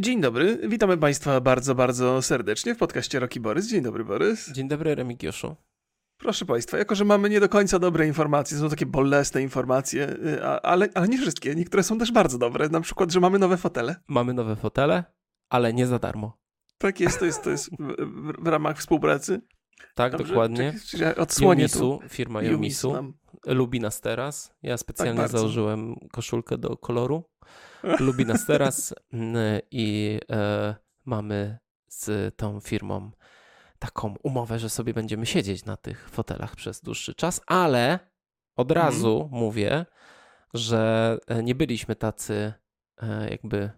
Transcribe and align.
Dzień 0.00 0.20
dobry, 0.20 0.58
witamy 0.68 0.98
Państwa 0.98 1.40
bardzo, 1.40 1.74
bardzo 1.74 2.22
serdecznie 2.22 2.74
w 2.74 2.78
podcaście 2.78 3.20
Roki 3.20 3.40
Borys. 3.40 3.68
Dzień 3.68 3.82
dobry, 3.82 4.04
Borys. 4.04 4.52
Dzień 4.52 4.68
dobry, 4.68 4.94
Remigiuszu. 4.94 5.56
Proszę 6.18 6.44
Państwa, 6.44 6.78
jako 6.78 6.94
że 6.94 7.04
mamy 7.04 7.30
nie 7.30 7.40
do 7.40 7.48
końca 7.48 7.78
dobre 7.78 8.06
informacje, 8.06 8.58
są 8.58 8.68
takie 8.68 8.86
bolesne 8.86 9.42
informacje, 9.42 10.08
y, 10.08 10.42
ale, 10.44 10.88
ale 10.94 11.08
nie 11.08 11.18
wszystkie, 11.18 11.54
niektóre 11.54 11.82
są 11.82 11.98
też 11.98 12.12
bardzo 12.12 12.38
dobre, 12.38 12.68
na 12.68 12.80
przykład, 12.80 13.12
że 13.12 13.20
mamy 13.20 13.38
nowe 13.38 13.56
fotele. 13.56 13.96
Mamy 14.08 14.34
nowe 14.34 14.56
fotele, 14.56 15.04
ale 15.50 15.72
nie 15.72 15.86
za 15.86 15.98
darmo. 15.98 16.38
Tak 16.78 17.00
jest, 17.00 17.18
to 17.18 17.24
jest, 17.24 17.42
to 17.42 17.50
jest 17.50 17.70
w, 17.70 18.42
w, 18.42 18.46
ramach 18.46 18.78
współpracy. 18.78 19.40
Tak, 19.94 20.12
Dobrze, 20.12 20.26
dokładnie. 20.26 20.74
Czekaj, 20.86 21.14
odsłonię 21.14 21.62
Yomisu, 21.62 21.98
tu. 22.02 22.08
firma 22.08 22.42
Yomisu, 22.42 23.14
lubi 23.46 23.80
nas 23.80 24.00
teraz. 24.00 24.54
Ja 24.62 24.76
specjalnie 24.76 25.20
tak 25.20 25.30
założyłem 25.30 25.94
koszulkę 26.12 26.58
do 26.58 26.76
koloru. 26.76 27.24
Lubi 28.00 28.26
nas 28.26 28.46
teraz 28.46 28.94
mm, 29.12 29.60
i 29.70 30.18
e, 30.30 30.74
mamy 31.04 31.58
z 31.88 32.36
tą 32.36 32.60
firmą 32.60 33.10
taką 33.78 34.14
umowę, 34.22 34.58
że 34.58 34.70
sobie 34.70 34.94
będziemy 34.94 35.26
siedzieć 35.26 35.64
na 35.64 35.76
tych 35.76 36.10
fotelach 36.10 36.56
przez 36.56 36.80
dłuższy 36.80 37.14
czas, 37.14 37.40
ale 37.46 37.98
od 38.56 38.70
mhm. 38.70 38.86
razu 38.86 39.16
mm. 39.20 39.40
mówię, 39.40 39.86
że 40.54 41.18
e, 41.26 41.42
nie 41.42 41.54
byliśmy 41.54 41.96
tacy 41.96 42.52
e, 43.02 43.30
jakby 43.30 43.70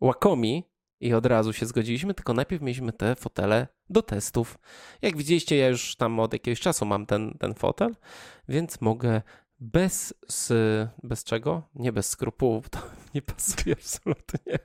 łakomi 0.00 0.64
i 1.00 1.14
od 1.14 1.26
razu 1.26 1.52
się 1.52 1.66
zgodziliśmy, 1.66 2.14
tylko 2.14 2.34
najpierw 2.34 2.62
mieliśmy 2.62 2.92
te 2.92 3.16
fotele 3.16 3.68
do 3.90 4.02
testów. 4.02 4.58
Jak 5.02 5.16
widzieliście, 5.16 5.56
ja 5.56 5.68
już 5.68 5.96
tam 5.96 6.20
od 6.20 6.32
jakiegoś 6.32 6.60
czasu 6.60 6.86
mam 6.86 7.06
ten, 7.06 7.38
ten 7.38 7.54
fotel, 7.54 7.96
więc 8.48 8.80
mogę 8.80 9.22
bez, 9.60 10.14
z, 10.28 10.52
bez 11.02 11.24
czego? 11.24 11.62
Nie 11.74 11.92
bez 11.92 12.08
skrupułów, 12.08 12.68
to 12.68 12.78
nie 13.14 13.22
pasuje 13.22 13.76
absolutnie. 13.78 14.58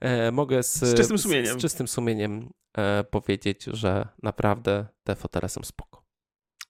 E, 0.00 0.32
mogę 0.32 0.62
z, 0.62 0.74
z, 0.74 0.94
czystym 0.94 1.18
sumieniem, 1.18 1.54
z, 1.54 1.58
z 1.58 1.62
czystym 1.62 1.88
sumieniem 1.88 2.50
e, 2.78 3.04
powiedzieć, 3.04 3.64
że 3.64 4.08
naprawdę 4.22 4.86
te 5.04 5.14
fotele 5.14 5.48
są 5.48 5.62
spoko. 5.62 6.04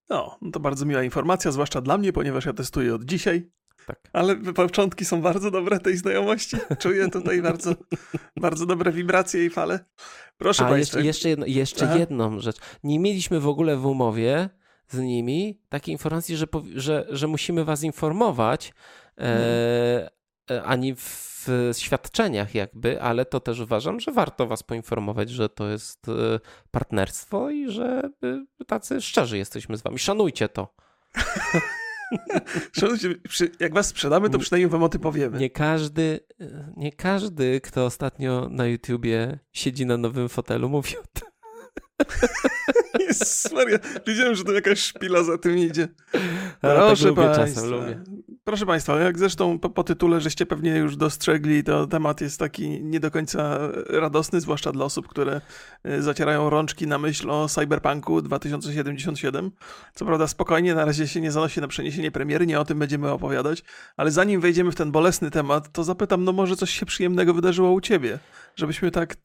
No, 0.09 0.39
to 0.53 0.61
bardzo 0.61 0.87
miła 0.87 1.03
informacja, 1.03 1.53
zwłaszcza 1.53 1.81
dla 1.81 1.99
mnie, 1.99 2.13
ponieważ 2.13 2.45
ja 2.45 2.53
testuję 2.53 2.95
od 2.95 3.05
dzisiaj. 3.05 3.51
Tak. 3.87 4.01
Ale 4.13 4.37
początki 4.37 5.05
są 5.05 5.23
bardzo 5.23 5.51
dobre 5.51 5.81
tej 5.81 5.97
znajomości. 5.97 6.57
Czuję 6.79 7.09
tutaj 7.11 7.43
bardzo, 7.43 7.75
bardzo 8.37 8.67
dobre 8.67 8.93
wibracje 8.93 9.45
i 9.45 9.51
fale. 9.51 9.85
Proszę 10.37 10.67
A 10.67 10.69
Państwa. 10.69 11.01
Jeszcze, 11.01 11.29
jedno, 11.29 11.47
jeszcze 11.47 11.99
jedną 11.99 12.41
rzecz. 12.41 12.57
Nie 12.85 12.99
mieliśmy 12.99 13.41
w 13.41 13.49
ogóle 13.49 13.77
w 13.77 13.87
umowie 13.87 14.51
z 14.89 14.99
nimi 14.99 15.61
takiej 15.69 15.93
informacji, 15.93 16.37
że, 16.37 16.47
że, 16.75 17.07
że 17.11 17.27
musimy 17.27 17.65
was 17.65 17.83
informować, 17.83 18.73
e, 19.19 20.11
e, 20.51 20.63
ani 20.63 20.95
w 20.95 21.49
świadczeniach 21.73 22.55
jakby, 22.55 23.03
ale 23.03 23.25
to 23.25 23.41
też 23.41 23.61
uważam, 23.61 24.01
że 24.01 24.13
warto 24.13 24.47
was 24.47 24.63
poinformować, 24.63 25.31
że 25.31 25.49
to 25.49 25.69
jest 25.69 26.09
e, 26.09 26.13
partnerstwo 26.71 27.51
i 27.51 27.71
że 27.71 28.11
e, 28.61 28.65
tacy 28.65 29.01
szczerzy 29.01 29.39
jesteśmy 29.39 29.77
z 29.77 29.83
wami. 29.83 29.99
Szanujcie 29.99 30.49
to. 30.49 30.75
Szanujcie, 32.81 33.15
jak 33.61 33.75
was 33.75 33.87
sprzedamy, 33.87 34.31
to 34.31 34.39
przynajmniej 34.39 34.71
wam 34.71 34.83
o 34.83 34.89
tym 34.89 35.01
powiemy. 35.01 35.39
Nie 35.39 35.51
każdy, 35.51 36.21
nie 36.77 36.93
każdy, 36.93 37.61
kto 37.61 37.85
ostatnio 37.85 38.49
na 38.51 38.67
YouTubie 38.67 39.39
siedzi 39.53 39.87
na 39.87 39.97
nowym 39.97 40.29
fotelu, 40.29 40.69
mówi 40.69 40.97
o 40.99 41.03
tym. 41.13 41.29
Jezus 43.09 43.53
Maria, 43.53 43.79
wiedziałem, 44.07 44.35
że 44.35 44.45
to 44.45 44.53
jakaś 44.53 44.81
szpila 44.81 45.23
za 45.23 45.39
tym 45.39 45.59
idzie. 45.59 45.89
Proszę 46.61 47.15
tak 47.15 47.37
Państwa, 47.37 47.67
lubię. 47.67 48.01
proszę 48.45 48.67
Państwa, 48.67 49.01
jak 49.01 49.19
zresztą 49.19 49.59
po, 49.59 49.71
po, 49.71 49.85
tytule 49.85 50.21
żeście 50.21 50.47
pewnie 50.47 50.77
już 50.77 50.97
dostrzegli, 50.97 51.65
to 51.65 51.87
temat 51.87 52.21
jest 52.21 52.39
taki 52.39 52.83
nie 52.83 53.01
do 53.01 53.11
końca 53.11 53.59
radosny, 53.89 54.41
zwłaszcza 54.41 54.73
dla 54.73 54.85
osób, 54.85 55.09
które 55.09 55.41
e, 55.85 56.03
zacierają 56.03 56.51
rączki 56.51 56.87
na 56.87 56.99
myśl 56.99 57.31
o 57.31 57.49
Cyberpunku 57.49 58.23
2077. 58.23 59.51
Co 59.95 60.05
prawda 60.05 60.27
spokojnie, 60.27 60.75
na 60.75 60.85
razie 60.85 61.09
się 61.09 61.21
nie 61.21 61.33
zanosi 61.33 61.61
na 61.61 61.69
przeniesienie 61.69 62.11
premiery, 62.11 62.47
nie 62.47 62.61
o 62.61 62.65
tym 62.65 62.79
będziemy 62.79 63.11
opowiadać, 63.11 63.65
ale 63.97 64.11
zanim 64.11 64.41
wejdziemy 64.41 64.73
w 64.73 64.75
ten 64.75 64.93
bolesny 64.93 65.31
temat, 65.31 65.73
to 65.73 65.85
zapytam, 65.85 66.25
no 66.25 66.33
może 66.33 66.57
coś 66.57 66.71
się 66.71 66.87
przyjemnego 66.87 67.35
wydarzyło 67.35 67.73
u 67.73 67.81
Ciebie, 67.81 68.19
żebyśmy 68.57 68.91
tak 68.91 69.17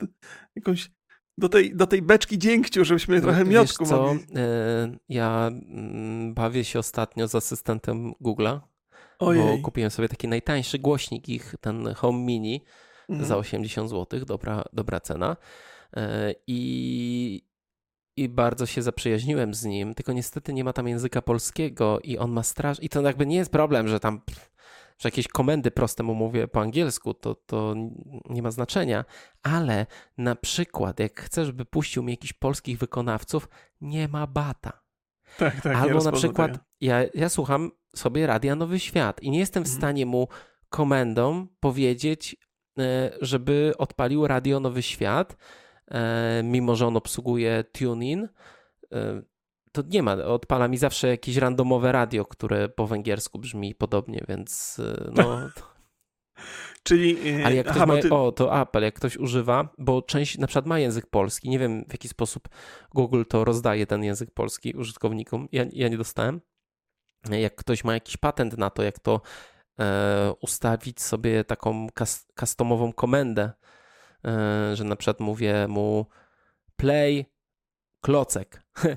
jakąś 0.55 0.91
do 1.37 1.49
tej, 1.49 1.75
do 1.75 1.87
tej 1.87 2.01
beczki 2.01 2.39
dziękciu, 2.39 2.85
żebyśmy 2.85 3.21
trochę 3.21 3.45
miotku 3.45 3.85
co? 3.85 4.03
mogli. 4.03 4.25
E, 4.35 4.97
ja 5.09 5.47
mm, 5.47 6.33
bawię 6.33 6.63
się 6.63 6.79
ostatnio 6.79 7.27
z 7.27 7.35
asystentem 7.35 8.13
Google'a, 8.21 8.59
bo 9.19 9.57
kupiłem 9.63 9.91
sobie 9.91 10.09
taki 10.09 10.27
najtańszy 10.27 10.79
głośnik 10.79 11.29
ich, 11.29 11.55
ten 11.61 11.93
Home 11.93 12.19
Mini 12.19 12.63
mhm. 13.09 13.27
za 13.27 13.37
80 13.37 13.89
zł, 13.89 14.25
dobra, 14.25 14.63
dobra 14.73 14.99
cena. 14.99 15.37
E, 15.97 16.33
I, 16.47 17.41
I 18.17 18.29
bardzo 18.29 18.65
się 18.65 18.81
zaprzyjaźniłem 18.81 19.53
z 19.53 19.63
nim, 19.65 19.93
tylko 19.93 20.13
niestety 20.13 20.53
nie 20.53 20.63
ma 20.63 20.73
tam 20.73 20.87
języka 20.87 21.21
polskiego 21.21 21.99
i 22.03 22.17
on 22.17 22.31
ma 22.31 22.43
straż... 22.43 22.83
I 22.83 22.89
to 22.89 23.01
jakby 23.01 23.25
nie 23.25 23.35
jest 23.35 23.51
problem, 23.51 23.87
że 23.87 23.99
tam 23.99 24.21
że 24.97 25.07
jakieś 25.07 25.27
komendy 25.27 25.71
proste 25.71 26.03
mu 26.03 26.15
mówię 26.15 26.47
po 26.47 26.61
angielsku, 26.61 27.13
to, 27.13 27.35
to 27.35 27.75
nie 28.29 28.41
ma 28.41 28.51
znaczenia, 28.51 29.05
ale 29.43 29.85
na 30.17 30.35
przykład 30.35 30.99
jak 30.99 31.21
chcesz, 31.21 31.51
by 31.51 31.65
puścił 31.65 32.03
mi 32.03 32.13
jakichś 32.13 32.33
polskich 32.33 32.77
wykonawców, 32.77 33.49
nie 33.81 34.07
ma 34.07 34.27
bata. 34.27 34.83
Tak, 35.37 35.61
tak, 35.61 35.75
Albo 35.75 35.99
na 35.99 36.11
przykład 36.11 36.59
ja, 36.81 37.03
ja 37.13 37.29
słucham 37.29 37.71
sobie 37.95 38.27
Radia 38.27 38.55
Nowy 38.55 38.79
Świat 38.79 39.23
i 39.23 39.31
nie 39.31 39.39
jestem 39.39 39.63
w 39.63 39.67
mhm. 39.67 39.79
stanie 39.79 40.05
mu 40.05 40.27
komendą 40.69 41.47
powiedzieć, 41.59 42.35
e, 42.79 43.11
żeby 43.21 43.73
odpalił 43.77 44.27
Radio 44.27 44.59
Nowy 44.59 44.81
Świat, 44.81 45.37
e, 45.87 46.41
mimo 46.43 46.75
że 46.75 46.87
on 46.87 46.97
obsługuje 46.97 47.63
TuneIn 47.63 48.29
e, 48.91 49.21
to 49.73 49.83
nie 49.87 50.03
ma, 50.03 50.13
odpala 50.13 50.67
mi 50.67 50.77
zawsze 50.77 51.07
jakieś 51.07 51.37
randomowe 51.37 51.91
radio, 51.91 52.25
które 52.25 52.69
po 52.69 52.87
węgiersku 52.87 53.39
brzmi 53.39 53.75
podobnie, 53.75 54.23
więc 54.27 54.79
y, 54.79 55.11
no... 55.15 55.39
Czyli. 56.83 57.29
Y, 57.39 57.45
Ale 57.45 57.55
jak 57.55 57.65
ktoś 57.65 57.77
aha, 57.77 57.85
ma, 57.85 58.01
ty... 58.01 58.09
O, 58.09 58.31
to 58.31 58.61
Apple, 58.61 58.81
jak 58.81 58.93
ktoś 58.93 59.17
używa, 59.17 59.69
bo 59.77 60.01
część 60.01 60.37
na 60.37 60.47
przykład 60.47 60.65
ma 60.65 60.79
język 60.79 61.07
polski. 61.07 61.49
Nie 61.49 61.59
wiem 61.59 61.85
w 61.89 61.91
jaki 61.91 62.07
sposób 62.07 62.49
Google 62.93 63.23
to 63.29 63.43
rozdaje, 63.43 63.87
ten 63.87 64.03
język 64.03 64.31
polski 64.31 64.73
użytkownikom. 64.73 65.47
Ja, 65.51 65.65
ja 65.71 65.87
nie 65.87 65.97
dostałem. 65.97 66.41
Jak 67.29 67.55
ktoś 67.55 67.83
ma 67.83 67.93
jakiś 67.93 68.17
patent 68.17 68.57
na 68.57 68.69
to, 68.69 68.83
jak 68.83 68.99
to 68.99 69.21
e, 69.79 70.33
ustawić 70.41 71.01
sobie 71.01 71.43
taką 71.43 71.87
kas, 71.93 72.27
customową 72.39 72.93
komendę, 72.93 73.51
e, 74.25 74.75
że 74.75 74.83
na 74.83 74.95
przykład 74.95 75.19
mówię 75.19 75.67
mu 75.67 76.05
play 76.75 77.25
klocek 78.01 78.63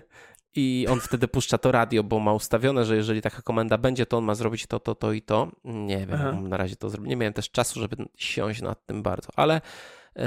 i 0.56 0.86
on 0.90 1.00
wtedy 1.00 1.28
puszcza 1.28 1.58
to 1.58 1.72
radio, 1.72 2.02
bo 2.02 2.20
ma 2.20 2.32
ustawione, 2.32 2.84
że 2.84 2.96
jeżeli 2.96 3.22
taka 3.22 3.42
komenda 3.42 3.78
będzie, 3.78 4.06
to 4.06 4.18
on 4.18 4.24
ma 4.24 4.34
zrobić 4.34 4.66
to, 4.66 4.80
to, 4.80 4.94
to 4.94 5.12
i 5.12 5.22
to. 5.22 5.48
Nie 5.64 6.06
wiem, 6.06 6.14
Aha. 6.14 6.32
na 6.32 6.56
razie 6.56 6.76
to 6.76 6.90
zrobić. 6.90 7.08
Nie 7.08 7.16
miałem 7.16 7.32
też 7.32 7.50
czasu, 7.50 7.80
żeby 7.80 7.96
siąść 8.16 8.62
nad 8.62 8.86
tym 8.86 9.02
bardzo, 9.02 9.28
ale 9.36 9.60
yy, 10.16 10.24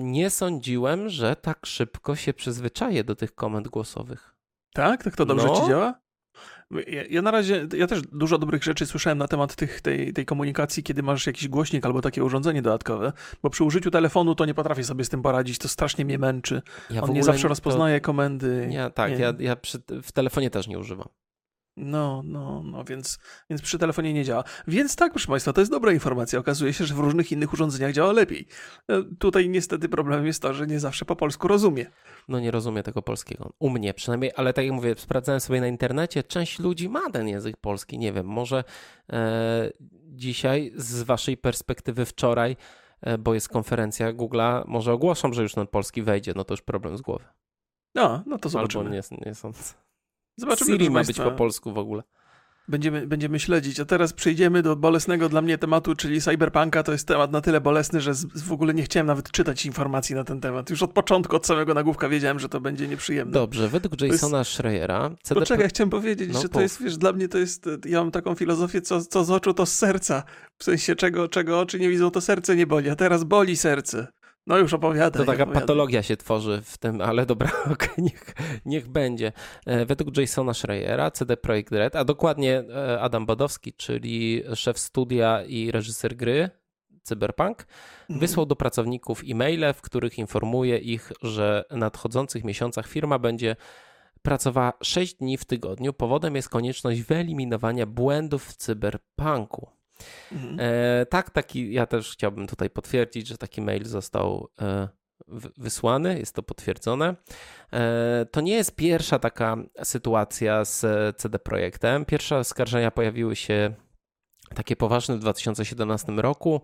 nie 0.00 0.30
sądziłem, 0.30 1.08
że 1.08 1.36
tak 1.36 1.66
szybko 1.66 2.16
się 2.16 2.34
przyzwyczaję 2.34 3.04
do 3.04 3.16
tych 3.16 3.34
komend 3.34 3.68
głosowych. 3.68 4.34
Tak? 4.74 5.04
Tak 5.04 5.16
to 5.16 5.26
dobrze 5.26 5.46
no, 5.46 5.60
ci 5.60 5.68
działa? 5.68 6.05
Ja, 6.70 7.02
ja, 7.10 7.22
na 7.22 7.30
razie, 7.30 7.66
ja 7.76 7.86
też 7.86 8.02
dużo 8.02 8.38
dobrych 8.38 8.64
rzeczy 8.64 8.86
słyszałem 8.86 9.18
na 9.18 9.28
temat 9.28 9.56
tych, 9.56 9.80
tej, 9.80 10.12
tej 10.12 10.26
komunikacji, 10.26 10.82
kiedy 10.82 11.02
masz 11.02 11.26
jakiś 11.26 11.48
głośnik 11.48 11.86
albo 11.86 12.02
takie 12.02 12.24
urządzenie 12.24 12.62
dodatkowe, 12.62 13.12
bo 13.42 13.50
przy 13.50 13.64
użyciu 13.64 13.90
telefonu 13.90 14.34
to 14.34 14.44
nie 14.44 14.54
potrafię 14.54 14.84
sobie 14.84 15.04
z 15.04 15.08
tym 15.08 15.22
poradzić, 15.22 15.58
to 15.58 15.68
strasznie 15.68 16.04
mnie 16.04 16.18
męczy. 16.18 16.62
Ja 16.90 17.02
On 17.02 17.12
nie 17.12 17.22
zawsze 17.22 17.48
rozpoznaje 17.48 18.00
to... 18.00 18.04
komendy. 18.04 18.68
Ja, 18.70 18.90
tak, 18.90 19.12
nie. 19.12 19.18
ja, 19.18 19.34
ja 19.38 19.56
przy, 19.56 19.78
w 20.02 20.12
telefonie 20.12 20.50
też 20.50 20.68
nie 20.68 20.78
używam. 20.78 21.08
No, 21.76 22.22
no, 22.24 22.62
no, 22.64 22.84
więc, 22.84 23.18
więc 23.50 23.62
przy 23.62 23.78
telefonie 23.78 24.12
nie 24.12 24.24
działa. 24.24 24.44
Więc 24.68 24.96
tak, 24.96 25.12
proszę 25.12 25.26
Państwa, 25.26 25.52
to 25.52 25.60
jest 25.60 25.70
dobra 25.70 25.92
informacja. 25.92 26.38
Okazuje 26.38 26.72
się, 26.72 26.84
że 26.84 26.94
w 26.94 26.98
różnych 26.98 27.32
innych 27.32 27.52
urządzeniach 27.52 27.92
działa 27.92 28.12
lepiej. 28.12 28.46
E, 28.88 29.02
tutaj 29.18 29.48
niestety 29.48 29.88
problemem 29.88 30.26
jest 30.26 30.42
to, 30.42 30.54
że 30.54 30.66
nie 30.66 30.80
zawsze 30.80 31.04
po 31.04 31.16
polsku 31.16 31.48
rozumie. 31.48 31.86
No 32.28 32.40
nie 32.40 32.50
rozumie 32.50 32.82
tego 32.82 33.02
polskiego. 33.02 33.52
U 33.58 33.70
mnie 33.70 33.94
przynajmniej, 33.94 34.32
ale 34.36 34.52
tak 34.52 34.64
jak 34.64 34.74
mówię, 34.74 34.94
sprawdzałem 34.98 35.40
sobie 35.40 35.60
na 35.60 35.66
internecie, 35.66 36.22
część 36.22 36.58
ludzi 36.58 36.88
ma 36.88 37.10
ten 37.10 37.28
język 37.28 37.56
polski. 37.56 37.98
Nie 37.98 38.12
wiem, 38.12 38.26
może 38.26 38.64
e, 39.12 39.70
dzisiaj 40.04 40.72
z 40.76 41.02
Waszej 41.02 41.36
perspektywy 41.36 42.04
wczoraj, 42.04 42.56
e, 43.00 43.18
bo 43.18 43.34
jest 43.34 43.48
konferencja 43.48 44.12
Google'a, 44.12 44.64
może 44.66 44.92
ogłoszą, 44.92 45.32
że 45.32 45.42
już 45.42 45.54
ten 45.54 45.66
polski 45.66 46.02
wejdzie, 46.02 46.32
no 46.36 46.44
to 46.44 46.54
już 46.54 46.62
problem 46.62 46.96
z 46.96 47.00
głowy. 47.00 47.24
No, 47.94 48.22
no 48.26 48.38
to 48.38 48.48
zobaczymy. 48.48 48.84
Albo 48.84 48.94
nie, 48.94 49.02
nie 49.26 49.34
sądzę. 49.34 49.85
Zobaczymy, 50.36 50.70
Siri 50.70 50.90
ma 50.90 51.04
być 51.04 51.16
po 51.16 51.30
polsku 51.30 51.72
w 51.72 51.78
ogóle. 51.78 52.02
Będziemy, 52.68 53.06
będziemy 53.06 53.40
śledzić. 53.40 53.80
A 53.80 53.84
teraz 53.84 54.12
przejdziemy 54.12 54.62
do 54.62 54.76
bolesnego 54.76 55.28
dla 55.28 55.42
mnie 55.42 55.58
tematu, 55.58 55.94
czyli 55.94 56.20
cyberpunka. 56.20 56.82
To 56.82 56.92
jest 56.92 57.08
temat 57.08 57.32
na 57.32 57.40
tyle 57.40 57.60
bolesny, 57.60 58.00
że 58.00 58.14
z, 58.14 58.42
w 58.42 58.52
ogóle 58.52 58.74
nie 58.74 58.82
chciałem 58.82 59.06
nawet 59.06 59.30
czytać 59.30 59.66
informacji 59.66 60.14
na 60.14 60.24
ten 60.24 60.40
temat. 60.40 60.70
Już 60.70 60.82
od 60.82 60.92
początku, 60.92 61.36
od 61.36 61.46
samego 61.46 61.74
nagłówka 61.74 62.08
wiedziałem, 62.08 62.38
że 62.38 62.48
to 62.48 62.60
będzie 62.60 62.88
nieprzyjemne. 62.88 63.32
Dobrze, 63.32 63.68
według 63.68 64.00
Jasona 64.00 64.38
jest... 64.38 64.50
Schreiera... 64.50 65.10
CDP... 65.22 65.40
Poczekaj, 65.40 65.68
chciałem 65.68 65.90
powiedzieć, 65.90 66.30
no, 66.32 66.42
że 66.42 66.48
to 66.48 66.60
jest, 66.60 66.82
wiesz, 66.82 66.98
dla 66.98 67.12
mnie 67.12 67.28
to 67.28 67.38
jest, 67.38 67.68
ja 67.84 67.98
mam 67.98 68.10
taką 68.10 68.34
filozofię, 68.34 68.80
co, 68.80 69.04
co 69.04 69.24
z 69.24 69.30
oczu, 69.30 69.54
to 69.54 69.66
z 69.66 69.72
serca. 69.72 70.22
W 70.58 70.64
sensie, 70.64 70.96
czego, 70.96 71.28
czego 71.28 71.60
oczy 71.60 71.80
nie 71.80 71.88
widzą, 71.88 72.10
to 72.10 72.20
serce 72.20 72.56
nie 72.56 72.66
boli, 72.66 72.90
a 72.90 72.96
teraz 72.96 73.24
boli 73.24 73.56
serce. 73.56 74.06
No 74.46 74.58
już 74.58 74.74
opowiadaj. 74.74 75.22
To 75.22 75.32
taka 75.32 75.42
opowiadaj. 75.42 75.62
patologia 75.62 76.02
się 76.02 76.16
tworzy 76.16 76.62
w 76.64 76.78
tym, 76.78 77.00
ale 77.00 77.26
dobra, 77.26 77.50
okay, 77.72 77.94
niech, 77.98 78.34
niech 78.66 78.88
będzie. 78.88 79.32
E, 79.66 79.86
według 79.86 80.16
Jasona 80.16 80.54
Schreiera, 80.54 81.10
CD 81.10 81.36
Projekt 81.36 81.72
Red, 81.72 81.96
a 81.96 82.04
dokładnie 82.04 82.64
e, 82.74 83.00
Adam 83.00 83.26
Badowski, 83.26 83.72
czyli 83.72 84.42
szef 84.54 84.78
studia 84.78 85.44
i 85.44 85.70
reżyser 85.70 86.16
gry 86.16 86.50
Cyberpunk, 87.02 87.66
mhm. 88.00 88.20
wysłał 88.20 88.46
do 88.46 88.56
pracowników 88.56 89.22
e-maile, 89.28 89.72
w 89.74 89.82
których 89.82 90.18
informuje 90.18 90.78
ich, 90.78 91.12
że 91.22 91.64
w 91.70 91.76
nadchodzących 91.76 92.44
miesiącach 92.44 92.86
firma 92.86 93.18
będzie 93.18 93.56
pracowała 94.22 94.72
6 94.82 95.14
dni 95.14 95.36
w 95.38 95.44
tygodniu. 95.44 95.92
Powodem 95.92 96.36
jest 96.36 96.48
konieczność 96.48 97.02
wyeliminowania 97.02 97.86
błędów 97.86 98.44
w 98.44 98.56
cyberpunku. 98.56 99.75
Mhm. 100.32 100.56
E, 100.60 101.06
tak, 101.06 101.30
taki, 101.30 101.72
ja 101.72 101.86
też 101.86 102.12
chciałbym 102.12 102.46
tutaj 102.46 102.70
potwierdzić, 102.70 103.26
że 103.26 103.38
taki 103.38 103.62
mail 103.62 103.84
został 103.84 104.48
e, 104.60 104.88
wysłany, 105.56 106.18
jest 106.18 106.34
to 106.34 106.42
potwierdzone. 106.42 107.14
E, 107.72 108.26
to 108.30 108.40
nie 108.40 108.54
jest 108.54 108.76
pierwsza 108.76 109.18
taka 109.18 109.56
sytuacja 109.82 110.64
z 110.64 110.86
CD 111.16 111.38
Projektem. 111.38 112.04
Pierwsze 112.04 112.38
oskarżenia 112.38 112.90
pojawiły 112.90 113.36
się 113.36 113.74
takie 114.54 114.76
poważne 114.76 115.16
w 115.16 115.18
2017 115.18 116.12
roku 116.12 116.60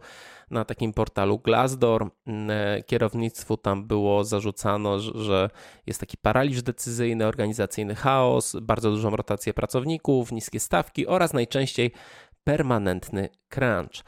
na 0.51 0.65
takim 0.65 0.93
portalu 0.93 1.39
Glassdoor. 1.39 2.11
E, 2.27 2.83
kierownictwu 2.83 3.57
tam 3.57 3.87
było 3.87 4.25
zarzucano, 4.25 4.99
że 5.01 5.51
jest 5.87 6.01
taki 6.01 6.17
paraliż 6.17 6.63
decyzyjny, 6.63 7.27
organizacyjny 7.27 7.95
chaos, 7.95 8.57
bardzo 8.63 8.91
dużą 8.91 9.11
rotację 9.11 9.55
pracowników, 9.55 10.33
niskie 10.33 10.61
stawki 10.61 11.07
oraz 11.07 11.33
najczęściej 11.33 11.93
permanentny 12.45 13.29
crunch. 13.49 14.05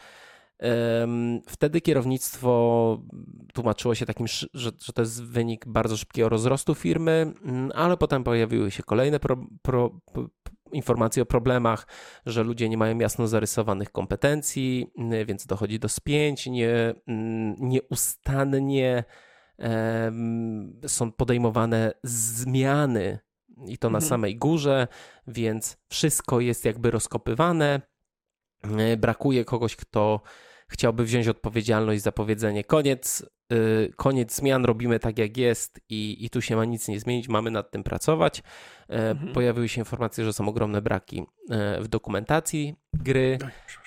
Wtedy 1.46 1.80
kierownictwo 1.80 3.02
tłumaczyło 3.54 3.94
się 3.94 4.06
takim, 4.06 4.26
że, 4.26 4.46
że 4.54 4.92
to 4.94 5.02
jest 5.02 5.24
wynik 5.24 5.66
bardzo 5.68 5.96
szybkiego 5.96 6.28
rozrostu 6.28 6.74
firmy, 6.74 7.32
mm, 7.44 7.70
ale 7.74 7.96
potem 7.96 8.24
pojawiły 8.24 8.70
się 8.70 8.82
kolejne 8.82 9.20
pro, 9.20 9.36
pro, 9.62 10.00
pro, 10.12 10.28
informacje 10.72 11.22
o 11.22 11.26
problemach, 11.26 11.86
że 12.26 12.42
ludzie 12.42 12.68
nie 12.68 12.76
mają 12.76 12.98
jasno 12.98 13.26
zarysowanych 13.26 13.92
kompetencji, 13.92 14.86
mm, 14.98 15.26
więc 15.26 15.46
dochodzi 15.46 15.78
do 15.78 15.88
spięć, 15.88 16.46
nie, 16.46 16.94
mm, 17.06 17.54
nieustannie 17.58 19.04
są 20.86 21.12
podejmowane 21.12 21.92
zmiany 22.02 23.18
i 23.66 23.78
to 23.78 23.90
na 23.90 23.98
mhm. 23.98 24.08
samej 24.08 24.36
górze, 24.36 24.88
więc 25.26 25.76
wszystko 25.88 26.40
jest 26.40 26.64
jakby 26.64 26.90
rozkopywane 26.90 27.80
brakuje 28.96 29.44
kogoś, 29.44 29.76
kto 29.76 30.20
chciałby 30.68 31.04
wziąć 31.04 31.28
odpowiedzialność 31.28 32.02
za 32.02 32.12
powiedzenie 32.12 32.64
koniec, 32.64 33.26
yy, 33.50 33.90
koniec 33.96 34.34
zmian, 34.34 34.64
robimy 34.64 34.98
tak 34.98 35.18
jak 35.18 35.36
jest 35.36 35.80
i, 35.88 36.24
i 36.24 36.30
tu 36.30 36.42
się 36.42 36.56
ma 36.56 36.64
nic 36.64 36.88
nie 36.88 37.00
zmienić, 37.00 37.28
mamy 37.28 37.50
nad 37.50 37.70
tym 37.70 37.84
pracować. 37.84 38.42
E, 38.88 39.10
mhm. 39.10 39.32
Pojawiły 39.32 39.68
się 39.68 39.80
informacje, 39.80 40.24
że 40.24 40.32
są 40.32 40.48
ogromne 40.48 40.82
braki 40.82 41.26
w 41.80 41.88
dokumentacji 41.88 42.74
gry 42.92 43.38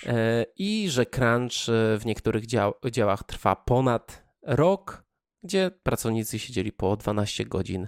e, 0.06 0.46
i 0.56 0.90
że 0.90 1.06
crunch 1.06 1.68
w 2.00 2.02
niektórych 2.06 2.46
dział 2.46 2.74
działach 2.92 3.24
trwa 3.24 3.56
ponad 3.56 4.28
rok, 4.44 5.04
gdzie 5.44 5.72
pracownicy 5.84 6.40
siedzieli 6.40 6.72
po 6.72 6.98
12 6.98 7.46
godzin 7.46 7.88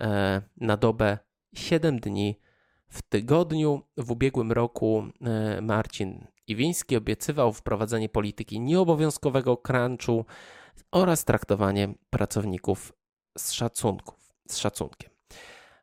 e, 0.00 0.42
na 0.56 0.76
dobę, 0.76 1.18
7 1.54 2.00
dni 2.00 2.40
w 2.88 3.02
tygodniu 3.02 3.82
w 3.96 4.10
ubiegłym 4.10 4.52
roku 4.52 5.04
e, 5.20 5.60
Marcin 5.60 6.26
Iwiński 6.46 6.96
obiecywał 6.96 7.52
wprowadzenie 7.52 8.08
polityki 8.08 8.60
nieobowiązkowego 8.60 9.56
crunchu 9.56 10.24
oraz 10.92 11.24
traktowanie 11.24 11.94
pracowników 12.10 12.92
z, 13.38 13.52
szacunków, 13.52 14.34
z 14.48 14.56
szacunkiem. 14.56 15.10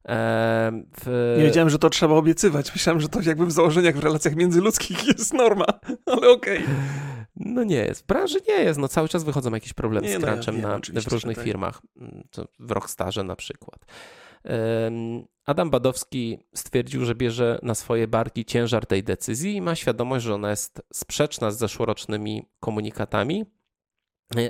E, 0.07 0.83
w... 1.03 1.35
Nie 1.37 1.43
wiedziałem, 1.43 1.69
że 1.69 1.79
to 1.79 1.89
trzeba 1.89 2.15
obiecywać. 2.15 2.73
Myślałem, 2.73 3.01
że 3.01 3.09
to 3.09 3.21
jakby 3.21 3.45
w 3.45 3.51
założeniach 3.51 3.95
w 3.95 4.03
relacjach 4.03 4.35
międzyludzkich 4.35 5.07
jest 5.17 5.33
norma, 5.33 5.65
ale 6.05 6.29
okej. 6.29 6.63
Okay. 6.63 6.75
No 7.35 7.63
nie 7.63 7.75
jest. 7.75 8.01
W 8.01 8.05
branży 8.05 8.39
nie 8.47 8.63
jest. 8.63 8.79
No 8.79 8.87
cały 8.87 9.09
czas 9.09 9.23
wychodzą 9.23 9.53
jakieś 9.53 9.73
problemy 9.73 10.07
nie, 10.07 10.19
z 10.19 10.23
crunchem 10.23 10.61
no, 10.61 10.69
ja 10.69 10.79
na, 10.93 11.01
w 11.01 11.07
różnych 11.07 11.37
firmach. 11.37 11.81
Mm, 11.97 12.23
w 12.59 12.71
Rockstarze 12.71 13.23
na 13.23 13.35
przykład. 13.35 13.85
Adam 15.45 15.69
Badowski 15.69 16.39
stwierdził, 16.55 17.05
że 17.05 17.15
bierze 17.15 17.59
na 17.63 17.75
swoje 17.75 18.07
barki 18.07 18.45
ciężar 18.45 18.85
tej 18.85 19.03
decyzji 19.03 19.55
i 19.55 19.61
ma 19.61 19.75
świadomość, 19.75 20.25
że 20.25 20.35
ona 20.35 20.49
jest 20.49 20.81
sprzeczna 20.93 21.51
z 21.51 21.57
zeszłorocznymi 21.57 22.45
komunikatami, 22.59 23.45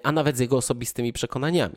a 0.04 0.12
nawet 0.12 0.38
z 0.38 0.40
jego 0.40 0.58
osobistymi 0.58 1.14
przekonaniami. 1.14 1.76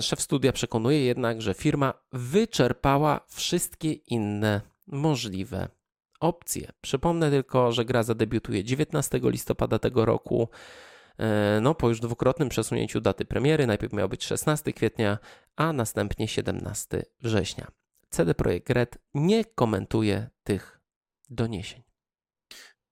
Szef 0.00 0.20
studia 0.20 0.52
przekonuje 0.52 1.04
jednak, 1.04 1.42
że 1.42 1.54
firma 1.54 1.94
wyczerpała 2.12 3.20
wszystkie 3.28 3.92
inne 3.92 4.60
możliwe 4.86 5.68
opcje. 6.20 6.72
Przypomnę 6.80 7.30
tylko, 7.30 7.72
że 7.72 7.84
gra 7.84 8.02
zadebiutuje 8.02 8.64
19 8.64 9.20
listopada 9.22 9.78
tego 9.78 10.04
roku. 10.04 10.48
E, 11.18 11.58
no, 11.62 11.74
po 11.74 11.88
już 11.88 12.00
dwukrotnym 12.00 12.48
przesunięciu 12.48 13.00
daty 13.00 13.24
premiery, 13.24 13.66
najpierw 13.66 13.92
miał 13.92 14.08
być 14.08 14.24
16 14.24 14.72
kwietnia, 14.72 15.18
a 15.56 15.72
następnie 15.72 16.28
17 16.28 17.02
września. 17.20 17.66
CD 18.10 18.34
Projekt 18.34 18.70
Red 18.70 18.98
nie 19.14 19.44
komentuje 19.44 20.30
tych 20.44 20.80
doniesień. 21.30 21.87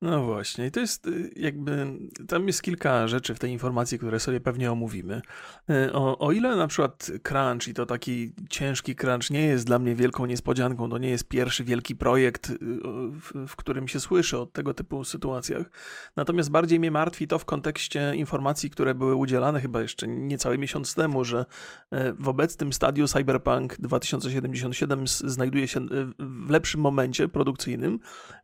No 0.02 0.24
właśnie, 0.24 0.66
i 0.66 0.70
to 0.70 0.80
jest 0.80 1.06
y, 1.06 1.30
jakby, 1.36 1.86
tam 2.28 2.46
jest 2.46 2.62
kilka 2.62 3.08
rzeczy 3.08 3.34
w 3.34 3.38
tej 3.38 3.50
informacji, 3.50 3.98
które 3.98 4.20
sobie 4.20 4.40
pewnie 4.40 4.72
omówimy. 4.72 5.22
Y, 5.70 5.92
o, 5.92 6.18
o 6.18 6.32
ile 6.32 6.56
na 6.56 6.66
przykład 6.66 7.10
crunch 7.22 7.68
i 7.68 7.74
to 7.74 7.86
taki 7.86 8.32
ciężki 8.50 8.96
crunch 8.96 9.30
nie 9.30 9.46
jest 9.46 9.66
dla 9.66 9.78
mnie 9.78 9.94
wielką 9.94 10.26
niespodzianką, 10.26 10.90
to 10.90 10.98
nie 10.98 11.08
jest 11.08 11.28
pierwszy 11.28 11.64
wielki 11.64 11.96
projekt, 11.96 12.50
y, 12.50 12.56
w, 13.10 13.46
w 13.48 13.56
którym 13.56 13.88
się 13.88 14.00
słyszy 14.00 14.38
o 14.38 14.46
tego 14.46 14.74
typu 14.74 15.04
sytuacjach. 15.04 15.70
Natomiast 16.16 16.50
bardziej 16.50 16.80
mnie 16.80 16.90
martwi 16.90 17.28
to 17.28 17.38
w 17.38 17.44
kontekście 17.44 18.12
informacji, 18.16 18.70
które 18.70 18.94
były 18.94 19.14
udzielane 19.14 19.60
chyba 19.60 19.82
jeszcze 19.82 20.08
niecały 20.08 20.58
miesiąc 20.58 20.94
temu, 20.94 21.24
że 21.24 21.44
w 22.18 22.28
obecnym 22.28 22.72
stadium 22.72 23.08
Cyberpunk 23.08 23.76
2077 23.80 25.06
znajduje 25.06 25.68
się 25.68 25.80
w 26.18 26.50
lepszym 26.50 26.80
momencie 26.80 27.28
produkcyjnym 27.28 27.98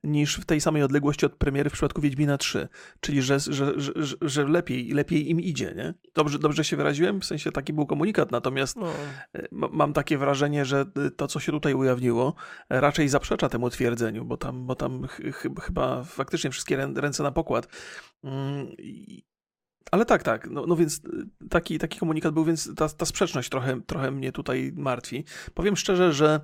niż 0.04 0.37
w 0.37 0.44
tej 0.44 0.60
samej 0.60 0.82
odległości 0.82 1.26
od 1.26 1.41
premiery 1.42 1.70
w 1.70 1.72
przypadku 1.72 2.00
Wiedźmina 2.00 2.38
3, 2.38 2.68
czyli 3.00 3.22
że, 3.22 3.40
że, 3.40 3.72
że, 3.76 3.92
że 4.20 4.44
lepiej, 4.44 4.88
lepiej 4.92 5.30
im 5.30 5.40
idzie, 5.40 5.74
nie? 5.76 5.94
Dobrze, 6.14 6.38
dobrze 6.38 6.64
się 6.64 6.76
wyraziłem? 6.76 7.20
W 7.20 7.25
sensie 7.25 7.52
taki 7.52 7.72
był 7.72 7.87
komunikat, 7.87 8.30
natomiast 8.30 8.76
no. 8.76 8.87
E, 9.34 9.49
mam 9.50 9.92
takie 9.92 10.18
wrażenie, 10.18 10.64
że 10.64 10.87
to, 11.16 11.26
co 11.26 11.40
się 11.40 11.52
tutaj 11.52 11.75
ujawniło, 11.75 12.34
raczej 12.70 13.08
zaprzecza 13.08 13.49
temu 13.49 13.70
twierdzeniu, 13.70 14.25
bo 14.25 14.37
tam, 14.37 14.66
bo 14.66 14.75
tam 14.75 15.06
ch 15.06 15.20
ch 15.32 15.46
chyba 15.61 16.04
faktycznie 16.04 16.50
wszystkie 16.50 16.76
ręce 16.76 17.22
na 17.22 17.32
pokład. 17.32 17.68
Ale 19.90 20.04
tak, 20.04 20.22
tak. 20.22 20.50
No, 20.50 20.66
no 20.66 20.76
więc 20.76 20.98
y, 20.98 21.48
taki, 21.48 21.78
taki 21.78 21.98
komunikat 21.98 22.34
był, 22.34 22.44
więc 22.44 22.74
ta, 22.74 22.88
ta 22.88 23.06
sprzeczność 23.06 23.48
trochę, 23.48 23.80
trochę 23.80 24.10
mnie 24.10 24.32
tutaj 24.32 24.72
martwi. 24.76 25.24
Powiem 25.54 25.76
szczerze, 25.76 26.12
że 26.12 26.40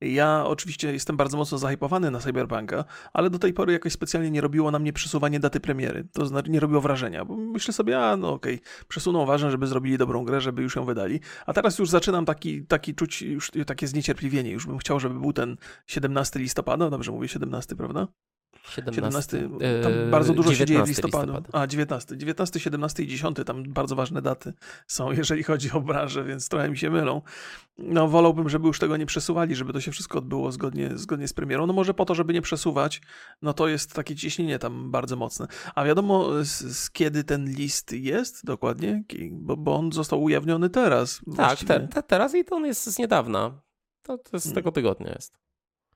ja 0.00 0.44
oczywiście 0.46 0.92
jestem 0.92 1.16
bardzo 1.16 1.36
mocno 1.36 1.58
zahypowany 1.58 2.10
na 2.10 2.20
Cyberpunka, 2.20 2.84
ale 3.12 3.30
do 3.30 3.38
tej 3.38 3.52
pory 3.52 3.72
jakoś 3.72 3.92
specjalnie 3.92 4.30
nie 4.30 4.40
robiło 4.40 4.70
na 4.70 4.78
mnie 4.78 4.92
przesuwanie 4.92 5.40
daty 5.40 5.60
premiery. 5.60 6.08
To 6.12 6.26
znaczy 6.26 6.50
nie 6.50 6.60
robiło 6.60 6.80
wrażenia, 6.80 7.24
bo 7.24 7.36
myślę 7.36 7.74
sobie, 7.74 8.00
a 8.00 8.16
no 8.16 8.32
okej, 8.32 8.54
okay, 8.54 8.68
przesuną 8.88 9.26
ważne, 9.26 9.50
żeby 9.50 9.66
zrobili 9.66 9.98
dobrą 9.98 10.24
grę, 10.24 10.40
żeby 10.40 10.62
już 10.62 10.76
ją 10.76 10.84
wydali. 10.84 11.20
A 11.46 11.52
teraz 11.52 11.78
już 11.78 11.90
zaczynam 11.90 12.24
taki, 12.24 12.66
taki 12.66 12.94
czuć 12.94 13.22
już 13.22 13.50
takie 13.66 13.86
zniecierpliwienie. 13.86 14.50
Już 14.50 14.66
bym 14.66 14.78
chciał, 14.78 15.00
żeby 15.00 15.20
był 15.20 15.32
ten 15.32 15.56
17 15.86 16.38
listopada, 16.38 16.90
dobrze 16.90 17.12
mówię 17.12 17.28
17, 17.28 17.76
prawda? 17.76 18.08
17. 18.68 18.94
17 18.94 19.82
tam 19.82 19.92
bardzo 20.10 20.34
dużo 20.34 20.54
się 20.54 20.66
dzieje 20.66 20.84
w 20.84 20.88
listopadu. 20.88 21.32
Listopada. 21.32 21.62
A, 21.62 21.66
19. 21.66 22.16
19, 22.16 22.60
17 22.60 23.02
i 23.02 23.06
10, 23.06 23.36
tam 23.46 23.62
bardzo 23.62 23.96
ważne 23.96 24.22
daty 24.22 24.52
są, 24.86 25.12
jeżeli 25.20 25.42
chodzi 25.42 25.70
o 25.72 25.80
branżę, 25.80 26.24
więc 26.24 26.48
trochę 26.48 26.70
mi 26.70 26.78
się 26.78 26.90
mylą. 26.90 27.22
No, 27.78 28.08
wolałbym, 28.08 28.48
żeby 28.48 28.66
już 28.66 28.78
tego 28.78 28.96
nie 28.96 29.06
przesuwali, 29.06 29.54
żeby 29.54 29.72
to 29.72 29.80
się 29.80 29.92
wszystko 29.92 30.18
odbyło 30.18 30.52
zgodnie, 30.52 30.90
zgodnie 30.94 31.28
z 31.28 31.32
premierą. 31.32 31.66
No 31.66 31.72
może 31.72 31.94
po 31.94 32.04
to, 32.04 32.14
żeby 32.14 32.32
nie 32.32 32.42
przesuwać, 32.42 33.00
no 33.42 33.52
to 33.52 33.68
jest 33.68 33.94
takie 33.94 34.16
ciśnienie 34.16 34.58
tam 34.58 34.90
bardzo 34.90 35.16
mocne. 35.16 35.46
A 35.74 35.84
wiadomo, 35.84 36.44
z, 36.44 36.76
z 36.76 36.90
kiedy 36.90 37.24
ten 37.24 37.50
list 37.50 37.92
jest 37.92 38.44
dokładnie? 38.44 39.04
Bo, 39.30 39.56
bo 39.56 39.76
on 39.76 39.92
został 39.92 40.22
ujawniony 40.22 40.70
teraz. 40.70 41.20
Tak, 41.36 41.58
te, 41.58 41.88
te, 41.88 42.02
teraz 42.02 42.34
i 42.34 42.44
to 42.44 42.56
on 42.56 42.66
jest 42.66 42.86
z 42.86 42.98
niedawna. 42.98 43.60
To, 44.02 44.18
to 44.18 44.40
z 44.40 44.42
hmm. 44.42 44.54
tego 44.54 44.72
tygodnia 44.72 45.12
jest. 45.12 45.38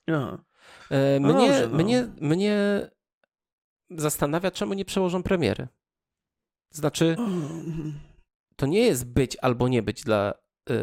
Aha. 0.06 0.44
E, 0.90 1.20
mnie, 1.20 1.32
Dobrze, 1.32 1.68
no. 1.68 1.76
mnie, 1.76 2.08
mnie 2.20 2.56
zastanawia, 3.90 4.50
czemu 4.50 4.74
nie 4.74 4.84
przełożą 4.84 5.22
premiery. 5.22 5.68
Znaczy, 6.70 7.16
to 8.56 8.66
nie 8.66 8.80
jest 8.80 9.06
być 9.06 9.36
albo 9.36 9.68
nie 9.68 9.82
być 9.82 10.02
dla 10.02 10.34
y, 10.70 10.74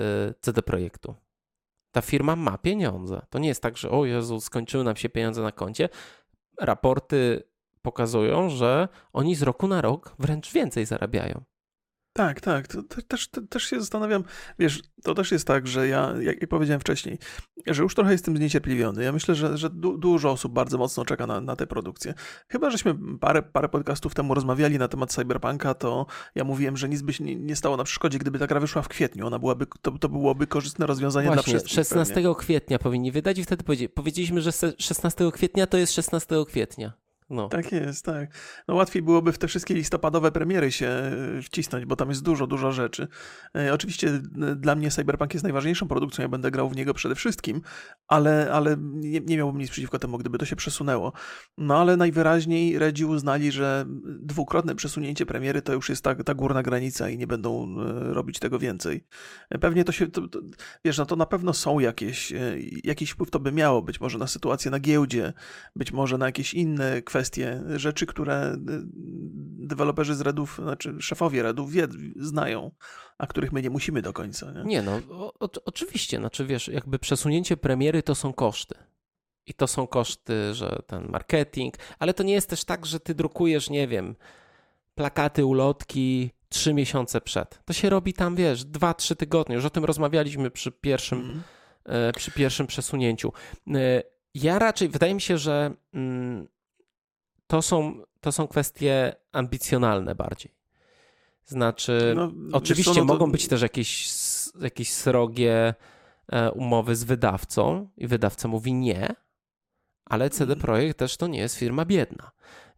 CD 0.41 0.61
Projektu. 0.61 1.15
Ta 1.91 2.01
firma 2.01 2.35
ma 2.35 2.57
pieniądze. 2.57 3.21
To 3.29 3.39
nie 3.39 3.47
jest 3.47 3.61
tak, 3.61 3.77
że 3.77 3.89
o 3.89 4.05
Jezu, 4.05 4.41
skończyły 4.41 4.83
nam 4.83 4.95
się 4.95 5.09
pieniądze 5.09 5.41
na 5.41 5.51
koncie. 5.51 5.89
Raporty 6.59 7.43
pokazują, 7.81 8.49
że 8.49 8.87
oni 9.13 9.35
z 9.35 9.41
roku 9.41 9.67
na 9.67 9.81
rok 9.81 10.15
wręcz 10.19 10.53
więcej 10.53 10.85
zarabiają. 10.85 11.43
Tak, 12.19 12.41
tak. 12.41 12.67
To, 12.67 12.83
też, 13.07 13.29
też 13.49 13.63
się 13.63 13.79
zastanawiam. 13.79 14.23
Wiesz, 14.59 14.81
to 15.03 15.15
też 15.15 15.31
jest 15.31 15.47
tak, 15.47 15.67
że 15.67 15.87
ja, 15.87 16.13
jak, 16.21 16.47
powiedziałem 16.49 16.79
wcześniej, 16.79 17.17
że 17.67 17.83
już 17.83 17.95
trochę 17.95 18.11
jestem 18.11 18.37
zniecierpliwiony. 18.37 19.03
Ja 19.03 19.11
myślę, 19.11 19.35
że, 19.35 19.57
że 19.57 19.69
du, 19.69 19.97
dużo 19.97 20.31
osób 20.31 20.53
bardzo 20.53 20.77
mocno 20.77 21.05
czeka 21.05 21.27
na, 21.27 21.41
na 21.41 21.55
tę 21.55 21.67
produkcję. 21.67 22.13
Chyba, 22.47 22.69
żeśmy 22.69 22.95
parę, 23.19 23.41
parę 23.43 23.69
podcastów 23.69 24.15
temu 24.15 24.33
rozmawiali 24.33 24.79
na 24.79 24.87
temat 24.87 25.11
Cyberpunka, 25.11 25.73
to 25.73 26.05
ja 26.35 26.43
mówiłem, 26.43 26.77
że 26.77 26.89
nic 26.89 27.01
by 27.01 27.13
się 27.13 27.23
nie, 27.23 27.35
nie 27.35 27.55
stało 27.55 27.77
na 27.77 27.83
przeszkodzie, 27.83 28.19
gdyby 28.19 28.39
ta 28.39 28.47
gra 28.47 28.59
wyszła 28.59 28.81
w 28.81 28.87
kwietniu. 28.87 29.27
Ona 29.27 29.39
byłaby, 29.39 29.65
to, 29.81 29.91
to 29.91 30.09
byłoby 30.09 30.47
korzystne 30.47 30.85
rozwiązanie 30.85 31.27
Właśnie, 31.27 31.43
dla 31.43 31.59
wszystkich. 31.59 31.75
16 31.75 32.13
pewnie. 32.13 32.35
kwietnia 32.35 32.79
powinni 32.79 33.11
wydać 33.11 33.37
i 33.37 33.43
wtedy 33.43 33.89
powiedzieliśmy, 33.93 34.41
że 34.41 34.51
16 34.77 35.31
kwietnia 35.33 35.67
to 35.67 35.77
jest 35.77 35.93
16 35.93 36.35
kwietnia. 36.47 37.08
No. 37.29 37.49
Tak 37.49 37.71
jest, 37.71 38.05
tak. 38.05 38.29
No 38.67 38.75
łatwiej 38.75 39.01
byłoby 39.01 39.31
w 39.31 39.37
te 39.37 39.47
wszystkie 39.47 39.73
listopadowe 39.73 40.31
premiery 40.31 40.71
się 40.71 40.87
e, 40.87 41.41
wcisnąć, 41.41 41.85
bo 41.85 41.95
tam 41.95 42.09
jest 42.09 42.23
dużo, 42.23 42.47
dużo 42.47 42.71
rzeczy. 42.71 43.07
E, 43.55 43.73
oczywiście 43.73 44.07
e, 44.07 44.55
dla 44.55 44.75
mnie 44.75 44.91
Cyberpunk 44.91 45.33
jest 45.33 45.43
najważniejszą 45.43 45.87
produkcją, 45.87 46.21
ja 46.21 46.29
będę 46.29 46.51
grał 46.51 46.69
w 46.69 46.75
niego 46.75 46.93
przede 46.93 47.15
wszystkim, 47.15 47.61
ale, 48.07 48.51
ale 48.51 48.75
nie, 48.79 49.19
nie 49.19 49.37
miałbym 49.37 49.61
nic 49.61 49.71
przeciwko 49.71 49.99
temu, 49.99 50.17
gdyby 50.17 50.37
to 50.37 50.45
się 50.45 50.55
przesunęło. 50.55 51.13
No 51.57 51.77
ale 51.77 51.97
najwyraźniej 51.97 52.79
Redzi 52.79 53.05
uznali, 53.05 53.51
że 53.51 53.85
dwukrotne 54.05 54.75
przesunięcie 54.75 55.25
premiery 55.25 55.61
to 55.61 55.73
już 55.73 55.89
jest 55.89 56.03
ta, 56.03 56.15
ta 56.15 56.33
górna 56.33 56.63
granica 56.63 57.09
i 57.09 57.17
nie 57.17 57.27
będą 57.27 57.75
robić 58.13 58.39
tego 58.39 58.59
więcej. 58.59 59.05
Pewnie 59.61 59.83
to 59.83 59.91
się, 59.91 60.07
to, 60.07 60.27
to, 60.27 60.39
wiesz, 60.85 60.97
no 60.97 61.05
to 61.05 61.15
na 61.15 61.25
pewno 61.25 61.53
są 61.53 61.79
jakieś, 61.79 62.33
jakiś 62.83 63.09
wpływ 63.09 63.31
to 63.31 63.39
by 63.39 63.51
miało, 63.51 63.81
być 63.81 64.01
może 64.01 64.17
na 64.17 64.27
sytuację 64.27 64.71
na 64.71 64.79
giełdzie, 64.79 65.33
być 65.75 65.91
może 65.91 66.17
na 66.17 66.25
jakieś 66.25 66.53
inne 66.53 67.01
kwestie, 67.01 67.18
kwestie, 67.19 67.61
rzeczy, 67.75 68.05
które 68.05 68.53
y, 68.53 68.57
deweloperzy 69.67 70.15
z 70.15 70.21
Redów, 70.21 70.59
znaczy 70.63 70.95
szefowie 70.99 71.43
Redów 71.43 71.71
wie, 71.71 71.87
znają, 72.15 72.71
a 73.17 73.27
których 73.27 73.51
my 73.51 73.61
nie 73.61 73.69
musimy 73.69 74.01
do 74.01 74.13
końca. 74.13 74.51
Nie, 74.51 74.63
nie 74.63 74.81
no, 74.81 74.99
o, 75.09 75.33
oczywiście, 75.65 76.17
znaczy 76.17 76.45
wiesz, 76.45 76.67
jakby 76.67 76.99
przesunięcie 76.99 77.57
premiery 77.57 78.03
to 78.03 78.15
są 78.15 78.33
koszty. 78.33 78.75
I 79.45 79.53
to 79.53 79.67
są 79.67 79.87
koszty, 79.87 80.53
że 80.53 80.81
ten 80.87 81.09
marketing, 81.09 81.75
ale 81.99 82.13
to 82.13 82.23
nie 82.23 82.33
jest 82.33 82.49
też 82.49 82.65
tak, 82.65 82.85
że 82.85 82.99
ty 82.99 83.15
drukujesz, 83.15 83.69
nie 83.69 83.87
wiem, 83.87 84.15
plakaty, 84.95 85.45
ulotki 85.45 86.31
trzy 86.49 86.73
miesiące 86.73 87.21
przed. 87.21 87.59
To 87.65 87.73
się 87.73 87.89
robi 87.89 88.13
tam, 88.13 88.35
wiesz, 88.35 88.65
dwa, 88.65 88.93
trzy 88.93 89.15
tygodnie. 89.15 89.55
Już 89.55 89.65
o 89.65 89.69
tym 89.69 89.85
rozmawialiśmy 89.85 90.51
przy 90.51 90.71
pierwszym, 90.71 91.43
mm. 91.85 92.13
przy 92.13 92.31
pierwszym 92.31 92.67
przesunięciu. 92.67 93.33
E, 93.67 94.03
ja 94.33 94.59
raczej, 94.59 94.89
wydaje 94.89 95.13
mi 95.13 95.21
się, 95.21 95.37
że 95.37 95.73
mm, 95.93 96.47
to 97.49 97.61
są, 97.61 98.01
to 98.21 98.31
są 98.31 98.47
kwestie 98.47 99.15
ambicjonalne 99.31 100.15
bardziej. 100.15 100.51
Znaczy, 101.45 102.13
no, 102.15 102.31
oczywiście 102.53 102.93
co, 102.93 102.99
no 102.99 103.05
to... 103.05 103.13
mogą 103.13 103.31
być 103.31 103.47
też 103.47 103.61
jakieś, 103.61 104.09
jakieś 104.61 104.93
srogie 104.93 105.73
e, 106.31 106.51
umowy 106.51 106.95
z 106.95 107.03
wydawcą 107.03 107.89
i 107.97 108.07
wydawca 108.07 108.47
mówi 108.47 108.73
nie, 108.73 109.15
ale 110.05 110.29
CD 110.29 110.53
mhm. 110.53 110.61
Projekt 110.61 110.99
też 110.99 111.17
to 111.17 111.27
nie 111.27 111.39
jest 111.39 111.55
firma 111.55 111.85
biedna. 111.85 112.31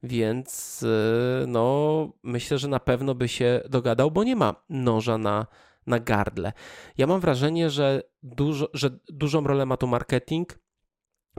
Więc 0.04 0.84
e, 0.84 1.48
no, 1.48 2.10
myślę, 2.24 2.58
że 2.58 2.68
na 2.68 2.80
pewno 2.80 3.16
by 3.16 3.28
się 3.28 3.62
dogadał, 3.70 4.12
bo 4.12 4.24
nie 4.24 4.36
ma 4.36 4.56
noża 4.70 5.18
na, 5.18 5.48
na 5.88 6.00
gardle. 6.00 6.54
Ja 6.98 7.08
mam 7.08 7.20
wrażenie, 7.20 7.70
że, 7.70 8.04
dużo, 8.24 8.68
że 8.74 8.90
dużą 9.10 9.44
rolę 9.44 9.66
ma 9.66 9.78
tu 9.78 9.88
marketing, 9.88 10.60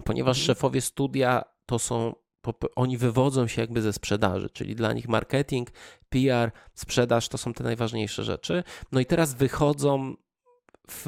ponieważ 0.04 0.38
mhm. 0.38 0.46
szefowie 0.46 0.80
studia 0.80 1.44
to 1.66 1.78
są 1.78 2.21
oni 2.76 2.98
wywodzą 2.98 3.46
się 3.46 3.60
jakby 3.60 3.82
ze 3.82 3.92
sprzedaży, 3.92 4.50
czyli 4.50 4.74
dla 4.74 4.92
nich 4.92 5.08
marketing, 5.08 5.70
PR, 6.08 6.52
sprzedaż 6.74 7.28
to 7.28 7.38
są 7.38 7.52
te 7.52 7.64
najważniejsze 7.64 8.24
rzeczy. 8.24 8.64
No 8.92 9.00
i 9.00 9.06
teraz 9.06 9.34
wychodzą 9.34 10.14
w 10.90 11.06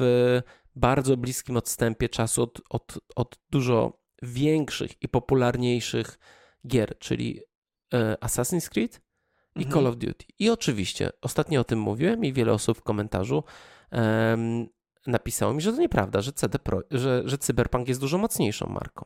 bardzo 0.75 1.17
bliskim 1.17 1.57
odstępie 1.57 2.09
czasu 2.09 2.43
od, 2.43 2.61
od, 2.69 2.99
od 3.15 3.39
dużo 3.49 3.99
większych 4.21 5.01
i 5.01 5.09
popularniejszych 5.09 6.19
gier, 6.67 6.99
czyli 6.99 7.41
e, 7.93 8.17
Assassin's 8.21 8.69
Creed 8.69 9.01
i 9.55 9.63
mhm. 9.63 9.73
Call 9.73 9.87
of 9.87 9.97
Duty. 9.97 10.25
I 10.39 10.49
oczywiście, 10.49 11.09
ostatnio 11.21 11.61
o 11.61 11.63
tym 11.63 11.79
mówiłem 11.79 12.25
i 12.25 12.33
wiele 12.33 12.53
osób 12.53 12.77
w 12.77 12.83
komentarzu 12.83 13.43
um, 13.91 14.67
napisało 15.07 15.53
mi, 15.53 15.61
że 15.61 15.71
to 15.73 15.77
nieprawda, 15.77 16.21
że, 16.21 16.33
CD 16.33 16.59
Pro, 16.59 16.81
że, 16.91 17.21
że 17.25 17.37
Cyberpunk 17.37 17.87
jest 17.87 18.01
dużo 18.01 18.17
mocniejszą 18.17 18.67
marką. 18.67 19.05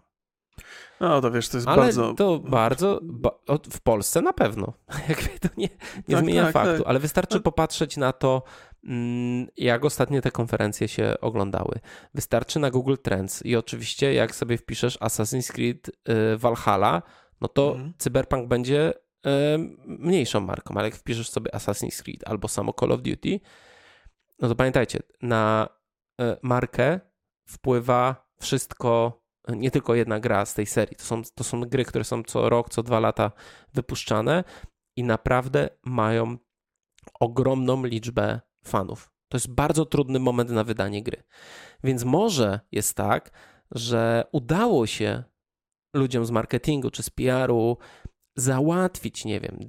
No 1.00 1.22
to 1.22 1.32
wiesz, 1.32 1.50
to 1.50 1.58
jest 1.58 1.68
Ale 1.68 1.78
bardzo... 1.78 2.14
to 2.14 2.40
bardzo, 2.40 3.00
ba, 3.04 3.30
w 3.72 3.82
Polsce 3.82 4.22
na 4.22 4.34
pewno, 4.34 4.74
jakby 5.10 5.40
to 5.40 5.50
nie, 5.58 5.70
nie 6.08 6.16
tak, 6.16 6.24
zmienia 6.24 6.44
tak, 6.44 6.54
faktu, 6.54 6.78
tak. 6.78 6.88
ale 6.88 7.00
wystarczy 7.00 7.36
no. 7.36 7.42
popatrzeć 7.42 7.98
na 7.98 8.14
to, 8.14 8.44
mm, 8.84 9.48
jak 9.58 9.86
ostatnio 9.86 10.22
te 10.22 10.32
konferencje 10.32 10.88
się 10.88 11.16
oglądały. 11.22 11.80
Wystarczy 12.14 12.60
na 12.60 12.72
Google 12.72 12.96
Trends 13.04 13.46
i 13.46 13.56
oczywiście 13.56 14.14
jak 14.14 14.36
sobie 14.36 14.58
wpiszesz 14.58 15.00
Assassin's 15.00 15.52
Creed 15.52 15.90
y, 15.90 16.38
Valhalla, 16.38 17.02
no 17.42 17.48
to 17.48 17.72
mhm. 17.72 17.94
Cyberpunk 17.98 18.48
będzie 18.48 18.94
y, 18.94 19.30
mniejszą 19.86 20.40
marką, 20.40 20.76
ale 20.76 20.88
jak 20.88 20.96
wpiszesz 20.96 21.30
sobie 21.30 21.52
Assassin's 21.52 22.04
Creed 22.04 22.28
albo 22.28 22.48
samo 22.48 22.74
Call 22.80 22.92
of 22.92 23.02
Duty, 23.02 23.40
no 24.40 24.48
to 24.50 24.56
pamiętajcie, 24.56 25.00
na 25.22 25.70
y, 26.22 26.38
markę 26.42 27.00
wpływa 27.46 28.30
wszystko 28.40 29.22
nie 29.56 29.72
tylko 29.72 29.96
jedna 29.96 30.20
gra 30.20 30.46
z 30.46 30.54
tej 30.54 30.66
serii. 30.66 30.96
To 30.96 31.04
są, 31.04 31.22
to 31.36 31.44
są 31.44 31.62
gry, 31.62 31.86
które 31.86 32.04
są 32.04 32.24
co 32.24 32.50
rok, 32.50 32.70
co 32.70 32.84
dwa 32.84 33.00
lata 33.00 33.32
wypuszczane 33.74 34.44
i 34.98 35.04
naprawdę 35.04 35.70
mają 35.86 36.38
ogromną 37.20 37.86
liczbę 37.86 38.42
fanów. 38.66 39.12
To 39.32 39.38
jest 39.38 39.54
bardzo 39.54 39.86
trudny 39.86 40.20
moment 40.20 40.50
na 40.50 40.64
wydanie 40.64 41.04
gry. 41.04 41.24
Więc 41.84 42.04
może 42.04 42.60
jest 42.72 42.98
tak, 42.98 43.32
że 43.72 44.24
udało 44.32 44.88
się 44.88 45.24
ludziom 45.94 46.26
z 46.26 46.32
marketingu 46.32 46.92
czy 46.92 47.04
z 47.04 47.10
PR-u 47.10 47.78
załatwić, 48.36 49.26
nie 49.26 49.40
wiem, 49.40 49.60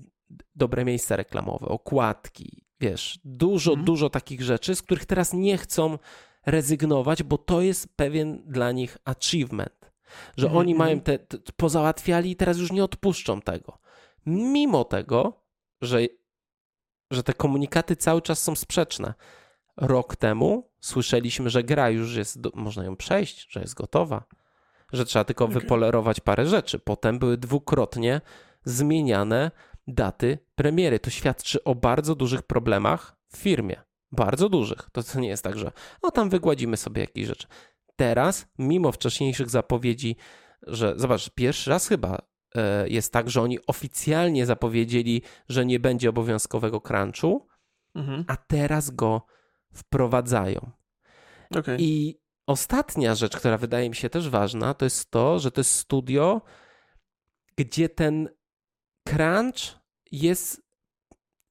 dobre 0.54 0.84
miejsca 0.84 1.16
reklamowe, 1.16 1.66
okładki, 1.66 2.66
wiesz, 2.80 3.20
dużo, 3.24 3.70
mhm. 3.70 3.84
dużo 3.84 4.10
takich 4.10 4.42
rzeczy, 4.42 4.74
z 4.74 4.82
których 4.82 5.06
teraz 5.06 5.32
nie 5.32 5.58
chcą 5.58 5.98
rezygnować, 6.46 7.22
bo 7.22 7.38
to 7.38 7.60
jest 7.60 7.96
pewien 7.96 8.42
dla 8.46 8.72
nich 8.72 8.98
achievement, 9.04 9.92
że 10.36 10.46
mm 10.46 10.56
-hmm. 10.56 10.60
oni 10.60 10.74
mają 10.74 11.00
te, 11.00 11.18
te, 11.18 11.38
pozałatwiali 11.56 12.30
i 12.30 12.36
teraz 12.36 12.58
już 12.58 12.72
nie 12.72 12.84
odpuszczą 12.84 13.40
tego. 13.40 13.78
Mimo 14.26 14.84
tego, 14.84 15.42
że, 15.82 16.00
że 17.10 17.22
te 17.22 17.34
komunikaty 17.34 17.96
cały 17.96 18.22
czas 18.22 18.42
są 18.42 18.56
sprzeczne. 18.56 19.14
Rok 19.76 20.16
temu 20.16 20.70
słyszeliśmy, 20.80 21.50
że 21.50 21.64
gra 21.64 21.90
już 21.90 22.16
jest, 22.16 22.40
do, 22.40 22.50
można 22.54 22.84
ją 22.84 22.96
przejść, 22.96 23.52
że 23.52 23.60
jest 23.60 23.74
gotowa, 23.74 24.24
że 24.92 25.04
trzeba 25.04 25.24
tylko 25.24 25.44
okay. 25.44 25.60
wypolerować 25.60 26.20
parę 26.20 26.46
rzeczy. 26.46 26.78
Potem 26.78 27.18
były 27.18 27.36
dwukrotnie 27.36 28.20
zmieniane 28.64 29.50
daty 29.86 30.38
premiery. 30.54 30.98
To 30.98 31.10
świadczy 31.10 31.64
o 31.64 31.74
bardzo 31.74 32.14
dużych 32.14 32.42
problemach 32.42 33.16
w 33.28 33.36
firmie. 33.36 33.89
Bardzo 34.12 34.48
dużych. 34.48 34.88
To, 34.92 35.02
to 35.02 35.20
nie 35.20 35.28
jest 35.28 35.44
tak, 35.44 35.58
że 35.58 35.72
o 36.02 36.10
tam 36.10 36.30
wygładzimy 36.30 36.76
sobie 36.76 37.00
jakieś 37.00 37.26
rzeczy. 37.26 37.46
Teraz, 37.96 38.46
mimo 38.58 38.92
wcześniejszych 38.92 39.50
zapowiedzi, 39.50 40.16
że 40.62 40.94
zobacz, 40.96 41.30
pierwszy 41.30 41.70
raz 41.70 41.88
chyba 41.88 42.18
e, 42.54 42.88
jest 42.88 43.12
tak, 43.12 43.30
że 43.30 43.42
oni 43.42 43.66
oficjalnie 43.66 44.46
zapowiedzieli, 44.46 45.22
że 45.48 45.66
nie 45.66 45.80
będzie 45.80 46.10
obowiązkowego 46.10 46.80
crunchu, 46.80 47.46
mhm. 47.94 48.24
a 48.28 48.36
teraz 48.36 48.90
go 48.90 49.26
wprowadzają. 49.74 50.70
Okay. 51.54 51.76
I 51.80 52.20
ostatnia 52.46 53.14
rzecz, 53.14 53.36
która 53.36 53.58
wydaje 53.58 53.88
mi 53.88 53.96
się 53.96 54.10
też 54.10 54.28
ważna, 54.28 54.74
to 54.74 54.86
jest 54.86 55.10
to, 55.10 55.38
że 55.38 55.50
to 55.50 55.60
jest 55.60 55.74
studio, 55.74 56.42
gdzie 57.56 57.88
ten 57.88 58.28
crunch 59.08 59.80
jest 60.12 60.62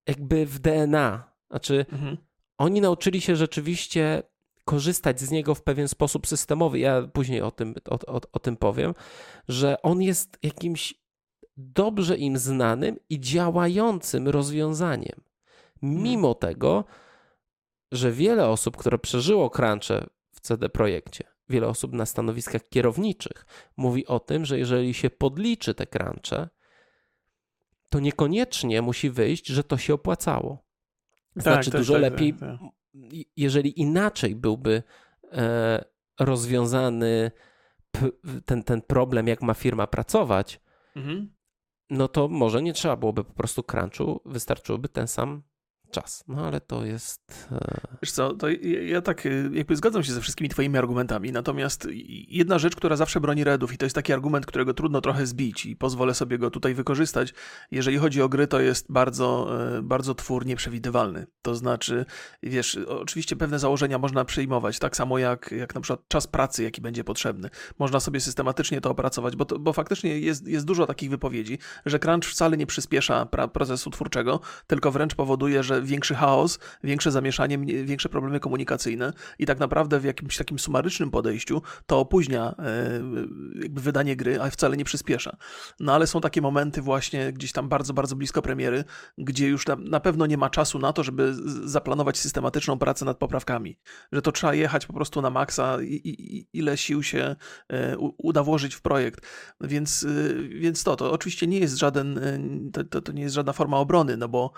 jakby 0.08 0.46
w 0.46 0.60
DNA. 0.60 1.34
Znaczy, 1.50 1.86
mhm 1.92 2.29
oni 2.60 2.82
nauczyli 2.82 3.22
się 3.22 3.36
rzeczywiście 3.36 4.24
korzystać 4.66 5.20
z 5.20 5.32
niego 5.32 5.56
w 5.56 5.64
pewien 5.64 5.88
sposób 5.88 6.28
systemowy. 6.28 6.80
Ja 6.80 7.08
później 7.14 7.42
o 7.42 7.52
tym, 7.52 7.76
o, 7.90 8.00
o, 8.16 8.22
o 8.32 8.40
tym 8.40 8.58
powiem, 8.58 8.94
że 9.48 9.82
on 9.82 10.02
jest 10.02 10.38
jakimś 10.44 10.94
dobrze 11.58 12.18
im 12.18 12.38
znanym 12.38 12.98
i 13.10 13.20
działającym 13.20 14.28
rozwiązaniem. 14.28 15.22
Mimo 15.82 16.28
hmm. 16.28 16.40
tego, 16.40 16.86
że 17.92 18.12
wiele 18.12 18.48
osób, 18.48 18.78
które 18.78 18.98
przeżyło 19.00 19.50
crunche 19.50 20.06
w 20.32 20.40
CD 20.40 20.70
Projekcie, 20.70 21.24
wiele 21.50 21.68
osób 21.68 21.94
na 21.94 22.06
stanowiskach 22.06 22.70
kierowniczych 22.70 23.46
mówi 23.78 24.08
o 24.08 24.20
tym, 24.20 24.46
że 24.46 24.60
jeżeli 24.60 24.94
się 24.94 25.10
podliczy 25.10 25.74
te 25.74 25.88
crunche, 25.88 26.50
to 27.90 28.00
niekoniecznie 28.00 28.82
musi 28.82 29.10
wyjść, 29.10 29.48
że 29.48 29.64
to 29.64 29.78
się 29.78 29.94
opłacało. 29.94 30.69
Tak, 31.34 31.44
znaczy, 31.44 31.72
tak, 31.72 31.82
dużo 31.82 31.94
tak, 31.94 32.02
lepiej, 32.02 32.34
tak, 32.34 32.40
tak. 32.40 32.60
jeżeli 33.38 33.80
inaczej 33.80 34.36
byłby 34.36 34.84
e, 35.32 35.86
rozwiązany 36.20 37.32
ten, 38.46 38.64
ten 38.64 38.82
problem, 38.82 39.28
jak 39.28 39.42
ma 39.42 39.54
firma 39.54 39.88
pracować, 39.88 40.62
mhm. 40.96 41.34
no 41.90 42.08
to 42.08 42.28
może 42.28 42.62
nie 42.62 42.74
trzeba 42.74 42.96
byłoby 42.96 43.24
po 43.24 43.34
prostu 43.34 43.64
crunchu, 43.64 44.22
wystarczyłoby 44.26 44.90
ten 44.90 45.08
sam 45.08 45.44
czas. 45.92 46.24
No 46.28 46.48
ale 46.48 46.62
to 46.62 46.86
jest. 46.86 47.48
E, 47.52 47.80
Wiesz 48.02 48.12
co, 48.12 48.34
to 48.34 48.48
ja 48.86 49.02
tak 49.02 49.26
e, 49.26 49.30
jakby 49.54 49.76
zgadzam 49.76 50.04
się 50.04 50.14
ze 50.14 50.22
wszystkimi 50.22 50.50
Twoimi 50.50 50.78
argumentami. 50.78 51.32
Natomiast 51.32 51.88
jedna 52.28 52.60
rzecz, 52.60 52.76
która 52.76 52.96
zawsze 52.96 53.22
broni 53.22 53.44
Redów, 53.44 53.74
i 53.74 53.78
to 53.78 53.86
jest 53.86 53.96
taki 53.96 54.14
argument, 54.14 54.46
którego 54.46 54.74
trudno 54.74 55.02
trochę 55.02 55.26
zbić, 55.26 55.66
i 55.66 55.76
pozwolę 55.76 56.14
sobie 56.14 56.38
go 56.38 56.52
tutaj 56.52 56.74
wykorzystać. 56.74 57.34
Jeżeli 57.72 57.98
chodzi 57.98 58.22
o 58.22 58.30
gry, 58.30 58.48
to 58.48 58.60
jest 58.60 58.92
bardzo, 58.92 59.58
e, 59.78 59.82
bardzo 59.82 60.16
twór 60.16 60.46
nieprzewidywalny. 60.46 61.28
To 61.42 61.56
znaczy, 61.56 62.06
wiesz, 62.44 62.80
oczywiście 62.88 63.36
pewne 63.36 63.60
założenia 63.60 63.98
można 63.98 64.26
przyjmować, 64.26 64.80
tak 64.80 64.98
samo 64.98 65.18
jak, 65.18 65.52
jak 65.52 65.76
na 65.76 65.82
przykład 65.82 66.08
czas 66.08 66.28
pracy, 66.28 66.64
jaki 66.64 66.82
będzie 66.82 67.04
potrzebny. 67.04 67.50
Można 67.80 68.00
sobie 68.00 68.20
systematycznie 68.20 68.82
to 68.82 68.90
opracować, 68.90 69.36
bo, 69.36 69.46
to, 69.46 69.60
bo 69.60 69.74
faktycznie 69.74 70.20
jest, 70.20 70.48
jest 70.48 70.66
dużo 70.66 70.86
takich 70.86 71.10
wypowiedzi, 71.10 71.58
że 71.86 72.00
crunch 72.00 72.26
wcale 72.32 72.58
nie 72.58 72.66
przyspiesza 72.66 73.26
procesu 73.54 73.90
twórczego, 73.90 74.40
tylko 74.68 74.92
wręcz 74.92 75.16
powoduje, 75.16 75.64
że 75.64 75.79
większy 75.82 76.16
chaos, 76.16 76.60
większe 76.84 77.12
zamieszanie, 77.12 77.58
większe 77.86 78.10
problemy 78.10 78.40
komunikacyjne 78.40 79.14
i 79.40 79.46
tak 79.46 79.60
naprawdę 79.60 80.00
w 80.00 80.04
jakimś 80.04 80.38
takim 80.38 80.60
sumarycznym 80.60 81.12
podejściu 81.12 81.62
to 81.86 82.00
opóźnia 82.00 82.56
e, 82.60 83.02
jakby 83.62 83.82
wydanie 83.82 84.16
gry, 84.16 84.42
a 84.42 84.50
wcale 84.50 84.78
nie 84.78 84.86
przyspiesza. 84.86 85.38
No 85.80 85.94
ale 85.94 86.08
są 86.08 86.22
takie 86.22 86.42
momenty 86.42 86.82
właśnie 86.82 87.34
gdzieś 87.34 87.52
tam 87.52 87.70
bardzo, 87.70 87.94
bardzo 87.94 88.16
blisko 88.16 88.42
premiery, 88.42 88.84
gdzie 89.18 89.48
już 89.48 89.66
na 89.78 90.00
pewno 90.00 90.26
nie 90.26 90.38
ma 90.38 90.50
czasu 90.50 90.80
na 90.80 90.94
to, 90.94 91.04
żeby 91.04 91.36
zaplanować 91.66 92.18
systematyczną 92.18 92.80
pracę 92.80 93.06
nad 93.06 93.18
poprawkami. 93.18 93.80
Że 94.12 94.22
to 94.22 94.32
trzeba 94.32 94.54
jechać 94.54 94.86
po 94.86 94.94
prostu 94.94 95.22
na 95.22 95.30
maksa 95.30 95.82
i, 95.82 95.94
i 95.94 96.48
ile 96.54 96.78
sił 96.78 97.04
się 97.04 97.36
e, 97.70 97.98
uda 97.98 98.44
włożyć 98.44 98.76
w 98.76 98.82
projekt. 98.82 99.26
Więc, 99.62 100.04
e, 100.04 100.34
więc 100.44 100.84
to, 100.84 100.96
to 100.96 101.12
oczywiście 101.12 101.48
nie 101.48 101.60
jest 101.60 101.78
żaden, 101.78 102.20
to, 102.74 102.84
to, 102.84 103.02
to 103.02 103.12
nie 103.12 103.22
jest 103.22 103.36
żadna 103.36 103.54
forma 103.54 103.78
obrony, 103.78 104.18
no 104.18 104.28
bo 104.28 104.52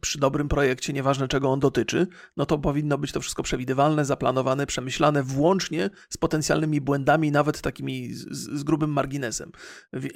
przy 0.00 0.18
dobrym 0.18 0.48
projekcie 0.48 0.65
projekcie, 0.66 0.92
nieważne 0.92 1.28
czego 1.28 1.48
on 1.50 1.60
dotyczy, 1.60 2.06
no 2.36 2.46
to 2.46 2.58
powinno 2.58 2.98
być 2.98 3.12
to 3.12 3.20
wszystko 3.20 3.42
przewidywalne, 3.42 4.04
zaplanowane, 4.04 4.66
przemyślane, 4.66 5.22
włącznie 5.22 5.90
z 6.10 6.16
potencjalnymi 6.16 6.80
błędami, 6.80 7.32
nawet 7.32 7.60
takimi 7.60 8.14
z, 8.14 8.60
z 8.60 8.62
grubym 8.62 8.90
marginesem. 8.90 9.52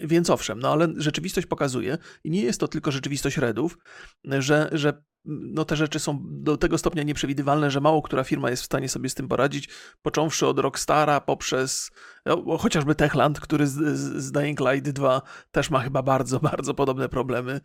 Więc 0.05 0.31
owszem, 0.31 0.61
no 0.61 0.73
ale 0.73 0.89
rzeczywistość 0.97 1.47
pokazuje, 1.47 1.99
i 2.25 2.31
nie 2.31 2.43
jest 2.43 2.61
to 2.61 2.69
tylko 2.69 2.91
rzeczywistość 2.91 3.37
Redów, 3.37 3.79
że, 4.25 4.69
że 4.73 5.03
no 5.25 5.65
te 5.65 5.77
rzeczy 5.77 5.99
są 5.99 6.19
do 6.23 6.57
tego 6.57 6.79
stopnia 6.79 7.03
nieprzewidywalne, 7.03 7.71
że 7.71 7.81
mało 7.81 8.03
która 8.03 8.25
firma 8.25 8.51
jest 8.51 8.63
w 8.63 8.67
stanie 8.67 8.89
sobie 8.89 9.09
z 9.09 9.15
tym 9.15 9.29
poradzić, 9.29 9.69
począwszy 10.03 10.47
od 10.47 10.59
Rockstara 10.59 11.21
poprzez 11.21 11.91
no, 12.27 12.59
chociażby 12.59 12.95
Techland, 12.95 13.41
który 13.41 13.67
z, 13.67 13.99
z 13.99 14.33
Dying 14.33 14.61
Light 14.61 14.91
2 14.91 15.23
też 15.51 15.71
ma 15.71 15.81
chyba 15.81 16.03
bardzo, 16.03 16.41
bardzo 16.51 16.75
podobne 16.75 17.09
problemy, 17.09 17.61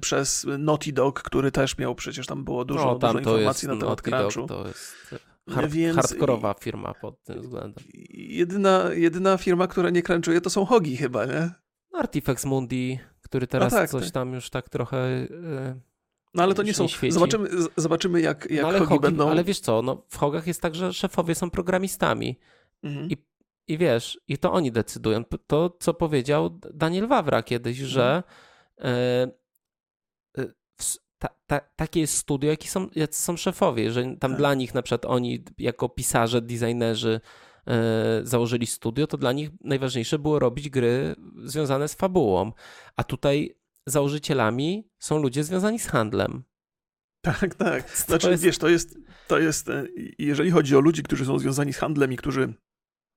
przez 0.00 0.46
Naughty 0.58 0.92
Dog, 0.92 1.22
który 1.22 1.50
też 1.50 1.78
miał 1.78 1.94
przecież 1.94 2.26
tam 2.26 2.44
było 2.44 2.64
dużo, 2.64 2.84
no, 2.84 2.98
tam 2.98 3.16
dużo 3.16 3.30
informacji 3.30 3.68
na 3.68 3.76
temat 3.76 4.02
crunchu. 4.02 4.46
To 4.46 4.66
jest 4.66 4.94
hard, 5.50 5.72
Więc 5.72 5.96
hardkorowa 5.96 6.54
firma 6.54 6.94
pod 6.94 7.22
tym 7.22 7.40
względem. 7.40 7.84
Jedyna, 8.10 8.84
jedyna 8.92 9.36
firma, 9.36 9.66
która 9.66 9.90
nie 9.90 10.02
crunchuje 10.02 10.40
to 10.40 10.50
są 10.50 10.64
Hogi 10.64 10.96
chyba, 10.96 11.26
nie? 11.26 11.50
Artifex 11.92 12.44
Mundi, 12.44 12.98
który 13.22 13.46
teraz 13.46 13.72
tak, 13.72 13.90
coś 13.90 14.04
tak. 14.04 14.12
tam 14.12 14.32
już 14.32 14.50
tak 14.50 14.68
trochę... 14.68 15.26
Yy 15.30 15.91
no 16.34 16.42
ale 16.42 16.54
to 16.54 16.62
nie 16.62 16.74
są. 16.74 16.86
Nie 17.02 17.12
zobaczymy, 17.12 17.48
zobaczymy 17.76 18.20
jak, 18.20 18.50
jak 18.50 18.62
no, 18.62 18.68
ale 18.68 18.78
hogi, 18.78 19.00
będą. 19.00 19.30
Ale 19.30 19.44
wiesz 19.44 19.60
co, 19.60 19.82
no, 19.82 20.02
w 20.08 20.16
hogach 20.16 20.46
jest 20.46 20.62
tak, 20.62 20.74
że 20.74 20.92
szefowie 20.92 21.34
są 21.34 21.50
programistami. 21.50 22.38
Mhm. 22.82 23.10
I, 23.10 23.16
I 23.68 23.78
wiesz, 23.78 24.20
i 24.28 24.38
to 24.38 24.52
oni 24.52 24.72
decydują. 24.72 25.24
To, 25.46 25.76
co 25.80 25.94
powiedział 25.94 26.58
Daniel 26.74 27.08
Wawra 27.08 27.42
kiedyś, 27.42 27.80
mhm. 27.80 27.90
że 27.90 28.22
e, 28.80 29.42
ta, 31.22 31.28
ta, 31.46 31.60
takie 31.76 32.00
jest 32.00 32.16
studio, 32.16 32.50
jakie 32.50 32.68
są, 32.68 32.88
jacy 32.94 33.22
są 33.22 33.36
szefowie, 33.36 33.92
że 33.92 34.02
tam 34.02 34.16
tak. 34.30 34.36
dla 34.36 34.54
nich 34.54 34.74
na 34.74 34.82
przykład 34.82 35.04
oni 35.04 35.44
jako 35.58 35.88
pisarze, 35.88 36.42
designerzy 36.42 37.20
e, 37.66 38.20
założyli 38.22 38.66
studio, 38.66 39.06
to 39.06 39.16
dla 39.18 39.32
nich 39.32 39.50
najważniejsze 39.60 40.18
było 40.18 40.38
robić 40.38 40.70
gry 40.70 41.14
związane 41.44 41.88
z 41.88 41.94
fabułą. 41.94 42.52
A 42.96 43.04
tutaj 43.04 43.56
założycielami 43.86 44.88
są 44.98 45.22
ludzie 45.22 45.44
związani 45.44 45.78
z 45.78 45.86
handlem. 45.86 46.42
Tak, 47.20 47.54
tak. 47.54 47.90
Znaczy, 48.06 48.26
to 48.26 48.30
jest... 48.30 48.42
wiesz, 48.42 48.58
to 48.58 48.68
jest, 48.68 48.98
to 49.28 49.38
jest, 49.38 49.68
e, 49.68 49.86
jeżeli 50.18 50.50
chodzi 50.50 50.76
o 50.76 50.80
ludzi, 50.80 51.02
którzy 51.02 51.24
są 51.24 51.38
związani 51.38 51.72
z 51.72 51.76
handlem 51.76 52.12
i 52.12 52.16
którzy 52.16 52.54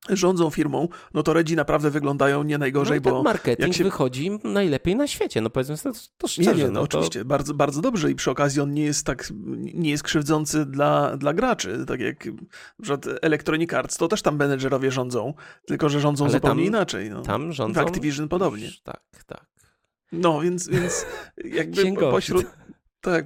rządzą 0.10 0.50
firmą, 0.50 0.88
no 1.14 1.24
to 1.24 1.34
Redzi 1.34 1.56
naprawdę 1.56 1.90
wyglądają 1.90 2.44
nie 2.44 2.58
najgorzej, 2.58 3.02
no 3.06 3.12
bo... 3.12 3.24
marketing 3.24 3.74
się... 3.74 3.84
wychodzi 3.84 4.32
najlepiej 4.44 4.96
na 4.96 5.08
świecie, 5.08 5.42
no 5.42 5.50
powiedzmy 5.50 5.78
to, 5.78 5.92
to 6.18 6.28
szczerze. 6.28 6.52
Nie, 6.52 6.58
nie, 6.58 6.64
no, 6.64 6.72
no 6.72 6.88
to... 6.88 6.98
oczywiście, 6.98 7.26
bardzo, 7.26 7.54
bardzo 7.54 7.82
dobrze 7.82 8.12
i 8.12 8.16
przy 8.16 8.32
okazji 8.32 8.62
on 8.62 8.74
nie 8.74 8.84
jest 8.84 9.06
tak, 9.06 9.34
nie 9.74 9.90
jest 9.90 10.04
krzywdzący 10.04 10.66
dla, 10.66 11.18
dla 11.18 11.34
graczy, 11.34 11.86
tak 11.88 12.00
jak 12.00 12.26
na 12.80 12.98
Electronic 13.22 13.74
Arts, 13.74 13.98
to 13.98 14.08
też 14.08 14.22
tam 14.22 14.36
menedżerowie 14.36 14.92
rządzą, 14.92 15.34
tylko 15.66 15.90
że 15.90 16.00
rządzą 16.00 16.26
Ale 16.26 16.34
zupełnie 16.34 16.64
tam, 16.64 16.68
inaczej. 16.68 17.10
No. 17.10 17.22
Tam 17.22 17.54
rządzą... 17.54 17.82
W 17.82 17.88
Activision 17.88 18.28
podobnie. 18.30 18.70
Tak, 18.84 19.02
tak. 19.26 19.55
No, 20.16 20.42
więc, 20.42 20.68
więc 20.68 21.06
jakby 21.60 21.82
Księgowit. 21.82 22.12
pośród... 22.12 22.46
Tak, 23.02 23.26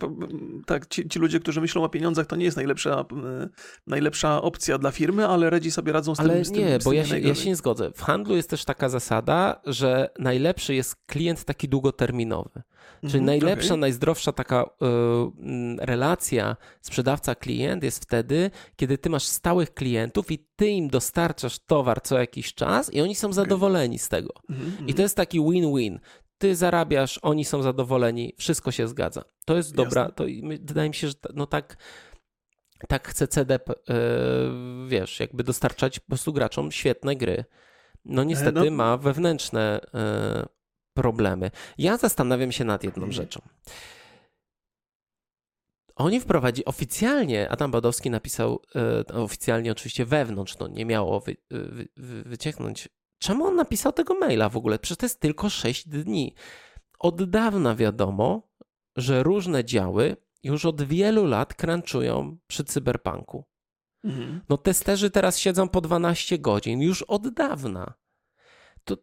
tak 0.66 0.88
ci, 0.88 1.10
ci, 1.10 1.20
ludzie, 1.20 1.40
którzy 1.40 1.62
myślą 1.62 1.84
o 1.84 1.90
pieniądzach, 1.90 2.26
to 2.26 2.36
nie 2.36 2.46
jest 2.46 2.58
najlepsza, 2.58 3.00
e, 3.00 3.50
najlepsza 3.88 4.42
opcja 4.42 4.78
dla 4.78 4.92
firmy, 4.92 5.28
ale 5.28 5.50
Redzi 5.50 5.72
sobie 5.72 5.94
radzą 5.94 6.16
z 6.16 6.20
ale 6.20 6.30
tym. 6.30 6.38
Ale 6.38 6.64
nie, 6.64 6.80
tym, 6.80 6.84
bo 6.84 6.94
ja 6.94 7.06
się, 7.06 7.20
ja 7.20 7.36
się, 7.36 7.50
nie 7.50 7.56
zgodzę. 7.56 7.92
W 7.96 8.02
handlu 8.02 8.36
jest 8.36 8.50
też 8.50 8.66
taka 8.66 8.90
zasada, 8.90 9.62
że 9.66 10.10
najlepszy 10.20 10.76
jest 10.76 10.96
klient 11.06 11.44
taki 11.44 11.70
długoterminowy. 11.70 12.62
Czyli 13.02 13.14
mm, 13.14 13.26
najlepsza, 13.26 13.68
okay. 13.68 13.78
najzdrowsza 13.78 14.32
taka 14.32 14.64
y, 14.64 14.66
relacja 15.86 16.56
sprzedawca-klient 16.82 17.84
jest 17.84 18.04
wtedy, 18.04 18.52
kiedy 18.76 18.98
ty 18.98 19.10
masz 19.10 19.24
stałych 19.24 19.74
klientów 19.74 20.32
i 20.32 20.46
ty 20.56 20.68
im 20.68 20.88
dostarczasz 20.88 21.60
towar 21.60 22.02
co 22.02 22.20
jakiś 22.20 22.54
czas 22.54 22.94
i 22.94 23.02
oni 23.02 23.16
są 23.16 23.28
okay. 23.28 23.36
zadowoleni 23.36 24.00
z 24.00 24.10
tego. 24.10 24.34
Mm, 24.50 24.62
I 24.62 24.72
mhm. 24.72 24.94
to 24.94 25.02
jest 25.02 25.16
taki 25.16 25.40
win-win 25.40 26.00
ty 26.40 26.56
zarabiasz, 26.56 27.20
oni 27.22 27.46
są 27.46 27.62
zadowoleni, 27.62 28.34
wszystko 28.38 28.72
się 28.72 28.88
zgadza. 28.88 29.24
To 29.46 29.58
jest 29.58 29.76
dobra, 29.76 30.12
to 30.12 30.24
wydaje 30.44 30.90
mi 30.90 30.96
się, 30.96 31.08
że 31.08 31.14
no 31.34 31.46
tak, 31.46 31.78
tak 32.88 33.08
chce 33.08 33.28
CDP, 33.28 33.74
yy, 33.88 34.88
wiesz, 34.88 35.20
jakby 35.20 35.44
dostarczać 35.44 36.00
po 36.00 36.08
prostu 36.08 36.34
graczom 36.34 36.72
świetne 36.72 37.16
gry. 37.16 37.46
No 38.06 38.24
niestety 38.24 38.72
no. 38.72 38.72
ma 38.72 38.98
wewnętrzne 38.98 39.80
yy, 39.94 40.46
problemy. 40.94 41.52
Ja 41.78 41.98
zastanawiam 41.98 42.52
się 42.52 42.64
nad 42.64 42.84
jedną 42.84 43.12
rzeczą. 43.12 43.42
Oni 45.96 46.20
wprowadzi 46.20 46.66
oficjalnie, 46.66 47.50
Adam 47.50 47.72
Badowski 47.72 48.10
napisał, 48.10 48.62
oficjalnie 49.14 49.72
oczywiście 49.72 50.06
wewnątrz, 50.06 50.58
no 50.60 50.68
nie 50.68 50.86
miało 50.86 51.20
wy, 51.20 51.36
wy, 51.50 51.88
wy, 51.98 52.24
wycieknąć 52.24 52.90
Czemu 53.20 53.46
on 53.46 53.56
napisał 53.56 53.92
tego 53.92 54.14
maila 54.14 54.50
w 54.50 54.58
ogóle? 54.58 54.80
Przecież 54.80 54.98
to 54.98 55.06
jest 55.06 55.20
tylko 55.20 55.50
6 55.50 55.88
dni. 55.88 56.34
Od 57.00 57.30
dawna 57.30 57.76
wiadomo, 57.76 58.50
że 58.96 59.24
różne 59.24 59.66
działy 59.66 60.18
już 60.44 60.66
od 60.66 60.82
wielu 60.82 61.26
lat 61.26 61.54
crunchują 61.54 62.38
przy 62.48 62.64
cyberpunku. 62.64 63.46
Mhm. 64.04 64.42
No 64.50 64.58
testerzy 64.58 65.10
teraz 65.10 65.38
siedzą 65.40 65.70
po 65.70 65.82
12 65.82 66.40
godzin, 66.40 66.82
już 66.82 67.02
od 67.02 67.28
dawna. 67.34 67.94
To 68.84 68.98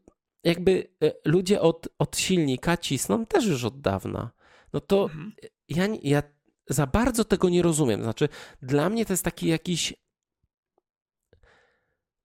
jakby 0.44 0.88
e, 1.02 1.12
ludzie 1.24 1.61
od, 1.61 1.88
od 1.98 2.16
silnika 2.18 2.76
cisną 2.76 3.26
też 3.26 3.46
już 3.46 3.64
od 3.64 3.81
dawna. 3.81 4.31
No 4.72 4.81
to 4.81 5.02
mhm. 5.02 5.33
ja, 5.68 5.87
ja 6.02 6.22
za 6.68 6.87
bardzo 6.87 7.24
tego 7.24 7.48
nie 7.48 7.62
rozumiem. 7.62 8.02
Znaczy, 8.02 8.29
dla 8.62 8.90
mnie 8.90 9.07
to 9.07 9.12
jest 9.12 9.24
taki 9.24 9.46
jakiś 9.46 9.94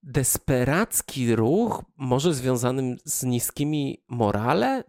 desperacki 0.03 1.35
ruch, 1.35 1.83
może 1.97 2.33
związanym 2.33 2.97
z 3.05 3.23
niskimi 3.23 4.03
morale? 4.07 4.83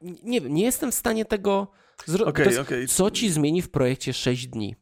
Nie 0.00 0.40
nie 0.40 0.64
jestem 0.64 0.92
w 0.92 0.94
stanie 0.94 1.24
tego 1.24 1.70
zrobić. 2.06 2.46
Okay, 2.46 2.60
okay. 2.60 2.86
Co 2.86 3.10
ci 3.10 3.30
zmieni 3.30 3.62
w 3.62 3.70
projekcie 3.70 4.12
6 4.12 4.46
dni? 4.46 4.76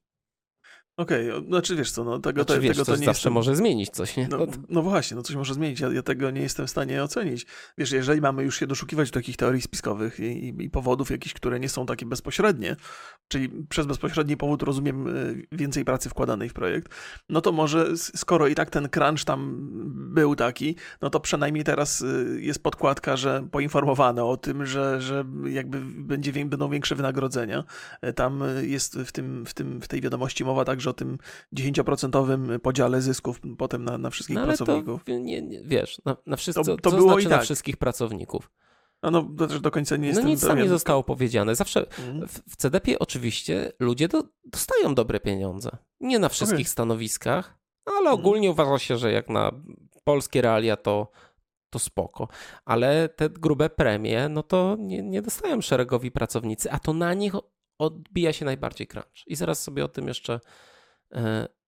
Okej, 1.03 1.31
okay, 1.31 1.47
znaczy 1.47 1.77
wiesz 1.77 1.91
co, 1.91 2.05
no 2.05 2.19
tego, 2.19 2.43
znaczy, 2.43 2.55
te, 2.55 2.61
wiesz, 2.61 2.77
tego 2.77 2.85
to 2.85 2.93
nie 2.93 2.97
zawsze 2.97 3.11
jestem... 3.11 3.33
może 3.33 3.57
zmienić 3.57 3.91
coś, 3.91 4.17
nie? 4.17 4.29
No, 4.31 4.47
no, 4.69 4.83
właśnie, 4.83 5.17
no 5.17 5.23
coś 5.23 5.37
może 5.37 5.55
zmienić, 5.55 5.81
ja, 5.81 5.89
ja, 5.93 6.03
tego 6.03 6.31
nie 6.31 6.41
jestem 6.41 6.67
w 6.67 6.71
stanie 6.71 7.03
ocenić. 7.03 7.47
Wiesz, 7.79 7.93
jeżeli 7.93 8.21
mamy 8.21 8.43
już 8.43 8.59
się 8.59 8.67
doszukiwać 8.67 9.11
takich 9.11 9.37
teorii 9.37 9.63
spiskowych 9.63 10.21
i, 10.21 10.23
i, 10.23 10.65
i 10.65 10.71
powodów 10.71 11.11
jakichś, 11.11 11.35
które 11.35 11.61
nie 11.61 11.69
są 11.69 11.87
takie 11.87 12.07
bezpośrednie, 12.07 12.77
czyli 13.29 13.49
przez 13.69 13.87
bezpośredni 13.87 14.37
powód 14.37 14.63
rozumiem 14.63 15.07
y, 15.07 15.47
więcej 15.53 15.85
pracy 15.85 16.09
wkładanej 16.09 16.49
w 16.49 16.53
projekt, 16.53 16.95
no 17.29 17.41
to 17.41 17.53
może 17.53 17.97
skoro 17.97 18.49
i 18.49 18.55
tak 18.55 18.71
ten 18.71 18.89
crunch 18.89 19.25
tam 19.25 19.57
był 20.15 20.37
taki, 20.37 20.77
no 21.03 21.11
to 21.11 21.21
przynajmniej 21.21 21.65
teraz 21.65 22.01
y, 22.01 22.39
jest 22.41 22.63
podkładka, 22.63 23.17
że 23.17 23.49
poinformowano 23.51 24.31
o 24.31 24.37
tym, 24.37 24.67
że, 24.67 25.01
że 25.01 25.25
jakby 25.47 25.81
będzie, 25.81 26.33
będą 26.33 26.71
większe 26.71 26.95
wynagrodzenia. 26.95 27.65
E, 28.03 28.13
tam 28.13 28.45
jest 28.63 28.99
w, 28.99 29.13
tym, 29.13 29.47
w, 29.47 29.55
tym, 29.55 29.81
w 29.81 29.89
tej 29.89 30.01
wiadomości 30.01 30.45
mowa 30.45 30.65
także 30.65 30.91
o 30.93 30.95
tym 30.95 31.19
10% 31.57 32.59
podziale 32.59 33.01
zysków 33.01 33.41
potem 33.59 33.85
na, 33.85 33.99
na 33.99 34.11
wszystkich 34.11 34.37
no, 34.37 34.45
pracowników. 34.45 35.05
To, 35.05 35.13
nie, 35.13 35.43
nie, 35.43 35.63
wiesz, 35.63 36.01
na, 36.05 36.17
na 36.27 36.37
wszystko, 36.37 36.65
to, 36.65 36.77
to 36.77 36.91
było 36.91 37.03
znaczy 37.03 37.23
i 37.23 37.25
tak. 37.25 37.39
na 37.39 37.45
wszystkich 37.45 37.77
pracowników? 37.77 38.51
No, 39.03 39.11
no 39.11 39.29
to 39.39 39.47
też 39.47 39.61
do 39.61 39.71
końca 39.71 39.97
nie 39.97 40.09
jest. 40.09 40.23
No 40.23 40.29
nic 40.29 40.47
tam 40.47 40.59
nie 40.59 40.69
zostało 40.69 41.05
powiedziane. 41.05 41.55
Zawsze 41.55 41.81
mhm. 41.81 42.29
w, 42.29 42.41
w 42.49 42.57
CDP 42.57 42.99
oczywiście 42.99 43.73
ludzie 43.79 44.09
do, 44.09 44.25
dostają 44.45 44.95
dobre 44.95 45.21
pieniądze. 45.21 45.71
Nie 46.01 46.19
na 46.19 46.29
wszystkich 46.29 46.67
okay. 46.67 46.71
stanowiskach, 46.71 47.59
ale 47.87 47.99
mhm. 47.99 48.15
ogólnie 48.15 48.49
mhm. 48.49 48.67
uważa 48.67 48.85
się, 48.85 48.97
że 48.97 49.13
jak 49.13 49.29
na 49.29 49.53
polskie 50.05 50.43
realia 50.43 50.77
to, 50.77 51.11
to 51.71 51.79
spoko. 51.79 52.29
Ale 52.65 53.09
te 53.09 53.31
grube 53.31 53.71
premie, 53.71 54.29
no 54.29 54.43
to 54.43 54.77
nie, 54.79 55.03
nie 55.03 55.23
dostają 55.23 55.61
szeregowi 55.61 56.11
pracownicy, 56.11 56.71
a 56.71 56.79
to 56.79 56.93
na 56.93 57.15
nich 57.15 57.33
odbija 57.79 58.33
się 58.33 58.45
najbardziej 58.45 58.87
crunch. 58.87 59.27
I 59.27 59.37
zaraz 59.37 59.63
sobie 59.63 59.85
o 59.85 59.89
tym 59.89 60.09
jeszcze, 60.09 60.41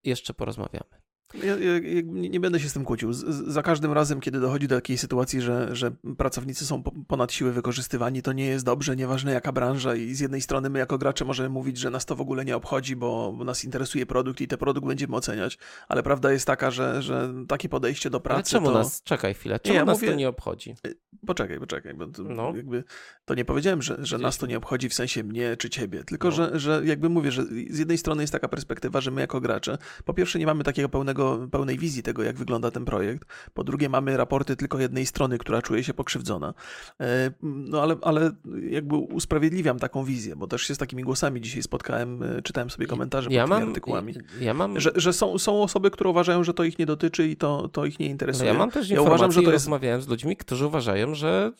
jeszcze 0.04 0.34
porozmawiamy. 0.34 1.03
Ja, 1.34 1.56
ja, 1.56 1.72
ja, 1.72 2.02
nie 2.04 2.40
będę 2.40 2.60
się 2.60 2.68
z 2.68 2.72
tym 2.72 2.84
kłócił. 2.84 3.12
Z, 3.12 3.24
za 3.52 3.62
każdym 3.62 3.92
razem, 3.92 4.20
kiedy 4.20 4.40
dochodzi 4.40 4.68
do 4.68 4.74
takiej 4.74 4.98
sytuacji, 4.98 5.40
że, 5.40 5.76
że 5.76 5.90
pracownicy 6.18 6.66
są 6.66 6.82
ponad 6.82 7.32
siły 7.32 7.52
wykorzystywani, 7.52 8.22
to 8.22 8.32
nie 8.32 8.46
jest 8.46 8.64
dobrze, 8.64 8.96
nieważne 8.96 9.32
jaka 9.32 9.52
branża. 9.52 9.94
I 9.94 10.14
z 10.14 10.20
jednej 10.20 10.40
strony 10.40 10.70
my 10.70 10.78
jako 10.78 10.98
gracze 10.98 11.24
możemy 11.24 11.48
mówić, 11.48 11.78
że 11.78 11.90
nas 11.90 12.06
to 12.06 12.16
w 12.16 12.20
ogóle 12.20 12.44
nie 12.44 12.56
obchodzi, 12.56 12.96
bo, 12.96 13.32
bo 13.38 13.44
nas 13.44 13.64
interesuje 13.64 14.06
produkt 14.06 14.40
i 14.40 14.48
ten 14.48 14.58
produkt 14.58 14.86
będziemy 14.86 15.16
oceniać. 15.16 15.58
Ale 15.88 16.02
prawda 16.02 16.32
jest 16.32 16.46
taka, 16.46 16.70
że, 16.70 17.02
że 17.02 17.34
takie 17.48 17.68
podejście 17.68 18.10
do 18.10 18.20
pracy. 18.20 18.56
Ale 18.56 18.64
czemu 18.64 18.66
to... 18.66 18.72
nas, 18.78 19.02
czekaj 19.02 19.34
chwilę, 19.34 19.60
czemu 19.60 19.78
nie, 19.78 19.84
nas 19.84 19.98
mówię... 19.98 20.08
to 20.08 20.14
nie 20.14 20.28
obchodzi? 20.28 20.74
Y, 20.86 20.94
poczekaj, 21.26 21.60
poczekaj, 21.60 21.94
bo 21.94 22.06
to, 22.06 22.22
no. 22.22 22.52
jakby 22.56 22.84
to 23.24 23.34
nie 23.34 23.44
powiedziałem, 23.44 23.82
że, 23.82 23.96
że 23.98 24.18
nas 24.18 24.38
to 24.38 24.46
nie 24.46 24.58
obchodzi 24.58 24.88
w 24.88 24.94
sensie 24.94 25.24
mnie 25.24 25.56
czy 25.56 25.70
ciebie, 25.70 26.04
tylko 26.04 26.28
no. 26.28 26.34
że, 26.34 26.58
że 26.58 26.82
jakby 26.84 27.08
mówię, 27.08 27.30
że 27.30 27.44
z 27.70 27.78
jednej 27.78 27.98
strony 27.98 28.22
jest 28.22 28.32
taka 28.32 28.48
perspektywa, 28.48 29.00
że 29.00 29.10
my 29.10 29.20
jako 29.20 29.40
gracze, 29.40 29.78
po 30.04 30.14
pierwsze 30.14 30.38
nie 30.38 30.46
mamy 30.46 30.64
takiego 30.64 30.88
pełnego 30.88 31.13
pełnej 31.50 31.78
wizji 31.78 32.02
tego, 32.02 32.22
jak 32.22 32.36
wygląda 32.36 32.70
ten 32.70 32.84
projekt. 32.84 33.28
Po 33.54 33.64
drugie, 33.64 33.88
mamy 33.88 34.16
raporty 34.16 34.56
tylko 34.56 34.78
jednej 34.78 35.06
strony, 35.06 35.38
która 35.38 35.62
czuje 35.62 35.84
się 35.84 35.94
pokrzywdzona. 35.94 36.54
E, 37.00 37.30
no 37.42 37.82
ale, 37.82 37.96
ale 38.02 38.30
jakby 38.70 38.96
usprawiedliwiam 38.96 39.78
taką 39.78 40.04
wizję, 40.04 40.36
bo 40.36 40.46
też 40.46 40.62
się 40.62 40.74
z 40.74 40.78
takimi 40.78 41.02
głosami 41.02 41.40
dzisiaj 41.40 41.62
spotkałem, 41.62 42.22
e, 42.22 42.42
czytałem 42.42 42.70
sobie 42.70 42.86
komentarze 42.86 43.30
ja 43.30 43.42
pod 43.42 43.50
tymi 43.50 43.60
mam, 43.60 43.68
artykułami. 43.68 44.14
Ja 44.40 44.54
mam... 44.54 44.80
Że, 44.80 44.90
że 44.94 45.12
są, 45.12 45.38
są 45.38 45.62
osoby, 45.62 45.90
które 45.90 46.10
uważają, 46.10 46.44
że 46.44 46.54
to 46.54 46.64
ich 46.64 46.78
nie 46.78 46.86
dotyczy 46.86 47.28
i 47.28 47.36
to, 47.36 47.68
to 47.68 47.84
ich 47.84 47.98
nie 47.98 48.06
interesuje. 48.06 48.48
No 48.48 48.52
ja 48.52 48.58
mam 48.58 48.70
też 48.70 48.90
ja 48.90 49.02
uważam, 49.02 49.32
że 49.32 49.42
to 49.42 49.52
jest... 49.52 49.64
rozmawiałem 49.64 50.02
z 50.02 50.08
ludźmi, 50.08 50.36
którzy 50.36 50.66
uważają, 50.66 51.14
że, 51.14 51.52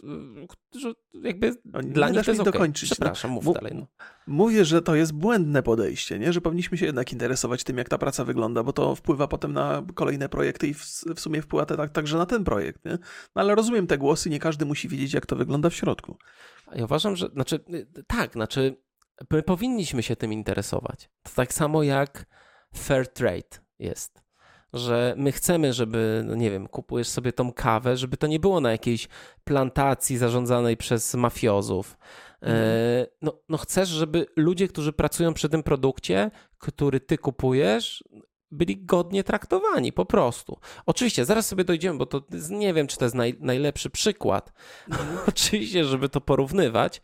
że 0.81 0.93
jakby 1.23 1.55
no, 1.65 1.81
dla 1.83 2.09
nich 2.09 2.25
to 2.25 2.31
jest 2.31 2.41
okay. 2.41 2.53
dokończyć. 2.53 2.91
No. 2.91 2.95
Przepraszam, 2.95 3.31
no. 3.31 3.35
mów 3.35 3.55
dalej. 3.55 3.73
No. 3.75 3.87
Mówię, 4.27 4.65
że 4.65 4.83
to 4.83 4.95
jest 4.95 5.13
błędne 5.13 5.63
podejście, 5.63 6.19
nie? 6.19 6.33
że 6.33 6.41
powinniśmy 6.41 6.79
się 6.79 6.87
jednak 6.87 7.13
interesować 7.13 7.65
tym, 7.65 7.79
jak 7.79 7.89
ta 7.89 7.99
praca 7.99 8.25
wygląda, 8.25 8.63
bo 8.63 8.73
to 8.73 8.95
wpływa 8.95 9.29
potem 9.29 9.53
na 9.53 9.83
kolejne 9.95 10.29
projekty 10.29 10.67
i 10.67 10.75
w, 10.75 10.85
w 11.17 11.21
sumie 11.21 11.43
wpływa 11.43 11.67
to 11.67 11.77
tak, 11.77 11.93
także 11.93 12.19
na 12.19 12.27
ten 12.27 12.45
projekt. 12.45 12.85
Nie? 12.85 12.93
No 13.35 13.43
ale 13.43 13.55
rozumiem 13.55 13.87
te 13.87 13.99
głosy, 13.99 14.31
nie 14.31 14.39
każdy 14.39 14.65
musi 14.65 14.89
wiedzieć, 14.89 15.15
jak 15.15 15.27
to 15.27 15.37
wygląda 15.37 15.71
w 15.71 15.75
środku. 15.75 16.19
Ja 16.75 16.85
uważam, 16.85 17.17
że 17.17 17.29
znaczy, 17.29 17.65
tak, 18.07 18.33
znaczy 18.33 18.77
my 19.31 19.43
powinniśmy 19.43 20.03
się 20.03 20.17
tym 20.17 20.33
interesować. 20.33 21.11
To 21.23 21.31
tak 21.35 21.53
samo 21.53 21.83
jak 21.83 22.27
fair 22.77 23.09
trade 23.09 23.59
jest. 23.79 24.25
Że 24.73 25.15
my 25.19 25.33
chcemy, 25.33 25.73
żeby, 25.73 26.23
no 26.27 26.35
nie 26.35 26.51
wiem, 26.51 26.69
kupujesz 26.69 27.09
sobie 27.09 27.33
tą 27.33 27.53
kawę, 27.53 27.97
żeby 27.97 28.17
to 28.17 28.27
nie 28.27 28.41
było 28.41 28.61
na 28.61 28.73
jakiejś 28.73 29.09
plantacji 29.45 30.19
zarządzanej 30.19 30.77
przez 30.77 31.15
mafiozów. 31.15 31.97
E, 32.45 33.07
no, 33.23 33.41
no 33.49 33.59
chcesz, 33.59 33.89
żeby 33.89 34.27
ludzie, 34.37 34.69
którzy 34.69 34.93
pracują 34.93 35.35
przy 35.35 35.49
tym 35.49 35.63
produkcie, 35.63 36.31
który 36.59 37.01
ty 37.01 37.19
kupujesz, 37.19 38.05
byli 38.51 38.85
godnie 38.85 39.25
traktowani, 39.25 39.93
po 39.93 40.07
prostu. 40.07 40.59
Oczywiście, 40.87 41.25
zaraz 41.25 41.47
sobie 41.47 41.65
dojdziemy, 41.65 41.99
bo 41.99 42.07
to 42.07 42.23
nie 42.51 42.75
wiem, 42.75 42.87
czy 42.87 42.97
to 42.97 43.05
jest 43.05 43.15
naj, 43.15 43.37
najlepszy 43.41 43.91
przykład, 43.91 44.53
mhm. 44.91 45.19
oczywiście, 45.29 45.85
żeby 45.85 46.09
to 46.09 46.21
porównywać. 46.21 47.03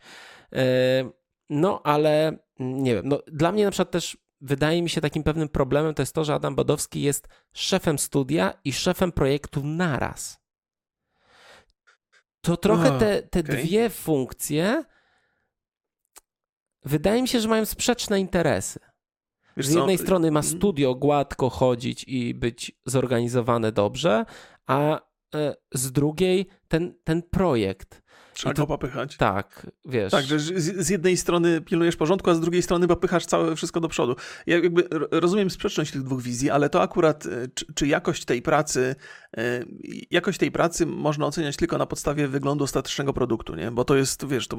E, 0.53 1.11
no, 1.49 1.81
ale 1.83 2.37
nie 2.59 2.95
wiem, 2.95 3.07
no, 3.07 3.19
dla 3.27 3.51
mnie 3.51 3.65
na 3.65 3.71
przykład 3.71 3.91
też 3.91 4.17
wydaje 4.41 4.81
mi 4.81 4.89
się 4.89 5.01
takim 5.01 5.23
pewnym 5.23 5.49
problemem 5.49 5.93
to 5.93 6.01
jest 6.01 6.15
to, 6.15 6.23
że 6.23 6.33
Adam 6.33 6.55
Bodowski 6.55 7.01
jest 7.01 7.27
szefem 7.53 7.99
studia 7.99 8.53
i 8.65 8.73
szefem 8.73 9.11
projektu 9.11 9.61
naraz. 9.63 10.41
To 12.41 12.57
trochę 12.57 12.99
te, 12.99 13.21
te 13.21 13.39
okay. 13.39 13.55
dwie 13.55 13.89
funkcje 13.89 14.83
wydaje 16.85 17.21
mi 17.21 17.27
się, 17.27 17.39
że 17.39 17.49
mają 17.49 17.65
sprzeczne 17.65 18.19
interesy. 18.19 18.79
Wiesz 19.57 19.67
z 19.67 19.73
jednej 19.73 19.97
co? 19.97 20.03
strony 20.03 20.31
ma 20.31 20.39
mm. 20.39 20.57
studio 20.57 20.95
gładko 20.95 21.49
chodzić 21.49 22.03
i 22.07 22.33
być 22.33 22.71
zorganizowane 22.85 23.71
dobrze, 23.71 24.25
a 24.67 25.01
e, 25.35 25.55
z 25.73 25.91
drugiej 25.91 26.47
ten, 26.67 26.93
ten 27.03 27.21
projekt. 27.21 28.00
Trzeba 28.41 28.53
to, 28.53 28.61
go 28.61 28.67
popychać. 28.67 29.17
Tak, 29.17 29.67
wiesz. 29.85 30.11
Tak, 30.11 30.25
że 30.25 30.39
z, 30.39 30.85
z, 30.85 30.89
jednej 30.89 31.17
strony 31.17 31.61
pilnujesz 31.61 31.95
porządku, 31.95 32.29
a 32.29 32.35
z 32.35 32.39
drugiej 32.39 32.61
strony 32.61 32.87
popychasz 32.87 33.25
całe 33.25 33.55
wszystko 33.55 33.79
do 33.79 33.87
przodu. 33.87 34.15
Ja 34.45 34.55
jakby 34.55 34.87
rozumiem 35.11 35.49
sprzeczność 35.49 35.91
tych 35.91 36.03
dwóch 36.03 36.21
wizji, 36.21 36.49
ale 36.49 36.69
to 36.69 36.81
akurat, 36.81 37.25
e, 37.25 37.47
czy, 37.53 37.65
czy 37.73 37.87
jakość 37.87 38.25
tej 38.25 38.41
pracy 38.41 38.95
E, 39.37 39.65
jakość 40.11 40.39
tej 40.39 40.51
pracy 40.51 40.85
można 40.85 41.25
oceniać 41.25 41.57
tylko 41.57 41.77
na 41.77 41.85
podstawie 41.85 42.27
wyglądu 42.27 42.63
ostatecznego 42.63 43.13
produktu, 43.13 43.55
nie? 43.55 43.71
Bo 43.71 43.85
to 43.85 43.95
jest, 43.95 44.27
wiesz, 44.27 44.47
to 44.47 44.57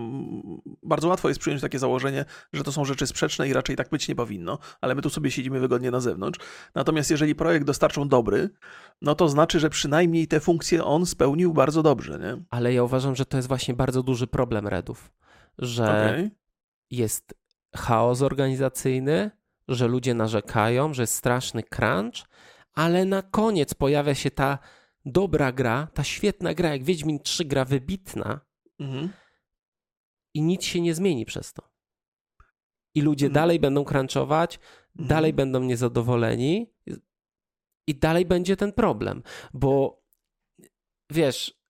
bardzo 0.83 1.09
łatwo 1.09 1.29
jest 1.29 1.41
przyjąć 1.41 1.63
takie 1.63 1.79
założenie, 1.79 2.25
że 2.53 2.65
to 2.65 2.73
są 2.73 2.85
rzeczy 2.85 3.07
sprzeczne 3.07 3.49
i 3.49 3.53
raczej 3.53 3.77
tak 3.77 3.91
być 3.91 4.09
nie 4.09 4.15
powinno, 4.15 4.59
ale 4.81 4.95
my 4.95 5.03
tu 5.03 5.11
sobie 5.11 5.31
siedzimy 5.31 5.61
wygodnie 5.61 5.91
na 5.91 6.01
zewnątrz. 6.01 6.41
Natomiast 6.75 7.11
jeżeli 7.11 7.35
projekt 7.35 7.67
dostarczą 7.67 8.09
dobry, 8.09 8.51
no 9.03 9.15
to 9.15 9.29
znaczy, 9.29 9.61
że 9.61 9.71
przynajmniej 9.71 10.29
te 10.29 10.41
funkcje 10.41 10.85
on 10.85 11.07
spełnił 11.07 11.53
bardzo 11.53 11.83
dobrze, 11.83 12.19
nie? 12.19 12.43
Ale 12.51 12.75
ja 12.75 12.85
uważam, 12.85 13.17
że 13.17 13.27
to 13.27 13.37
jest 13.37 13.49
właśnie 13.49 13.72
bardzo 13.75 14.03
duży 14.03 14.27
problem 14.27 14.67
Redów, 14.69 15.13
że 15.59 15.85
okay. 15.85 16.31
jest 16.91 17.35
chaos 17.77 18.23
organizacyjny, 18.23 19.31
że 19.69 19.89
ludzie 19.89 20.15
narzekają, 20.15 20.95
że 20.95 21.03
jest 21.03 21.15
straszny 21.15 21.63
crunch, 21.63 22.29
ale 22.75 23.05
na 23.05 23.23
koniec 23.23 23.75
pojawia 23.75 24.15
się 24.15 24.31
ta 24.31 24.59
dobra 25.05 25.53
gra, 25.53 25.89
ta 25.95 26.05
świetna 26.05 26.55
gra, 26.55 26.69
jak 26.69 26.85
Wiedźmin 26.85 27.21
3 27.21 27.45
gra 27.45 27.65
wybitna 27.65 28.41
mhm. 28.79 29.09
i 30.35 30.43
nic 30.43 30.65
się 30.65 30.81
nie 30.81 30.95
zmieni 30.95 31.25
przez 31.25 31.53
to. 31.53 31.73
I 32.95 33.03
ludzie 33.03 33.27
mhm. 33.27 33.35
dalej 33.35 33.61
będą 33.61 33.85
crunchować, 33.85 34.59
mhm. 34.89 35.09
dalej 35.09 35.33
będą 35.33 35.61
niezadowoleni 35.61 36.73
i 37.87 37.95
dalej 37.95 38.27
będzie 38.27 38.57
ten 38.57 38.73
problem, 38.73 39.23
bo 39.55 40.03
wiesz, 41.11 41.63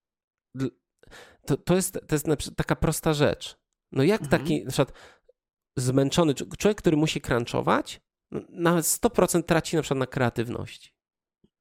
to, 1.46 1.57
to, 1.57 1.74
jest, 1.74 1.92
to 2.09 2.14
jest 2.14 2.26
taka 2.57 2.76
prosta 2.76 3.14
rzecz. 3.14 3.57
No 3.92 4.02
jak 4.02 4.22
mhm. 4.22 4.40
taki 4.42 4.64
na 4.64 4.70
przykład 4.70 4.92
zmęczony 5.76 6.35
człowiek, 6.35 6.78
który 6.78 6.96
musi 6.96 7.20
crunchować, 7.20 8.00
na 8.48 8.76
100% 8.76 9.42
traci 9.42 9.76
na 9.76 9.83
przykład 9.83 9.98
na 9.98 10.07
kreatywności. 10.07 10.90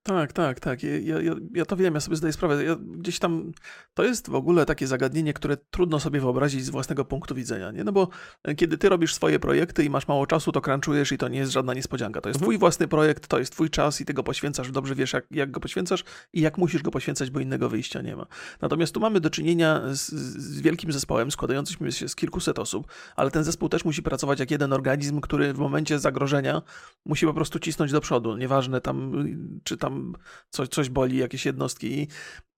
Tak, 0.03 0.33
tak, 0.33 0.59
tak. 0.59 0.83
Ja, 0.83 1.21
ja, 1.21 1.33
ja 1.53 1.65
to 1.65 1.75
wiem, 1.75 1.93
ja 1.93 1.99
sobie 1.99 2.15
zdaję 2.15 2.33
sprawę. 2.33 2.63
Ja 2.63 2.75
gdzieś 2.75 3.19
tam 3.19 3.51
to 3.93 4.03
jest 4.03 4.29
w 4.29 4.35
ogóle 4.35 4.65
takie 4.65 4.87
zagadnienie, 4.87 5.33
które 5.33 5.57
trudno 5.57 5.99
sobie 5.99 6.19
wyobrazić 6.19 6.65
z 6.65 6.69
własnego 6.69 7.05
punktu 7.05 7.35
widzenia, 7.35 7.71
nie? 7.71 7.83
No 7.83 7.91
bo 7.91 8.07
e, 8.43 8.55
kiedy 8.55 8.77
ty 8.77 8.89
robisz 8.89 9.13
swoje 9.13 9.39
projekty 9.39 9.83
i 9.83 9.89
masz 9.89 10.07
mało 10.07 10.27
czasu, 10.27 10.51
to 10.51 10.61
crunchujesz 10.61 11.11
i 11.11 11.17
to 11.17 11.27
nie 11.27 11.39
jest 11.39 11.51
żadna 11.51 11.73
niespodzianka. 11.73 12.21
To 12.21 12.29
jest 12.29 12.37
mhm. 12.37 12.45
twój 12.45 12.57
własny 12.57 12.87
projekt, 12.87 13.27
to 13.27 13.39
jest 13.39 13.51
twój 13.51 13.69
czas 13.69 14.01
i 14.01 14.05
ty 14.05 14.13
go 14.13 14.23
poświęcasz, 14.23 14.71
dobrze 14.71 14.95
wiesz, 14.95 15.13
jak, 15.13 15.25
jak 15.31 15.51
go 15.51 15.59
poświęcasz 15.59 16.03
i 16.33 16.41
jak 16.41 16.57
musisz 16.57 16.81
go 16.81 16.91
poświęcać, 16.91 17.29
bo 17.29 17.39
innego 17.39 17.69
wyjścia 17.69 18.01
nie 18.01 18.15
ma. 18.15 18.25
Natomiast 18.61 18.93
tu 18.93 18.99
mamy 18.99 19.19
do 19.19 19.29
czynienia 19.29 19.81
z, 19.91 20.11
z 20.41 20.61
wielkim 20.61 20.91
zespołem 20.91 21.31
składającym 21.31 21.91
się 21.91 22.09
z 22.09 22.15
kilkuset 22.15 22.59
osób, 22.59 22.87
ale 23.15 23.31
ten 23.31 23.43
zespół 23.43 23.69
też 23.69 23.85
musi 23.85 24.03
pracować 24.03 24.39
jak 24.39 24.51
jeden 24.51 24.73
organizm, 24.73 25.21
który 25.21 25.53
w 25.53 25.57
momencie 25.57 25.99
zagrożenia 25.99 26.61
musi 27.05 27.25
po 27.25 27.33
prostu 27.33 27.59
cisnąć 27.59 27.91
do 27.91 28.01
przodu. 28.01 28.37
Nieważne 28.37 28.81
tam, 28.81 29.25
czy 29.63 29.77
tam 29.77 29.90
tam 29.91 30.13
coś, 30.49 30.69
coś 30.69 30.89
boli, 30.89 31.17
jakieś 31.17 31.45
jednostki. 31.45 32.01
I, 32.01 32.07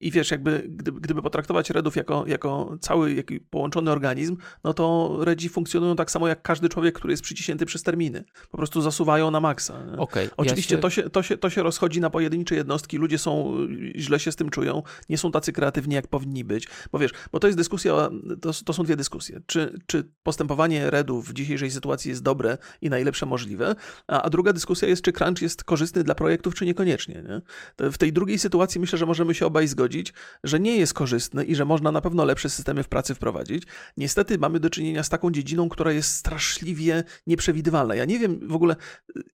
I 0.04 0.12
wiesz, 0.12 0.32
jakby 0.32 0.64
gdyby, 0.68 1.02
gdyby 1.02 1.22
potraktować 1.22 1.70
Redów 1.70 1.96
jako, 1.96 2.24
jako 2.28 2.78
cały 2.82 3.14
jaki 3.14 3.40
połączony 3.40 3.92
organizm, 3.92 4.38
no 4.64 4.74
to 4.74 5.18
Redzi 5.22 5.50
funkcjonują 5.50 5.96
tak 5.96 6.12
samo 6.12 6.28
jak 6.28 6.42
każdy 6.42 6.70
człowiek, 6.70 6.96
który 6.96 7.14
jest 7.14 7.24
przyciśnięty 7.24 7.66
przez 7.66 7.84
terminy. 7.84 8.24
Po 8.52 8.58
prostu 8.58 8.82
zasuwają 8.82 9.32
na 9.32 9.40
maksa. 9.40 9.86
Okay, 9.98 10.30
Oczywiście 10.38 10.76
ja 10.76 10.78
się... 10.78 10.82
To, 10.82 10.90
się, 10.90 11.10
to, 11.10 11.24
się, 11.24 11.38
to 11.38 11.50
się 11.50 11.64
rozchodzi 11.64 12.02
na 12.02 12.10
pojedyncze 12.10 12.56
jednostki, 12.56 12.98
ludzie 12.98 13.18
są, 13.18 13.58
źle 13.96 14.20
się 14.20 14.32
z 14.32 14.36
tym 14.36 14.50
czują, 14.50 14.84
nie 15.10 15.18
są 15.18 15.32
tacy 15.32 15.54
kreatywni, 15.54 15.96
jak 15.96 16.08
powinni 16.08 16.44
być. 16.44 16.68
Bo 16.92 17.00
wiesz, 17.00 17.12
bo 17.32 17.40
to 17.40 17.48
jest 17.48 17.58
dyskusja, 17.58 18.10
to, 18.42 18.52
to 18.66 18.74
są 18.74 18.84
dwie 18.84 18.96
dyskusje. 18.96 19.42
Czy, 19.46 19.82
czy 19.86 20.10
postępowanie 20.24 20.90
Redów 20.90 21.30
w 21.30 21.34
dzisiejszej 21.34 21.72
sytuacji 21.72 22.10
jest 22.10 22.24
dobre 22.24 22.58
i 22.82 22.90
najlepsze 22.90 23.26
możliwe, 23.26 23.76
a, 24.08 24.22
a 24.22 24.30
druga 24.30 24.54
dyskusja 24.54 24.88
jest, 24.88 25.02
czy 25.02 25.12
crunch 25.12 25.42
jest 25.42 25.64
korzystny 25.64 26.04
dla 26.04 26.16
projektów, 26.16 26.56
czy 26.56 26.66
niekoniecznie. 26.66 27.24
Nie? 27.28 27.42
W 27.92 27.98
tej 27.98 28.14
drugiej 28.14 28.40
sytuacji 28.40 28.82
myślę, 28.82 28.98
że 28.98 29.06
możemy 29.06 29.34
się 29.34 29.46
obaj 29.46 29.68
zgodzić, 29.68 29.93
że 30.44 30.60
nie 30.60 30.78
jest 30.78 30.94
korzystny 30.94 31.46
i 31.46 31.56
że 31.56 31.66
można 31.66 31.92
na 31.92 32.02
pewno 32.02 32.26
lepsze 32.26 32.50
systemy 32.50 32.84
w 32.84 32.88
pracy 32.88 33.16
wprowadzić. 33.16 33.64
Niestety 33.98 34.38
mamy 34.38 34.60
do 34.60 34.70
czynienia 34.70 35.04
z 35.04 35.10
taką 35.10 35.32
dziedziną, 35.32 35.70
która 35.70 35.92
jest 35.92 36.16
straszliwie 36.16 37.04
nieprzewidywalna. 37.28 37.96
Ja 37.96 38.06
nie 38.06 38.20
wiem 38.20 38.48
w 38.48 38.56
ogóle, 38.56 38.76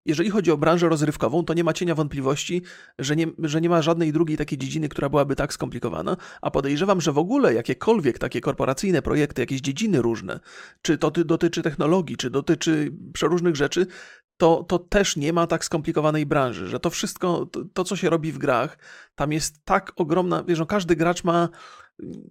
jeżeli 0.06 0.30
chodzi 0.30 0.52
o 0.52 0.58
branżę 0.58 0.89
rozrywkową, 0.89 1.43
to 1.45 1.54
nie 1.54 1.63
ma 1.63 1.74
cienia 1.74 1.95
wątpliwości, 1.95 2.62
że 3.00 3.15
nie, 3.15 3.28
że 3.39 3.62
nie 3.62 3.69
ma 3.69 3.82
żadnej 3.82 4.13
drugiej 4.13 4.38
takiej 4.38 4.58
dziedziny, 4.58 4.89
która 4.89 5.10
byłaby 5.10 5.36
tak 5.36 5.54
skomplikowana, 5.54 6.17
a 6.41 6.52
podejrzewam, 6.52 7.02
że 7.02 7.12
w 7.12 7.17
ogóle 7.17 7.54
jakiekolwiek 7.54 8.19
takie 8.19 8.41
korporacyjne 8.41 9.02
projekty, 9.02 9.41
jakieś 9.41 9.62
dziedziny 9.62 10.02
różne, 10.02 10.39
czy 10.82 10.98
to 10.98 11.12
dotyczy 11.12 11.62
technologii, 11.62 12.17
czy 12.17 12.30
dotyczy 12.30 12.91
przeróżnych 13.13 13.56
rzeczy, 13.56 13.88
to, 14.39 14.63
to 14.63 14.80
też 14.80 15.15
nie 15.15 15.34
ma 15.34 15.47
tak 15.47 15.65
skomplikowanej 15.65 16.25
branży, 16.25 16.67
że 16.67 16.80
to 16.80 16.89
wszystko, 16.89 17.45
to, 17.45 17.62
to, 17.73 17.84
co 17.84 17.95
się 17.95 18.10
robi 18.10 18.32
w 18.32 18.38
grach, 18.38 18.78
tam 19.15 19.32
jest 19.32 19.65
tak 19.65 19.91
ogromna, 19.95 20.43
wiesz, 20.43 20.60
no 20.60 20.65
każdy 20.65 20.95
gracz 20.95 21.23
ma 21.23 21.49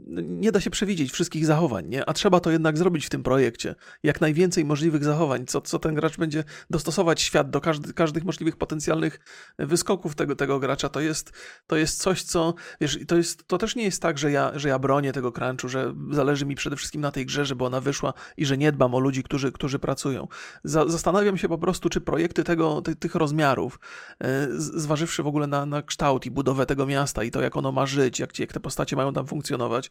nie 0.08 0.52
da 0.52 0.60
się 0.60 0.70
przewidzieć 0.70 1.12
wszystkich 1.12 1.46
zachowań, 1.46 1.88
nie? 1.88 2.08
a 2.08 2.12
trzeba 2.12 2.40
to 2.40 2.50
jednak 2.50 2.78
zrobić 2.78 3.06
w 3.06 3.10
tym 3.10 3.22
projekcie. 3.22 3.74
Jak 4.02 4.20
najwięcej 4.20 4.64
możliwych 4.64 5.04
zachowań, 5.04 5.46
co, 5.46 5.60
co 5.60 5.78
ten 5.78 5.94
gracz 5.94 6.16
będzie 6.16 6.44
dostosować 6.70 7.20
świat 7.22 7.50
do 7.50 7.60
każdy, 7.60 7.92
każdych 7.92 8.24
możliwych 8.24 8.56
potencjalnych 8.56 9.20
wyskoków 9.58 10.14
tego, 10.14 10.36
tego 10.36 10.58
gracza, 10.58 10.88
to 10.88 11.00
jest, 11.00 11.32
to 11.66 11.76
jest 11.76 12.00
coś, 12.00 12.22
co, 12.22 12.54
wiesz, 12.80 12.98
to, 13.08 13.16
jest, 13.16 13.46
to 13.46 13.58
też 13.58 13.76
nie 13.76 13.84
jest 13.84 14.02
tak, 14.02 14.18
że 14.18 14.30
ja, 14.30 14.52
że 14.54 14.68
ja 14.68 14.78
bronię 14.78 15.12
tego 15.12 15.32
crunchu, 15.32 15.68
że 15.68 15.94
zależy 16.10 16.46
mi 16.46 16.54
przede 16.54 16.76
wszystkim 16.76 17.00
na 17.00 17.10
tej 17.10 17.26
grze, 17.26 17.44
żeby 17.44 17.64
ona 17.64 17.80
wyszła 17.80 18.14
i 18.36 18.46
że 18.46 18.58
nie 18.58 18.72
dbam 18.72 18.94
o 18.94 18.98
ludzi, 18.98 19.22
którzy, 19.22 19.52
którzy 19.52 19.78
pracują. 19.78 20.28
Za, 20.64 20.88
zastanawiam 20.88 21.38
się 21.38 21.48
po 21.48 21.58
prostu, 21.58 21.88
czy 21.88 22.00
projekty 22.00 22.44
tego, 22.44 22.82
ty, 22.82 22.96
tych 22.96 23.14
rozmiarów, 23.14 23.80
e, 24.24 24.46
zważywszy 24.58 25.22
w 25.22 25.26
ogóle 25.26 25.46
na, 25.46 25.66
na 25.66 25.82
kształt 25.82 26.26
i 26.26 26.30
budowę 26.30 26.66
tego 26.66 26.86
miasta 26.86 27.24
i 27.24 27.30
to, 27.30 27.42
jak 27.42 27.56
ono 27.56 27.72
ma 27.72 27.86
żyć, 27.86 28.20
jak, 28.20 28.38
jak 28.38 28.52
te 28.52 28.60
postacie 28.60 28.96
mają 28.96 29.12
tam 29.12 29.26
funkcjonować, 29.26 29.57
funkcjonować, 29.58 29.90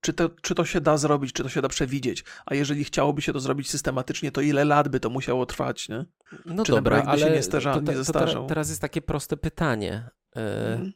czy 0.00 0.12
to, 0.12 0.28
czy 0.28 0.54
to 0.54 0.64
się 0.64 0.80
da 0.80 0.96
zrobić, 0.96 1.32
czy 1.32 1.42
to 1.42 1.48
się 1.48 1.62
da 1.62 1.68
przewidzieć, 1.68 2.24
a 2.46 2.54
jeżeli 2.54 2.84
chciałoby 2.84 3.22
się 3.22 3.32
to 3.32 3.40
zrobić 3.40 3.70
systematycznie, 3.70 4.32
to 4.32 4.40
ile 4.40 4.64
lat 4.64 4.88
by 4.88 5.00
to 5.00 5.10
musiało 5.10 5.46
trwać, 5.46 5.88
nie? 5.88 6.04
No 6.46 6.64
czy 6.64 6.72
dobra, 6.72 7.02
ale 7.06 7.18
się 7.18 7.30
nie, 7.30 7.42
starza, 7.42 7.74
to, 7.74 7.80
to, 7.80 7.92
nie? 7.92 8.04
To 8.04 8.46
teraz 8.46 8.68
jest 8.68 8.80
takie 8.80 9.02
proste 9.02 9.36
pytanie. 9.36 10.10
E, 10.36 10.72
mhm. 10.72 10.92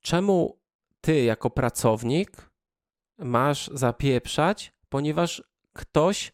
Czemu 0.00 0.60
ty 1.00 1.22
jako 1.22 1.50
pracownik 1.50 2.50
masz 3.18 3.70
zapieprzać, 3.74 4.72
ponieważ 4.88 5.42
ktoś 5.72 6.32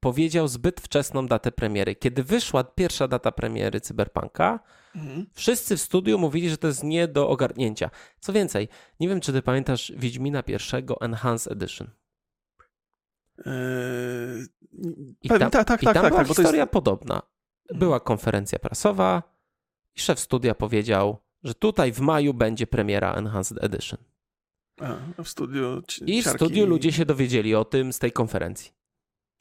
powiedział 0.00 0.48
zbyt 0.48 0.80
wczesną 0.80 1.26
datę 1.26 1.52
premiery. 1.52 1.94
Kiedy 1.94 2.24
wyszła 2.24 2.64
pierwsza 2.64 3.08
data 3.08 3.32
premiery 3.32 3.80
Cyberpunka, 3.80 4.60
mhm. 4.96 5.26
wszyscy 5.32 5.76
w 5.76 5.80
studiu 5.80 6.18
mówili, 6.18 6.50
że 6.50 6.56
to 6.56 6.66
jest 6.66 6.84
nie 6.84 7.08
do 7.08 7.28
ogarnięcia. 7.28 7.90
Co 8.20 8.32
więcej, 8.32 8.68
nie 9.00 9.08
wiem, 9.08 9.20
czy 9.20 9.32
ty 9.32 9.42
pamiętasz 9.42 9.92
Wiedźmina 9.96 10.42
pierwszego 10.42 11.00
Enhanced 11.00 11.52
Edition. 11.52 11.90
Eee, 13.46 14.46
I 15.22 15.28
tam, 15.28 15.38
tak, 15.38 15.52
tak, 15.52 15.66
tak, 15.66 15.82
i 15.82 15.84
tam 15.84 15.94
tak, 15.94 16.08
była 16.08 16.24
tak, 16.24 16.28
historia 16.28 16.60
jest... 16.60 16.72
podobna. 16.72 17.14
Mhm. 17.14 17.78
Była 17.78 18.00
konferencja 18.00 18.58
prasowa 18.58 19.22
i 19.96 20.00
szef 20.00 20.20
studia 20.20 20.54
powiedział, 20.54 21.18
że 21.44 21.54
tutaj 21.54 21.92
w 21.92 22.00
maju 22.00 22.34
będzie 22.34 22.66
premiera 22.66 23.14
Enhanced 23.14 23.64
Edition. 23.64 23.98
A, 24.80 25.22
w 25.22 25.28
studiu. 25.28 25.82
I 26.06 26.22
w 26.22 26.26
studiu 26.26 26.66
ludzie 26.66 26.92
się 26.92 27.06
dowiedzieli 27.06 27.54
o 27.54 27.64
tym 27.64 27.92
z 27.92 27.98
tej 27.98 28.12
konferencji. 28.12 28.72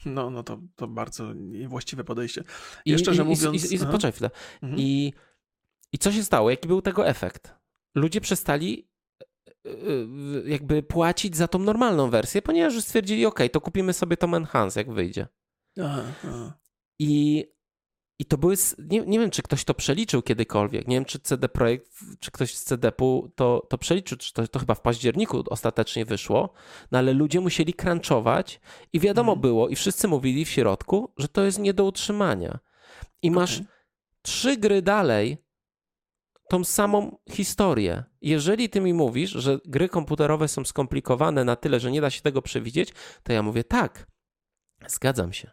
No, 0.06 0.30
no 0.30 0.44
to, 0.44 0.60
to 0.76 0.88
bardzo 0.88 1.34
niewłaściwe 1.34 2.04
podejście. 2.04 2.44
I, 2.86 2.92
Jeszcze, 2.92 3.14
że 3.14 3.24
mówiąc... 3.24 3.72
I, 3.72 3.76
i, 3.76 3.78
i 3.78 3.80
poczekaj 3.80 4.12
chwilę. 4.12 4.30
Mhm. 4.62 4.82
I, 4.82 5.14
I 5.92 5.98
co 5.98 6.12
się 6.12 6.24
stało? 6.24 6.50
Jaki 6.50 6.68
był 6.68 6.82
tego 6.82 7.08
efekt? 7.08 7.56
Ludzie 7.96 8.22
przestali 8.22 8.90
e, 9.22 9.70
e, 9.70 10.50
jakby 10.50 10.84
płacić 10.84 11.38
za 11.38 11.48
tą 11.48 11.60
normalną 11.60 12.10
wersję, 12.10 12.42
ponieważ 12.42 12.74
już 12.74 12.84
stwierdzili, 12.84 13.26
ok, 13.26 13.40
to 13.52 13.62
kupimy 13.62 13.94
sobie 13.94 14.18
tą 14.18 14.36
Enhance, 14.36 14.80
jak 14.80 14.92
wyjdzie. 14.92 15.28
Aha, 15.80 16.04
aha. 16.24 16.54
I 17.00 17.46
i 18.20 18.26
to 18.26 18.38
były, 18.38 18.56
nie, 18.80 19.02
nie 19.02 19.20
wiem, 19.20 19.30
czy 19.30 19.42
ktoś 19.42 19.64
to 19.64 19.74
przeliczył 19.74 20.22
kiedykolwiek. 20.22 20.88
Nie 20.88 20.96
wiem, 20.96 21.06
czy 21.06 21.20
CD 21.20 21.50
Projekt, 21.50 21.92
czy 22.20 22.32
ktoś 22.32 22.56
z 22.56 22.64
CDP-u 22.64 23.32
to, 23.36 23.68
to 23.70 23.78
przeliczył, 23.78 24.18
czy 24.18 24.34
to, 24.34 24.48
to 24.48 24.60
chyba 24.60 24.76
w 24.76 24.82
październiku 24.82 25.44
ostatecznie 25.50 26.06
wyszło, 26.06 26.54
no 26.92 26.98
ale 26.98 27.14
ludzie 27.14 27.40
musieli 27.40 27.74
crunchować 27.74 28.60
i 28.94 29.00
wiadomo 29.00 29.32
mm. 29.32 29.42
było, 29.42 29.70
i 29.70 29.76
wszyscy 29.76 30.08
mówili 30.08 30.46
w 30.46 30.50
środku, 30.50 31.14
że 31.18 31.28
to 31.28 31.44
jest 31.44 31.60
nie 31.60 31.74
do 31.74 31.86
utrzymania. 31.86 32.60
I 33.22 33.28
okay. 33.28 33.42
masz 33.42 33.62
trzy 34.22 34.58
gry 34.58 34.82
dalej 34.82 35.45
tą 36.50 36.64
samą 36.64 37.18
historię. 37.30 38.04
Jeżeli 38.22 38.70
ty 38.70 38.82
mi 38.82 38.94
mówisz, 38.94 39.32
że 39.32 39.60
gry 39.66 39.90
komputerowe 39.90 40.48
są 40.48 40.66
skomplikowane 40.66 41.44
na 41.44 41.56
tyle, 41.56 41.80
że 41.80 41.92
nie 41.92 42.02
da 42.02 42.10
się 42.10 42.22
tego 42.22 42.42
przewidzieć, 42.42 42.94
to 43.24 43.34
ja 43.34 43.44
mówię 43.44 43.64
tak, 43.64 44.08
zgadzam 44.88 45.34
się. 45.34 45.52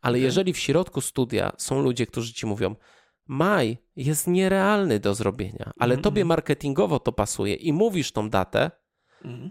Ale 0.00 0.12
okay. 0.12 0.20
jeżeli 0.20 0.52
w 0.52 0.58
środku 0.58 1.00
studia 1.00 1.52
są 1.58 1.82
ludzie, 1.82 2.06
którzy 2.06 2.32
ci 2.32 2.46
mówią, 2.46 2.76
maj 3.26 3.78
jest 3.96 4.26
nierealny 4.26 5.00
do 5.00 5.14
zrobienia, 5.14 5.72
ale 5.78 5.94
mm 5.94 6.00
-hmm. 6.00 6.04
tobie 6.04 6.24
marketingowo 6.24 6.98
to 6.98 7.12
pasuje 7.12 7.54
i 7.54 7.72
mówisz 7.72 8.12
tą 8.12 8.30
datę, 8.30 8.70
mm 9.24 9.40
-hmm. 9.40 9.50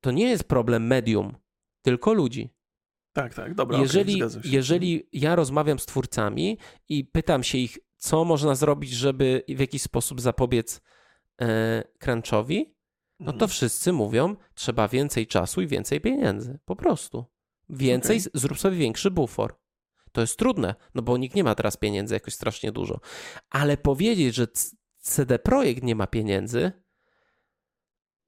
to 0.00 0.10
nie 0.10 0.30
jest 0.30 0.44
problem 0.44 0.86
medium, 0.86 1.36
tylko 1.82 2.12
ludzi. 2.12 2.54
Tak, 3.12 3.34
tak, 3.34 3.54
dobra. 3.54 3.78
Jeżeli, 3.78 4.22
okay, 4.22 4.40
jeżeli 4.44 5.08
ja 5.12 5.36
rozmawiam 5.36 5.78
z 5.78 5.86
twórcami 5.86 6.58
i 6.88 7.04
pytam 7.04 7.42
się 7.42 7.58
ich, 7.58 7.78
co 8.02 8.24
można 8.24 8.54
zrobić, 8.54 8.90
żeby 8.90 9.44
w 9.48 9.60
jakiś 9.60 9.82
sposób 9.82 10.20
zapobiec 10.20 10.80
e, 11.40 11.84
crunchowi, 11.98 12.74
no 13.20 13.26
to 13.26 13.32
mhm. 13.32 13.48
wszyscy 13.48 13.92
mówią, 13.92 14.36
trzeba 14.54 14.88
więcej 14.88 15.26
czasu 15.26 15.62
i 15.62 15.66
więcej 15.66 16.00
pieniędzy. 16.00 16.58
Po 16.64 16.76
prostu. 16.76 17.24
Więcej, 17.68 18.18
okay. 18.18 18.30
zrób 18.34 18.58
sobie 18.58 18.76
większy 18.76 19.10
bufor. 19.10 19.60
To 20.12 20.20
jest 20.20 20.38
trudne, 20.38 20.74
no 20.94 21.02
bo 21.02 21.16
nikt 21.16 21.36
nie 21.36 21.44
ma 21.44 21.54
teraz 21.54 21.76
pieniędzy 21.76 22.14
jakoś 22.14 22.34
strasznie 22.34 22.72
dużo. 22.72 23.00
Ale 23.50 23.76
powiedzieć, 23.76 24.34
że 24.34 24.46
CD 24.98 25.38
Projekt 25.38 25.82
nie 25.82 25.94
ma 25.94 26.06
pieniędzy, 26.06 26.72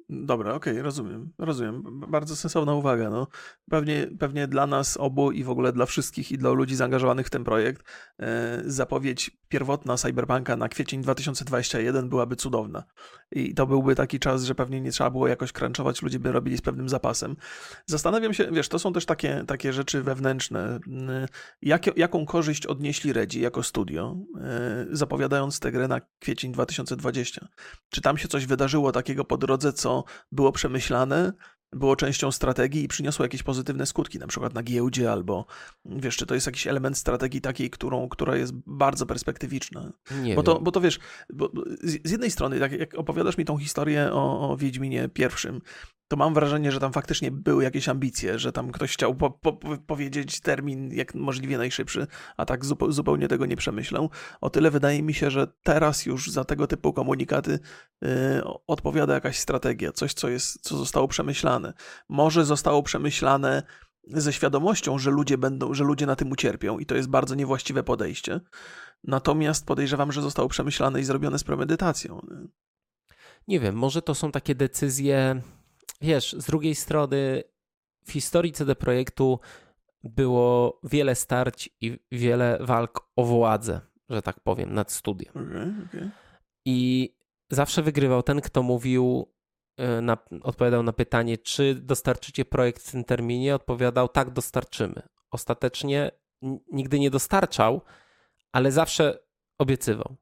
Dobra, 0.09 0.55
okej, 0.55 0.73
okay, 0.73 0.83
rozumiem, 0.83 1.33
rozumiem. 1.38 1.83
Bardzo 2.09 2.37
sensowna 2.37 2.75
uwaga. 2.75 3.11
No. 3.11 3.27
Pewnie, 3.71 4.07
pewnie 4.19 4.49
dla 4.49 4.67
nas 4.67 4.97
obu 4.97 5.33
i 5.33 5.45
w 5.45 5.51
ogóle 5.51 5.73
dla 5.73 5.87
wszystkich 5.87 6.33
i 6.33 6.38
dla 6.38 6.51
ludzi 6.51 6.77
zaangażowanych 6.77 7.27
w 7.27 7.31
ten 7.31 7.45
projekt 7.45 7.85
e, 8.19 8.62
zapowiedź 8.67 9.31
pierwotna 9.49 9.97
Cyberpunka 9.97 10.57
na 10.57 10.69
kwiecień 10.69 11.03
2021 11.03 12.09
byłaby 12.09 12.37
cudowna. 12.37 12.85
I 13.33 13.55
to 13.55 13.67
byłby 13.67 13.95
taki 13.95 14.19
czas, 14.19 14.45
że 14.45 14.55
pewnie 14.55 14.81
nie 14.81 14.93
trzeba 14.93 15.11
było 15.11 15.29
jakoś 15.29 15.53
crunchować, 15.53 16.03
ludzie 16.03 16.19
by 16.19 16.33
robili 16.33 16.57
z 16.57 16.61
pewnym 16.61 16.88
zapasem. 16.88 17.37
Zastanawiam 17.87 18.35
się, 18.35 18.49
wiesz, 18.53 18.69
to 18.69 18.79
są 18.79 18.93
też 18.93 19.07
takie, 19.07 19.45
takie 19.47 19.73
rzeczy 19.73 20.03
wewnętrzne. 20.03 20.79
Jak, 21.62 21.97
jaką 21.97 22.27
korzyść 22.27 22.67
odnieśli 22.67 23.12
Redzi 23.12 23.40
jako 23.40 23.62
studio, 23.62 24.17
e, 24.40 24.87
zapowiadając 24.90 25.61
tę 25.61 25.73
grę 25.73 25.88
na 25.88 26.01
kwiecień 26.19 26.53
2020? 26.53 27.49
Czy 27.90 28.01
tam 28.01 28.19
się 28.19 28.29
coś 28.29 28.47
wydarzyło 28.47 28.93
takiego 28.93 29.25
po 29.25 29.37
drodze, 29.37 29.73
co 29.73 29.93
było 30.33 30.52
przemyślane, 30.52 31.33
było 31.74 31.96
częścią 31.96 32.33
strategii 32.33 32.85
i 32.85 32.88
przyniosło 32.88 33.24
jakieś 33.24 33.42
pozytywne 33.42 33.87
skutki, 33.87 34.18
na 34.18 34.26
przykład 34.26 34.54
na 34.54 34.62
giełdzie, 34.62 35.12
albo 35.12 35.46
wiesz, 35.85 36.16
czy 36.16 36.26
to 36.26 36.35
jest 36.35 36.46
jakiś 36.46 36.66
element 36.66 36.98
strategii 36.98 37.40
takiej, 37.40 37.70
którą, 37.70 38.09
która 38.09 38.37
jest 38.37 38.52
bardzo 38.66 39.07
perspektywiczna. 39.07 39.92
Nie 40.22 40.35
bo, 40.35 40.42
to, 40.42 40.61
bo 40.61 40.70
to 40.70 40.80
wiesz, 40.80 40.98
bo 41.33 41.52
z 41.83 42.11
jednej 42.11 42.30
strony, 42.30 42.61
tak 42.61 42.72
jak 42.72 42.94
opowiadasz 42.94 43.38
mi 43.38 43.44
tą 43.44 43.59
historię 43.59 44.12
o, 44.12 44.50
o 44.50 44.57
Wiedźminie 44.57 45.09
pierwszym, 45.09 45.61
to 46.09 46.17
mam 46.17 46.35
wrażenie, 46.35 46.73
że 46.73 46.81
tam 46.81 46.93
faktycznie 46.93 47.31
były 47.31 47.64
jakieś 47.64 47.88
ambicje, 47.88 48.38
że 48.38 48.53
tam 48.53 48.73
ktoś 48.73 48.93
chciał 48.93 49.14
po, 49.14 49.31
po, 49.31 49.53
powiedzieć 49.87 50.40
termin 50.40 50.95
jak 50.95 51.14
możliwie 51.14 51.59
najszybszy, 51.59 52.07
a 52.37 52.45
tak 52.45 52.64
zupe, 52.64 52.93
zupełnie 52.93 53.29
tego 53.29 53.47
nie 53.47 53.57
przemyślał. 53.57 54.11
O 54.40 54.51
tyle 54.51 54.71
wydaje 54.71 55.03
mi 55.03 55.14
się, 55.14 55.31
że 55.31 55.47
teraz 55.62 56.07
już 56.07 56.31
za 56.31 56.45
tego 56.45 56.67
typu 56.67 56.93
komunikaty 56.93 57.59
yy, 58.03 58.09
odpowiada 58.67 59.14
jakaś 59.14 59.38
strategia, 59.38 59.93
coś, 59.93 60.14
co, 60.14 60.29
jest, 60.29 60.61
co 60.61 60.77
zostało 60.77 61.09
przemyślane. 61.09 61.73
Może 62.09 62.45
zostało 62.45 62.83
przemyślane 62.83 63.62
ze 64.07 64.33
świadomością, 64.33 64.99
że 64.99 65.11
ludzie 65.11 65.38
będą, 65.38 65.75
że 65.75 65.85
ludzie 65.85 66.07
na 66.07 66.17
tym 66.17 66.33
ucierpią 66.33 66.79
i 66.79 66.87
to 66.87 66.95
jest 66.95 67.09
bardzo 67.09 67.35
niewłaściwe 67.35 67.83
podejście. 67.83 68.40
Natomiast 69.05 69.67
podejrzewam, 69.67 70.12
że 70.12 70.23
zostało 70.23 70.49
przemyślane 70.49 71.01
i 71.01 71.05
zrobione 71.05 71.38
z 71.38 71.45
premedytacją. 71.45 72.27
nie 73.49 73.61
wiem, 73.61 73.75
może 73.75 74.03
to 74.03 74.14
są 74.14 74.33
takie 74.33 74.55
decyzje, 74.55 75.43
wiesz, 76.00 76.33
z 76.38 76.46
drugiej 76.46 76.74
strony 76.74 77.42
w 78.04 78.12
historii 78.12 78.52
CD 78.52 78.74
Projektu 78.74 79.40
było 80.04 80.80
wiele 80.83 81.14
starć 81.14 81.70
i 81.80 81.98
wiele 82.12 82.59
walk 82.61 83.09
o 83.16 83.24
władzę, 83.24 83.80
że 84.09 84.22
tak 84.22 84.40
powiem, 84.40 84.74
nad 84.74 84.92
studiem. 84.92 85.33
Okay, 85.33 85.74
okay. 85.87 86.11
I 86.64 87.11
zawsze 87.50 87.83
wygrywał 87.83 88.22
ten, 88.22 88.40
kto 88.40 88.62
mówił, 88.62 89.33
e, 89.76 90.00
na, 90.00 90.18
odpowiadał 90.42 90.83
na 90.83 90.92
pytanie, 90.92 91.38
czy 91.38 91.74
dostarczycie 91.74 92.44
projekt 92.44 92.83
w 92.83 92.90
tym 92.90 93.04
terminie, 93.04 93.54
odpowiadał, 93.54 94.09
tak, 94.09 94.30
dostarczymy. 94.30 95.02
Ostatecznie 95.30 96.11
nigdy 96.72 96.98
nie 96.98 97.11
dostarczał, 97.11 97.80
ale 98.52 98.72
zawsze 98.72 99.18
obiecywał. 99.59 100.16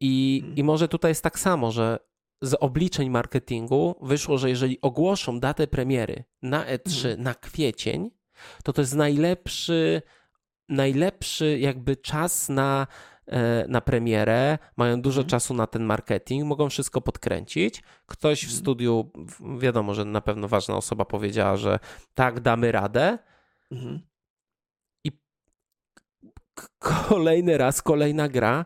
I, 0.00 0.38
hmm. 0.40 0.58
I 0.58 0.64
może 0.64 0.88
tutaj 0.88 1.10
jest 1.10 1.22
tak 1.22 1.38
samo, 1.38 1.72
że 1.72 1.98
z 2.42 2.54
obliczeń 2.54 3.10
marketingu 3.10 3.94
wyszło, 4.02 4.38
że 4.38 4.50
jeżeli 4.50 4.80
ogłoszą 4.80 5.40
datę 5.40 5.66
premiery 5.66 6.24
na 6.42 6.64
E3 6.64 7.02
hmm. 7.02 7.22
na 7.22 7.34
kwiecień, 7.34 8.10
to 8.64 8.72
to 8.72 8.82
jest 8.82 8.94
najlepszy, 8.94 10.02
najlepszy 10.68 11.58
jakby 11.58 11.96
czas 11.96 12.48
na, 12.48 12.86
e, 13.26 13.64
na 13.68 13.80
premierę, 13.80 14.58
mają 14.76 15.02
dużo 15.02 15.20
hmm. 15.20 15.30
czasu 15.30 15.54
na 15.54 15.66
ten 15.66 15.84
marketing, 15.84 16.44
mogą 16.44 16.68
wszystko 16.68 17.00
podkręcić. 17.00 17.82
Ktoś 18.06 18.46
w 18.46 18.52
studiu, 18.52 19.10
wiadomo, 19.58 19.94
że 19.94 20.04
na 20.04 20.20
pewno 20.20 20.48
ważna 20.48 20.76
osoba 20.76 21.04
powiedziała, 21.04 21.56
że 21.56 21.78
tak, 22.14 22.40
damy 22.40 22.72
radę. 22.72 23.18
I 25.04 25.12
kolejny 26.78 27.58
raz, 27.58 27.82
kolejna 27.82 28.28
gra 28.28 28.64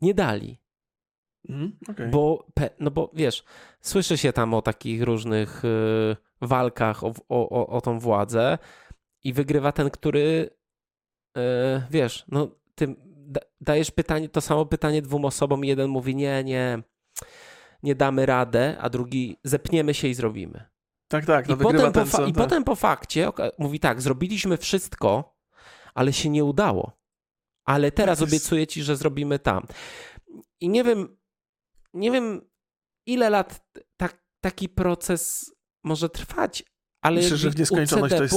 nie 0.00 0.14
dali. 0.14 0.58
Mm, 1.48 1.76
okay. 1.90 2.08
Bo, 2.08 2.46
no 2.80 2.90
bo 2.90 3.10
wiesz, 3.14 3.44
słyszy 3.80 4.18
się 4.18 4.32
tam 4.32 4.54
o 4.54 4.62
takich 4.62 5.02
różnych 5.02 5.64
y, 5.64 6.16
walkach 6.40 7.04
o, 7.04 7.12
o, 7.28 7.66
o 7.66 7.80
tą 7.80 7.98
władzę 7.98 8.58
i 9.24 9.32
wygrywa 9.32 9.72
ten, 9.72 9.90
który 9.90 10.50
y, 11.38 11.40
wiesz, 11.90 12.24
no 12.28 12.50
ty 12.74 12.96
dajesz 13.60 13.90
pytanie, 13.90 14.28
to 14.28 14.40
samo 14.40 14.66
pytanie 14.66 15.02
dwóm 15.02 15.24
osobom 15.24 15.64
i 15.64 15.68
jeden 15.68 15.90
mówi 15.90 16.16
nie, 16.16 16.44
nie, 16.44 16.82
nie 17.82 17.94
damy 17.94 18.26
radę, 18.26 18.76
a 18.80 18.90
drugi 18.90 19.36
zepniemy 19.44 19.94
się 19.94 20.08
i 20.08 20.14
zrobimy. 20.14 20.64
Tak, 21.08 21.26
tak. 21.26 21.48
No 21.48 21.54
I, 21.54 21.58
potem 21.58 21.92
po, 21.92 22.04
co, 22.04 22.26
I 22.26 22.32
tak. 22.32 22.42
potem 22.44 22.64
po 22.64 22.74
fakcie 22.74 23.30
mówi 23.58 23.80
tak, 23.80 24.02
zrobiliśmy 24.02 24.56
wszystko, 24.56 25.36
ale 25.94 26.12
się 26.12 26.28
nie 26.28 26.44
udało. 26.44 26.92
Ale 27.64 27.92
teraz 27.92 28.18
tak 28.18 28.28
obiecuję 28.28 28.66
ci, 28.66 28.82
że 28.82 28.96
zrobimy 28.96 29.38
tam. 29.38 29.66
I 30.60 30.68
nie 30.68 30.84
wiem, 30.84 31.17
nie 31.94 32.10
wiem, 32.10 32.50
ile 33.06 33.30
lat 33.30 33.66
tak, 33.96 34.24
taki 34.40 34.68
proces 34.68 35.52
może 35.84 36.08
trwać, 36.08 36.64
ale 37.04 37.20
Myślę, 37.20 37.36
że 37.36 37.50
w 37.50 37.58
nieskończoność 37.58 38.14
to 38.16 38.22
jest... 38.22 38.34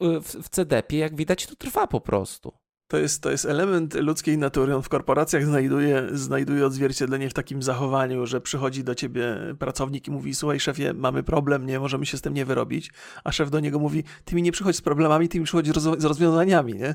w, 0.00 0.42
w 0.42 0.48
CDP, 0.48 0.96
jak 0.96 1.16
widać, 1.16 1.46
to 1.46 1.56
trwa 1.56 1.86
po 1.86 2.00
prostu. 2.00 2.58
To 2.90 2.98
jest, 2.98 3.22
to 3.22 3.30
jest 3.30 3.44
element 3.44 3.94
ludzkiej 3.94 4.38
natury. 4.38 4.76
On 4.76 4.82
w 4.82 4.88
korporacjach 4.88 5.46
znajduje, 5.46 6.08
znajduje 6.12 6.66
odzwierciedlenie 6.66 7.30
w 7.30 7.34
takim 7.34 7.62
zachowaniu, 7.62 8.26
że 8.26 8.40
przychodzi 8.40 8.84
do 8.84 8.94
ciebie 8.94 9.36
pracownik 9.58 10.08
i 10.08 10.10
mówi: 10.10 10.34
Słuchaj, 10.34 10.60
szefie, 10.60 10.92
mamy 10.94 11.22
problem, 11.22 11.66
nie 11.66 11.80
możemy 11.80 12.06
się 12.06 12.16
z 12.16 12.20
tym 12.20 12.34
nie 12.34 12.44
wyrobić. 12.44 12.92
A 13.24 13.32
szef 13.32 13.50
do 13.50 13.60
niego 13.60 13.78
mówi: 13.78 14.04
Ty 14.24 14.34
mi 14.34 14.42
nie 14.42 14.52
przychodź 14.52 14.76
z 14.76 14.80
problemami, 14.80 15.28
ty 15.28 15.38
mi 15.38 15.44
przychodź 15.44 15.66
z 15.98 16.04
rozwiązaniami. 16.04 16.74
Nie? 16.74 16.94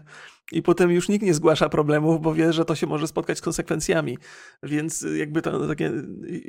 I 0.52 0.62
potem 0.62 0.92
już 0.92 1.10
nikt 1.10 1.26
nie 1.26 1.34
zgłasza 1.34 1.70
problemów, 1.70 2.22
bo 2.22 2.34
wie, 2.34 2.54
że 2.54 2.66
to 2.66 2.76
się 2.76 2.88
może 2.88 3.08
spotkać 3.08 3.38
z 3.38 3.42
konsekwencjami. 3.42 4.18
Więc 4.64 5.06
jakby 5.18 5.42
to 5.42 5.68
takie 5.68 5.92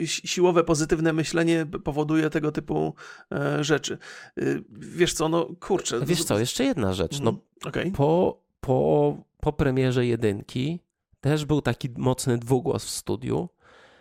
siłowe, 0.04 0.64
pozytywne 0.64 1.12
myślenie 1.12 1.66
powoduje 1.84 2.30
tego 2.30 2.52
typu 2.52 2.94
e, 3.32 3.64
rzeczy. 3.64 3.98
E, 4.38 4.42
wiesz 4.72 5.14
co, 5.14 5.28
no 5.28 5.48
kurczę. 5.60 6.00
Wiesz 6.06 6.24
co, 6.24 6.38
jeszcze 6.38 6.64
jedna 6.64 6.94
rzecz. 6.94 7.20
No, 7.20 7.30
mhm, 7.30 7.40
okay. 7.64 7.92
po, 7.92 8.42
po 8.60 9.25
po 9.40 9.52
premierze 9.52 10.06
jedynki 10.06 10.80
też 11.20 11.44
był 11.44 11.62
taki 11.62 11.88
mocny 11.96 12.38
dwugłos 12.38 12.84
w 12.84 12.90
studiu 12.90 13.48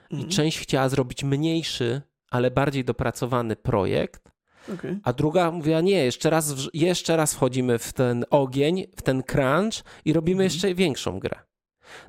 i 0.09 0.13
mhm. 0.13 0.31
część 0.31 0.59
chciała 0.59 0.89
zrobić 0.89 1.23
mniejszy, 1.23 2.01
ale 2.29 2.51
bardziej 2.51 2.85
dopracowany 2.85 3.55
projekt, 3.55 4.31
okay. 4.73 4.99
a 5.03 5.13
druga 5.13 5.51
mówiła 5.51 5.81
nie, 5.81 6.05
jeszcze 6.05 6.29
raz, 6.29 6.55
jeszcze 6.73 7.17
raz 7.17 7.33
wchodzimy 7.33 7.79
w 7.79 7.93
ten 7.93 8.25
ogień, 8.29 8.85
w 8.95 9.01
ten 9.01 9.23
crunch 9.23 9.83
i 10.05 10.13
robimy 10.13 10.43
mhm. 10.43 10.53
jeszcze 10.53 10.75
większą 10.75 11.19
grę. 11.19 11.39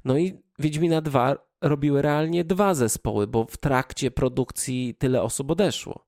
No 0.05 0.19
i 0.19 0.47
Wiedźmina 0.59 1.01
2 1.01 1.37
robiły 1.62 2.03
realnie 2.03 2.45
dwa 2.45 2.75
zespoły, 2.75 3.27
bo 3.27 3.45
w 3.45 3.57
trakcie 3.57 4.11
produkcji 4.11 4.95
tyle 4.99 5.23
osób 5.23 5.51
odeszło. 5.51 6.07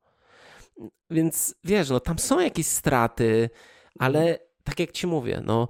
Więc 1.10 1.54
wiesz, 1.64 1.90
no 1.90 2.00
tam 2.00 2.18
są 2.18 2.40
jakieś 2.40 2.66
straty, 2.66 3.50
ale 3.98 4.20
mhm. 4.20 4.38
tak 4.64 4.80
jak 4.80 4.92
ci 4.92 5.06
mówię, 5.06 5.42
no 5.44 5.68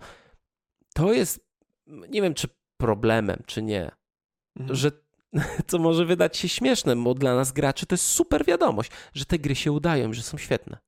to 0.98 1.12
jest 1.12 1.48
nie 1.86 2.22
wiem 2.22 2.34
czy 2.34 2.48
problemem, 2.76 3.42
czy 3.46 3.62
nie, 3.62 3.90
mhm. 4.56 4.76
że 4.76 4.90
co 5.68 5.78
może 5.78 6.04
wydać 6.04 6.36
się 6.36 6.48
śmieszne, 6.48 6.96
bo 6.96 7.14
dla 7.14 7.34
nas 7.34 7.52
graczy 7.52 7.86
to 7.86 7.94
jest 7.94 8.06
super 8.06 8.44
wiadomość, 8.44 8.90
że 9.14 9.24
te 9.24 9.38
gry 9.38 9.54
się 9.54 9.72
udają, 9.72 10.12
że 10.12 10.22
są 10.22 10.38
świetne. 10.38 10.78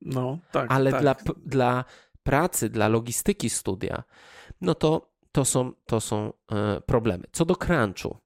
No, 0.00 0.38
tak. 0.52 0.66
Ale 0.72 0.90
tak. 0.90 1.00
Dla, 1.00 1.16
dla 1.46 1.84
pracy, 2.22 2.68
dla 2.68 2.88
logistyki 2.88 3.50
studia, 3.50 4.02
no 4.60 4.74
to, 4.74 5.12
to 5.32 5.44
są, 5.44 5.72
to 5.86 6.00
są 6.00 6.32
e, 6.52 6.80
problemy. 6.80 7.24
Co 7.32 7.44
do 7.44 7.56
crunchu, 7.56 8.16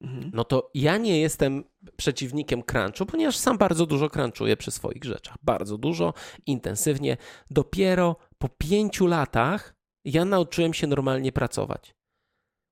mhm. 0.00 0.30
no 0.34 0.44
to 0.44 0.70
ja 0.74 0.96
nie 0.96 1.20
jestem 1.20 1.64
przeciwnikiem 1.96 2.62
crunchu, 2.62 3.06
ponieważ 3.06 3.36
sam 3.36 3.58
bardzo 3.58 3.86
dużo 3.86 4.10
crunchuję 4.10 4.56
przy 4.56 4.70
swoich 4.70 5.04
rzeczach. 5.04 5.36
Bardzo 5.42 5.78
dużo, 5.78 6.14
intensywnie. 6.46 7.16
Dopiero 7.50 8.16
po 8.38 8.48
pięciu 8.48 9.06
latach 9.06 9.79
ja 10.04 10.24
nauczyłem 10.24 10.74
się 10.74 10.86
normalnie 10.86 11.32
pracować. 11.32 11.94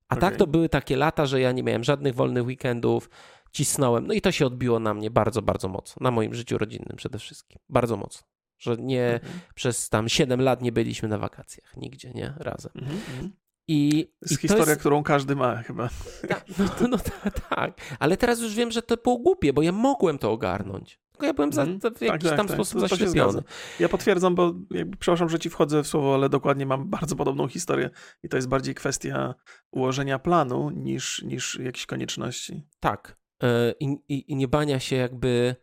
A 0.09 0.15
okay. 0.15 0.31
tak 0.31 0.39
to 0.39 0.47
były 0.47 0.69
takie 0.69 0.97
lata, 0.97 1.27
że 1.27 1.41
ja 1.41 1.53
nie 1.53 1.63
miałem 1.63 1.85
żadnych 1.85 2.15
wolnych 2.15 2.47
weekendów, 2.47 3.11
cisnąłem. 3.53 4.07
No 4.07 4.15
i 4.15 4.21
to 4.21 4.33
się 4.33 4.47
odbiło 4.47 4.81
na 4.81 4.95
mnie 4.95 5.11
bardzo, 5.11 5.43
bardzo 5.43 5.69
mocno. 5.69 6.05
Na 6.05 6.11
moim 6.11 6.35
życiu 6.35 6.59
rodzinnym 6.59 6.97
przede 6.97 7.19
wszystkim. 7.19 7.59
Bardzo 7.69 7.97
mocno. 7.97 8.29
Że 8.59 8.77
nie 8.77 9.21
okay. 9.23 9.41
przez 9.55 9.89
tam 9.89 10.09
7 10.09 10.41
lat 10.41 10.63
nie 10.63 10.73
byliśmy 10.73 11.09
na 11.09 11.19
wakacjach 11.19 11.77
nigdzie, 11.77 12.11
nie? 12.15 12.35
Razem. 12.37 12.73
Mm 12.75 12.91
-hmm. 12.91 13.31
I, 13.69 13.91
to 13.91 14.11
jest 14.23 14.33
i 14.33 14.37
historia, 14.37 14.65
to 14.65 14.71
jest... 14.71 14.81
którą 14.81 15.03
każdy 15.03 15.37
ma 15.37 15.57
chyba. 15.57 15.89
Tak, 16.29 16.45
no, 16.59 16.65
no, 16.81 16.89
no 17.25 17.31
tak, 17.51 17.81
ale 17.99 18.17
teraz 18.17 18.41
już 18.41 18.55
wiem, 18.55 18.71
że 18.71 18.83
to 18.83 18.97
było 18.97 19.19
głupie, 19.19 19.53
bo 19.53 19.63
ja 19.63 19.73
mogłem 19.73 20.19
to 20.19 20.33
ogarnąć. 20.33 21.01
Tylko 21.19 21.27
ja 21.27 21.35
byłem 21.35 21.53
za, 21.53 21.63
mm, 21.63 21.81
w 21.81 22.01
jakiś 22.01 22.29
tak, 22.29 22.37
tam 22.37 22.47
tak, 22.47 22.57
sposób 22.57 22.81
tak. 22.81 22.91
zaślepiony. 22.91 23.43
Ja 23.81 23.89
potwierdzam, 23.89 24.35
bo 24.35 24.55
jakby, 24.71 24.97
przepraszam, 24.97 25.29
że 25.29 25.39
ci 25.39 25.51
wchodzę 25.51 25.83
w 25.83 25.87
słowo, 25.87 26.15
ale 26.15 26.29
dokładnie 26.29 26.67
mam 26.67 26.91
bardzo 26.91 27.17
podobną 27.17 27.49
historię 27.49 27.91
i 28.23 28.29
to 28.29 28.37
jest 28.37 28.49
bardziej 28.49 28.75
kwestia 28.75 29.35
ułożenia 29.71 30.19
planu 30.19 30.71
niż, 30.71 31.23
niż 31.23 31.59
jakiejś 31.59 31.87
konieczności. 31.87 32.67
Tak. 32.81 33.17
E, 33.43 33.75
I, 33.81 33.97
i, 34.09 34.33
i 34.33 34.37
nie 34.37 34.49
bania 34.49 34.81
się 34.81 34.97
jakby 34.97 35.57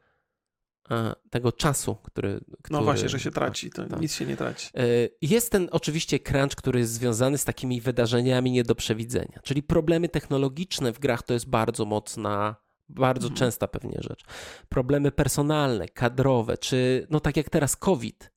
e, 0.92 1.14
tego 1.30 1.52
czasu, 1.52 1.96
który, 1.96 2.40
który... 2.64 2.80
No 2.80 2.84
właśnie, 2.84 3.10
że 3.10 3.20
się 3.20 3.32
traci, 3.32 3.70
to 3.70 3.86
tak. 3.86 4.02
nic 4.02 4.14
się 4.14 4.26
nie 4.26 4.38
traci. 4.38 4.70
E, 4.78 4.84
jest 5.22 5.52
ten 5.52 5.68
oczywiście 5.72 6.20
crunch, 6.20 6.56
który 6.56 6.80
jest 6.80 6.94
związany 6.94 7.38
z 7.38 7.46
takimi 7.46 7.82
wydarzeniami 7.82 8.52
nie 8.52 8.64
do 8.64 8.76
przewidzenia, 8.76 9.40
czyli 9.44 9.64
problemy 9.64 10.10
technologiczne 10.10 10.94
w 10.94 11.00
grach 11.00 11.24
to 11.24 11.34
jest 11.34 11.50
bardzo 11.50 11.86
mocna 11.86 12.65
bardzo 12.90 13.28
mhm. 13.28 13.38
częsta 13.38 13.68
pewnie 13.68 13.98
rzecz. 14.02 14.24
Problemy 14.70 15.12
personalne, 15.12 15.88
kadrowe, 15.88 16.58
czy 16.58 17.08
no 17.10 17.20
tak 17.20 17.38
jak 17.38 17.50
teraz 17.50 17.76
COVID. 17.76 18.32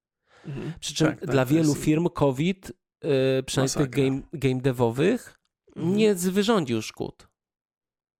Mhm. 0.47 0.73
Przy 0.81 0.95
czym 0.95 1.07
tak, 1.07 1.21
tak, 1.21 1.31
dla 1.31 1.45
wielu 1.45 1.69
jest... 1.69 1.85
firm 1.85 2.09
COVID, 2.09 2.73
yy, 3.03 3.43
przynajmniej 3.47 3.75
tych 3.77 3.91
game, 3.91 4.21
game 4.33 4.61
devowych, 4.61 5.39
mhm. 5.77 5.97
nie 5.97 6.15
wyrządził 6.15 6.83
szkód. 6.83 7.29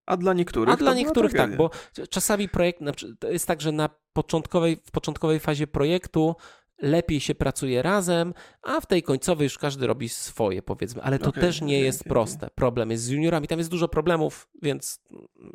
A 0.07 0.17
dla 0.17 0.33
niektórych? 0.33 0.75
A 0.75 0.77
dla 0.77 0.95
niektórych 0.95 1.33
tak, 1.33 1.57
bo 1.57 1.71
czasami 2.11 2.49
projekt, 2.49 2.81
to 3.19 3.31
jest 3.31 3.47
tak, 3.47 3.61
że 3.61 3.73
na 3.73 3.91
początkowej, 4.13 4.77
w 4.77 4.91
początkowej 4.91 5.41
fazie 5.41 5.67
projektu 5.67 6.37
lepiej 6.79 7.21
się 7.21 7.35
pracuje 7.35 7.83
razem, 7.83 8.35
a 8.63 8.81
w 8.81 8.87
tej 8.87 9.03
końcowej 9.03 9.45
już 9.45 9.59
każdy 9.59 9.87
robi 9.87 10.09
swoje, 10.09 10.63
powiedzmy. 10.63 11.03
Ale 11.03 11.19
to 11.19 11.29
okay, 11.29 11.43
też 11.43 11.61
nie 11.61 11.67
okay, 11.67 11.85
jest 11.85 12.01
okay, 12.01 12.11
proste. 12.11 12.49
Problem 12.55 12.91
jest 12.91 13.05
z 13.05 13.09
juniorami, 13.09 13.49
tam 13.49 13.59
jest 13.59 13.71
dużo 13.71 13.89
problemów, 13.89 14.49
więc 14.63 15.01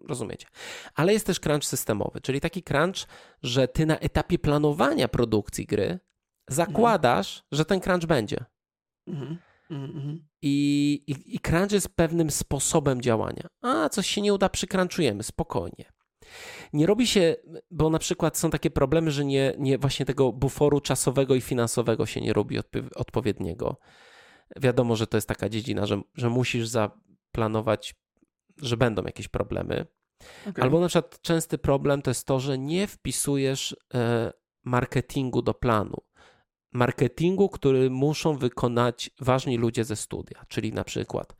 rozumiecie. 0.07 0.47
Ale 0.95 1.13
jest 1.13 1.25
też 1.25 1.39
crunch 1.39 1.65
systemowy, 1.65 2.21
czyli 2.21 2.41
taki 2.41 2.63
crunch, 2.63 3.07
że 3.43 3.67
ty 3.67 3.85
na 3.85 3.99
etapie 3.99 4.39
planowania 4.39 5.07
produkcji 5.07 5.65
gry 5.65 5.99
zakładasz, 6.49 7.37
mm. 7.37 7.43
że 7.51 7.65
ten 7.65 7.79
crunch 7.79 8.05
będzie. 8.05 8.45
Mm. 9.07 9.37
Mm, 9.71 10.27
I, 10.41 11.03
i, 11.07 11.35
I 11.35 11.39
crunch 11.39 11.71
jest 11.71 11.95
pewnym 11.95 12.31
sposobem 12.31 13.01
działania. 13.01 13.47
A, 13.61 13.89
coś 13.89 14.07
się 14.07 14.21
nie 14.21 14.33
uda, 14.33 14.49
przykrunchujemy, 14.49 15.23
spokojnie. 15.23 15.92
Nie 16.73 16.85
robi 16.85 17.07
się, 17.07 17.35
bo 17.71 17.89
na 17.89 17.99
przykład 17.99 18.37
są 18.37 18.49
takie 18.49 18.69
problemy, 18.69 19.11
że 19.11 19.25
nie, 19.25 19.53
nie 19.57 19.77
właśnie 19.77 20.05
tego 20.05 20.31
buforu 20.31 20.81
czasowego 20.81 21.35
i 21.35 21.41
finansowego 21.41 22.05
się 22.05 22.21
nie 22.21 22.33
robi 22.33 22.57
odpowiedniego. 22.95 23.77
Wiadomo, 24.61 24.95
że 24.95 25.07
to 25.07 25.17
jest 25.17 25.27
taka 25.27 25.49
dziedzina, 25.49 25.85
że, 25.85 26.01
że 26.15 26.29
musisz 26.29 26.67
zaplanować, 26.67 27.95
że 28.57 28.77
będą 28.77 29.03
jakieś 29.03 29.27
problemy. 29.27 29.85
Okay. 30.49 30.63
Albo 30.63 30.79
na 30.79 30.87
przykład 30.87 31.21
częsty 31.21 31.57
problem 31.57 32.01
to 32.01 32.11
jest 32.11 32.27
to, 32.27 32.39
że 32.39 32.57
nie 32.57 32.87
wpisujesz 32.87 33.75
e, 33.93 34.33
marketingu 34.63 35.41
do 35.41 35.53
planu. 35.53 35.97
Marketingu, 36.71 37.49
który 37.49 37.89
muszą 37.89 38.37
wykonać 38.37 39.09
ważni 39.21 39.57
ludzie 39.57 39.83
ze 39.83 39.95
studia, 39.95 40.45
czyli 40.47 40.73
na 40.73 40.83
przykład 40.83 41.35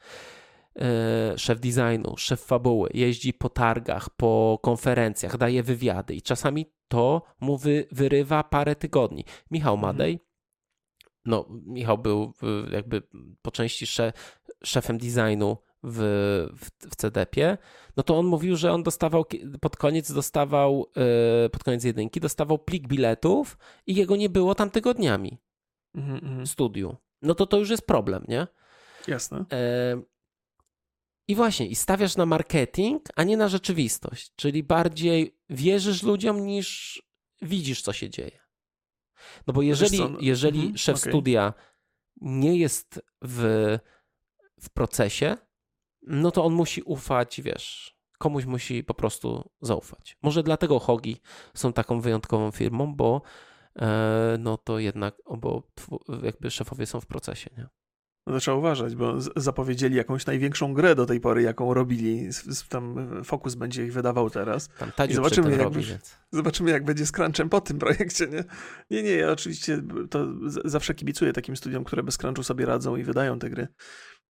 szef 1.38 1.59
designu, 1.59 2.17
szef 2.17 2.41
fabuły, 2.41 2.89
jeździ 2.93 3.34
po 3.34 3.49
targach, 3.49 4.09
po 4.09 4.59
konferencjach, 4.61 5.38
daje 5.38 5.63
wywiady 5.63 6.15
i 6.15 6.21
czasami 6.21 6.65
to 6.88 7.21
mu 7.39 7.57
wy, 7.57 7.88
wyrywa 7.91 8.43
parę 8.43 8.76
tygodni. 8.76 9.26
Michał 9.51 9.74
mhm. 9.74 9.95
Madej, 9.95 10.19
no 11.26 11.45
Michał 11.49 11.97
był 11.97 12.34
jakby 12.71 13.01
po 13.41 13.51
części 13.51 13.86
szefem 14.63 14.97
designu 14.97 15.57
w, 15.84 15.99
w, 16.53 16.89
w 16.89 16.95
CDP-ie, 16.95 17.57
no 17.97 18.03
to 18.03 18.17
on 18.17 18.26
mówił, 18.26 18.55
że 18.55 18.71
on 18.71 18.84
dostawał 18.84 19.26
pod 19.61 19.78
koniec 19.78 20.11
dostawał, 20.11 20.86
yy, 21.43 21.49
pod 21.49 21.63
koniec 21.63 21.84
jedynki 21.84 22.19
dostawał 22.19 22.59
plik 22.59 22.88
biletów 22.88 23.57
i 23.88 23.95
jego 23.95 24.15
nie 24.15 24.30
było 24.30 24.55
tam 24.55 24.69
tygodniami 24.69 25.38
mm 25.95 26.19
-hmm. 26.19 26.45
studiu. 26.45 26.95
No 27.21 27.36
to 27.36 27.45
to 27.45 27.57
już 27.57 27.69
jest 27.69 27.88
problem, 27.88 28.26
nie? 28.28 28.47
Jasne. 29.07 29.38
Yy, 29.38 30.03
I 31.28 31.36
właśnie, 31.36 31.67
i 31.67 31.76
stawiasz 31.76 32.15
na 32.15 32.26
marketing, 32.26 33.01
a 33.15 33.24
nie 33.24 33.38
na 33.38 33.47
rzeczywistość, 33.47 34.32
czyli 34.36 34.63
bardziej 34.63 35.38
wierzysz 35.49 36.03
ludziom 36.03 36.45
niż 36.45 37.01
widzisz, 37.41 37.82
co 37.82 37.93
się 37.93 38.09
dzieje. 38.09 38.39
No 39.47 39.53
bo 39.53 39.61
jeżeli, 39.61 39.99
no, 39.99 40.17
jeżeli 40.21 40.59
mhm, 40.59 40.78
szef 40.78 40.97
okay. 40.97 41.11
studia 41.11 41.53
nie 42.21 42.57
jest 42.57 43.01
w, 43.21 43.78
w 44.61 44.69
procesie, 44.69 45.38
no 46.01 46.32
to 46.32 46.45
on 46.45 46.53
musi 46.53 46.82
ufać, 46.82 47.41
wiesz, 47.41 47.97
komuś 48.17 48.45
musi 48.45 48.84
po 48.84 48.93
prostu 48.93 49.51
zaufać. 49.61 50.17
Może 50.21 50.43
dlatego 50.43 50.80
Hogi 50.80 51.17
są 51.53 51.74
taką 51.74 52.01
wyjątkową 52.01 52.51
firmą, 52.51 52.95
bo 52.95 53.21
e, 53.76 54.38
no 54.39 54.57
to 54.57 54.80
jednak, 54.80 55.15
bo 55.38 55.63
jakby 56.24 56.51
szefowie 56.51 56.86
są 56.86 57.01
w 57.01 57.05
procesie, 57.05 57.49
nie? 57.57 57.67
No 58.28 58.34
to 58.34 58.39
trzeba 58.39 58.57
uważać, 58.57 58.95
bo 58.95 59.21
zapowiedzieli 59.36 59.95
jakąś 59.95 60.26
największą 60.26 60.74
grę 60.74 60.95
do 60.95 61.05
tej 61.05 61.19
pory, 61.19 61.41
jaką 61.41 61.74
robili. 61.74 62.30
Tam 62.69 63.09
Focus 63.24 63.55
będzie 63.55 63.86
ich 63.86 63.93
wydawał 63.93 64.30
teraz. 64.30 64.69
Tam 64.95 65.09
I 65.09 65.13
zobaczymy, 65.13 65.51
jak, 65.51 65.61
robi, 65.61 65.84
więc... 65.84 66.17
zobaczymy, 66.32 66.71
jak 66.71 66.86
będzie 66.86 67.05
z 67.05 67.11
crunchem 67.11 67.49
po 67.49 67.61
tym 67.61 67.80
projekcie, 67.80 68.28
nie? 68.28 68.43
Nie, 68.91 69.03
nie, 69.03 69.11
ja 69.11 69.32
oczywiście 69.32 69.82
to 70.09 70.28
zawsze 70.65 70.93
kibicuję 70.93 71.34
takim 71.34 71.55
studiom, 71.55 71.84
które 71.84 72.03
bez 72.03 72.17
crunchu 72.17 72.43
sobie 72.43 72.65
radzą 72.65 72.95
i 72.95 73.03
wydają 73.03 73.39
te 73.39 73.49
gry. 73.49 73.67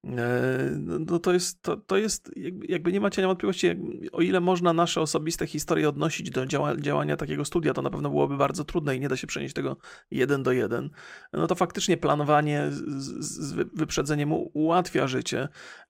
E, 0.08 0.70
no, 0.80 1.00
no 1.00 1.20
to 1.20 1.34
jest, 1.34 1.62
to, 1.62 1.78
to 1.78 1.98
jest 1.98 2.32
jakby 2.70 2.92
nie 2.92 3.02
ma 3.02 3.10
cienia 3.10 3.28
wątpliwości, 3.28 3.68
o 4.12 4.22
ile 4.22 4.40
można 4.40 4.74
nasze 4.74 5.02
osobiste 5.02 5.48
historie 5.48 5.90
odnosić 5.90 6.30
do 6.30 6.46
działa, 6.46 6.76
działania 6.78 7.18
takiego 7.18 7.46
studia, 7.46 7.74
to 7.74 7.82
na 7.82 7.90
pewno 7.90 8.10
byłoby 8.10 8.38
bardzo 8.38 8.64
trudne 8.64 8.96
i 8.96 9.00
nie 9.00 9.10
da 9.10 9.18
się 9.18 9.28
przenieść 9.28 9.54
tego 9.54 9.78
jeden 10.12 10.44
do 10.44 10.52
jeden. 10.52 10.90
No 11.34 11.48
to 11.48 11.56
faktycznie 11.56 11.98
planowanie 11.98 12.68
z, 12.70 13.26
z 13.26 13.54
wyprzedzeniem 13.54 14.34
ułatwia 14.34 15.08
życie, 15.08 15.48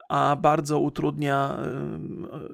a 0.09 0.35
bardzo 0.35 0.79
utrudnia 0.79 1.57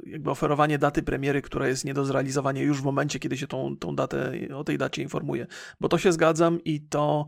jakby 0.06 0.32
oferowanie 0.32 0.78
daty 0.78 1.04
premiery, 1.04 1.42
która 1.42 1.68
jest 1.68 1.86
nie 1.86 1.94
do 1.94 2.06
zrealizowania 2.06 2.64
już 2.64 2.82
w 2.82 2.84
momencie, 2.84 3.20
kiedy 3.20 3.38
się 3.38 3.48
tą, 3.48 3.78
tą 3.78 3.96
datę, 3.96 4.32
o 4.56 4.64
tej 4.64 4.78
dacie 4.78 5.02
informuje. 5.02 5.48
Bo 5.80 5.90
to 5.90 5.98
się 5.98 6.12
zgadzam 6.12 6.64
i 6.64 6.82
to, 6.82 7.26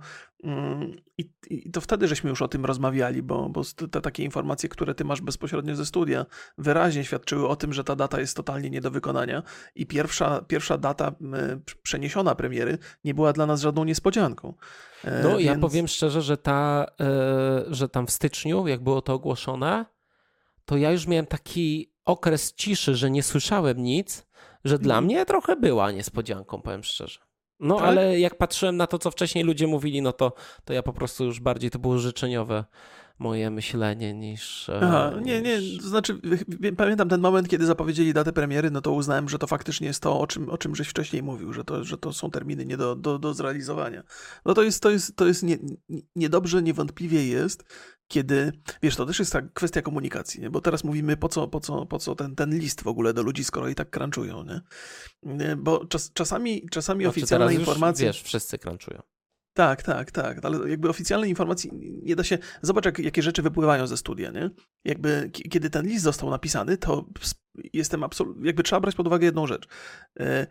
i, 1.17 1.29
i 1.49 1.71
to 1.71 1.81
wtedy 1.81 2.07
żeśmy 2.07 2.29
już 2.29 2.41
o 2.41 2.47
tym 2.47 2.65
rozmawiali, 2.65 3.23
bo, 3.23 3.49
bo 3.49 3.61
te 3.91 4.01
takie 4.01 4.23
informacje, 4.23 4.69
które 4.69 4.95
ty 4.95 5.05
masz 5.05 5.21
bezpośrednio 5.21 5.75
ze 5.75 5.85
studia, 5.85 6.25
wyraźnie 6.57 7.03
świadczyły 7.03 7.47
o 7.47 7.55
tym, 7.55 7.73
że 7.73 7.83
ta 7.83 7.95
data 7.95 8.19
jest 8.19 8.37
totalnie 8.37 8.69
nie 8.69 8.81
do 8.81 8.91
wykonania 8.91 9.43
i 9.75 9.85
pierwsza, 9.85 10.41
pierwsza 10.41 10.77
data 10.77 11.11
przeniesiona 11.83 12.35
premiery 12.35 12.77
nie 13.03 13.13
była 13.13 13.33
dla 13.33 13.45
nas 13.45 13.61
żadną 13.61 13.83
niespodzianką. 13.83 14.53
E, 15.03 15.23
no, 15.23 15.29
Więc... 15.29 15.43
ja 15.43 15.57
powiem 15.57 15.87
szczerze, 15.87 16.21
że 16.21 16.37
ta, 16.37 16.85
e, 16.99 17.63
że 17.67 17.89
tam 17.89 18.07
w 18.07 18.11
styczniu, 18.11 18.67
jak 18.67 18.83
było 18.83 19.01
to 19.01 19.13
ogłoszone, 19.13 19.85
to 20.71 20.77
ja 20.77 20.91
już 20.91 21.07
miałem 21.07 21.25
taki 21.25 21.91
okres 22.05 22.53
ciszy, 22.53 22.95
że 22.95 23.11
nie 23.11 23.23
słyszałem 23.23 23.83
nic, 23.83 24.27
że 24.65 24.79
dla 24.79 24.93
mhm. 24.93 25.05
mnie 25.05 25.25
trochę 25.25 25.55
była 25.55 25.91
niespodzianką, 25.91 26.61
powiem 26.61 26.83
szczerze. 26.83 27.19
No 27.59 27.75
tak? 27.75 27.85
ale 27.85 28.19
jak 28.19 28.37
patrzyłem 28.37 28.77
na 28.77 28.87
to, 28.87 28.99
co 28.99 29.11
wcześniej 29.11 29.43
ludzie 29.43 29.67
mówili, 29.67 30.01
no 30.01 30.13
to, 30.13 30.33
to 30.65 30.73
ja 30.73 30.83
po 30.83 30.93
prostu 30.93 31.25
już 31.25 31.39
bardziej 31.39 31.71
to 31.71 31.79
było 31.79 31.97
życzeniowe 31.97 32.65
moje 33.19 33.49
myślenie 33.49 34.13
niż. 34.13 34.69
E, 34.69 34.79
Aha, 34.83 35.13
nie, 35.21 35.41
nie, 35.41 35.57
to 35.81 35.87
znaczy 35.87 36.21
pamiętam 36.77 37.09
ten 37.09 37.21
moment, 37.21 37.49
kiedy 37.49 37.65
zapowiedzieli 37.65 38.13
datę 38.13 38.33
premiery, 38.33 38.71
no 38.71 38.81
to 38.81 38.91
uznałem, 38.91 39.29
że 39.29 39.39
to 39.39 39.47
faktycznie 39.47 39.87
jest 39.87 40.03
to, 40.03 40.19
o 40.19 40.27
czym, 40.27 40.49
o 40.49 40.57
czym 40.57 40.75
żeś 40.75 40.87
wcześniej 40.87 41.23
mówił, 41.23 41.53
że 41.53 41.63
to, 41.63 41.83
że 41.83 41.97
to 41.97 42.13
są 42.13 42.31
terminy 42.31 42.65
nie 42.65 42.77
do, 42.77 42.95
do, 42.95 43.19
do 43.19 43.33
zrealizowania. 43.33 44.03
No 44.45 44.53
to 44.53 44.63
jest, 44.63 44.83
to 44.83 44.89
jest, 44.89 45.15
to 45.15 45.27
jest 45.27 45.43
nie, 45.43 45.57
niedobrze, 46.15 46.63
niewątpliwie 46.63 47.27
jest, 47.27 47.63
kiedy, 48.11 48.51
wiesz, 48.81 48.95
to 48.95 49.05
też 49.05 49.19
jest 49.19 49.33
ta 49.33 49.41
kwestia 49.41 49.81
komunikacji, 49.81 50.41
nie? 50.41 50.49
bo 50.49 50.61
teraz 50.61 50.83
mówimy, 50.83 51.17
po 51.17 51.29
co, 51.29 51.47
po 51.47 51.59
co, 51.59 51.85
po 51.85 51.99
co 51.99 52.15
ten, 52.15 52.35
ten 52.35 52.57
list 52.59 52.83
w 52.83 52.87
ogóle 52.87 53.13
do 53.13 53.23
ludzi, 53.23 53.43
skoro 53.43 53.69
i 53.69 53.75
tak 53.75 53.89
crunchują, 53.89 54.43
nie? 54.43 55.55
Bo 55.55 55.85
czas, 55.85 56.13
czasami, 56.13 56.69
czasami 56.69 57.03
znaczy 57.03 57.19
oficjalne 57.19 57.53
informacje... 57.53 58.05
wiesz, 58.07 58.21
wszyscy 58.21 58.57
crunchują. 58.57 59.01
Tak, 59.53 59.83
tak, 59.83 60.11
tak, 60.11 60.45
ale 60.45 60.69
jakby 60.69 60.89
oficjalnej 60.89 61.29
informacji 61.29 61.71
nie 62.03 62.15
da 62.15 62.23
się. 62.23 62.37
Zobacz, 62.61 62.85
jak, 62.85 62.99
jakie 62.99 63.21
rzeczy 63.21 63.41
wypływają 63.41 63.87
ze 63.87 63.97
studia, 63.97 64.31
nie? 64.31 64.49
Jakby 64.85 65.31
kiedy 65.51 65.69
ten 65.69 65.87
list 65.87 66.03
został 66.03 66.29
napisany, 66.29 66.77
to 66.77 67.05
jestem 67.73 68.03
absolutnie. 68.03 68.47
Jakby 68.47 68.63
trzeba 68.63 68.79
brać 68.79 68.95
pod 68.95 69.07
uwagę 69.07 69.25
jedną 69.25 69.47
rzecz. 69.47 69.67
E, 70.19 70.47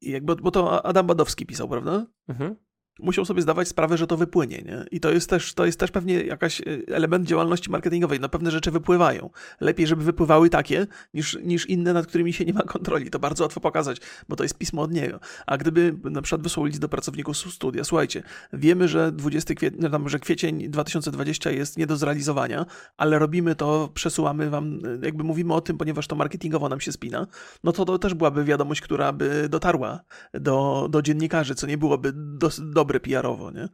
jakby, 0.00 0.36
bo 0.36 0.50
to 0.50 0.86
Adam 0.86 1.06
Badowski 1.06 1.46
pisał, 1.46 1.68
prawda? 1.68 2.06
Mhm 2.28 2.56
musiał 2.98 3.24
sobie 3.24 3.42
zdawać 3.42 3.68
sprawę, 3.68 3.98
że 3.98 4.06
to 4.06 4.16
wypłynie, 4.16 4.62
nie? 4.66 4.84
I 4.90 5.00
to 5.00 5.10
jest 5.10 5.30
też, 5.30 5.54
to 5.54 5.66
jest 5.66 5.80
też 5.80 5.90
pewnie 5.90 6.22
jakaś 6.22 6.60
e, 6.60 6.64
element 6.88 7.26
działalności 7.26 7.70
marketingowej. 7.70 8.20
No 8.20 8.28
pewne 8.28 8.50
rzeczy 8.50 8.70
wypływają. 8.70 9.30
Lepiej, 9.60 9.86
żeby 9.86 10.04
wypływały 10.04 10.50
takie, 10.50 10.86
niż, 11.14 11.38
niż 11.42 11.66
inne, 11.66 11.92
nad 11.92 12.06
którymi 12.06 12.32
się 12.32 12.44
nie 12.44 12.52
ma 12.52 12.62
kontroli. 12.62 13.10
To 13.10 13.18
bardzo 13.18 13.44
łatwo 13.44 13.60
pokazać, 13.60 14.00
bo 14.28 14.36
to 14.36 14.42
jest 14.42 14.58
pismo 14.58 14.82
od 14.82 14.92
niego. 14.92 15.20
A 15.46 15.56
gdyby 15.56 15.94
na 16.04 16.22
przykład 16.22 16.42
wysłał 16.42 16.66
list 16.66 16.80
do 16.80 16.88
pracowników 16.88 17.36
studia, 17.36 17.84
słuchajcie, 17.84 18.22
wiemy, 18.52 18.88
że 18.88 19.12
20 19.12 19.54
kwietnia, 19.54 19.88
no 19.88 20.08
że 20.08 20.18
kwiecień 20.18 20.68
2020 20.68 21.50
jest 21.50 21.78
nie 21.78 21.86
do 21.86 21.96
zrealizowania, 21.96 22.66
ale 22.96 23.18
robimy 23.18 23.54
to, 23.54 23.90
przesuwamy 23.94 24.50
wam, 24.50 24.80
e, 25.02 25.06
jakby 25.06 25.24
mówimy 25.24 25.54
o 25.54 25.60
tym, 25.60 25.78
ponieważ 25.78 26.06
to 26.06 26.16
marketingowo 26.16 26.68
nam 26.68 26.80
się 26.80 26.92
spina, 26.92 27.26
no 27.64 27.72
to 27.72 27.84
to 27.84 27.98
też 27.98 28.14
byłaby 28.14 28.44
wiadomość, 28.44 28.80
która 28.80 29.12
by 29.12 29.48
dotarła 29.48 30.00
do, 30.34 30.88
do 30.90 31.02
dziennikarzy, 31.02 31.54
co 31.54 31.66
nie 31.66 31.78
byłoby 31.78 32.12
do, 32.14 32.50
do 32.58 32.83
dobre 32.84 33.00
PR-owo, 33.00 33.50
nie? 33.50 33.68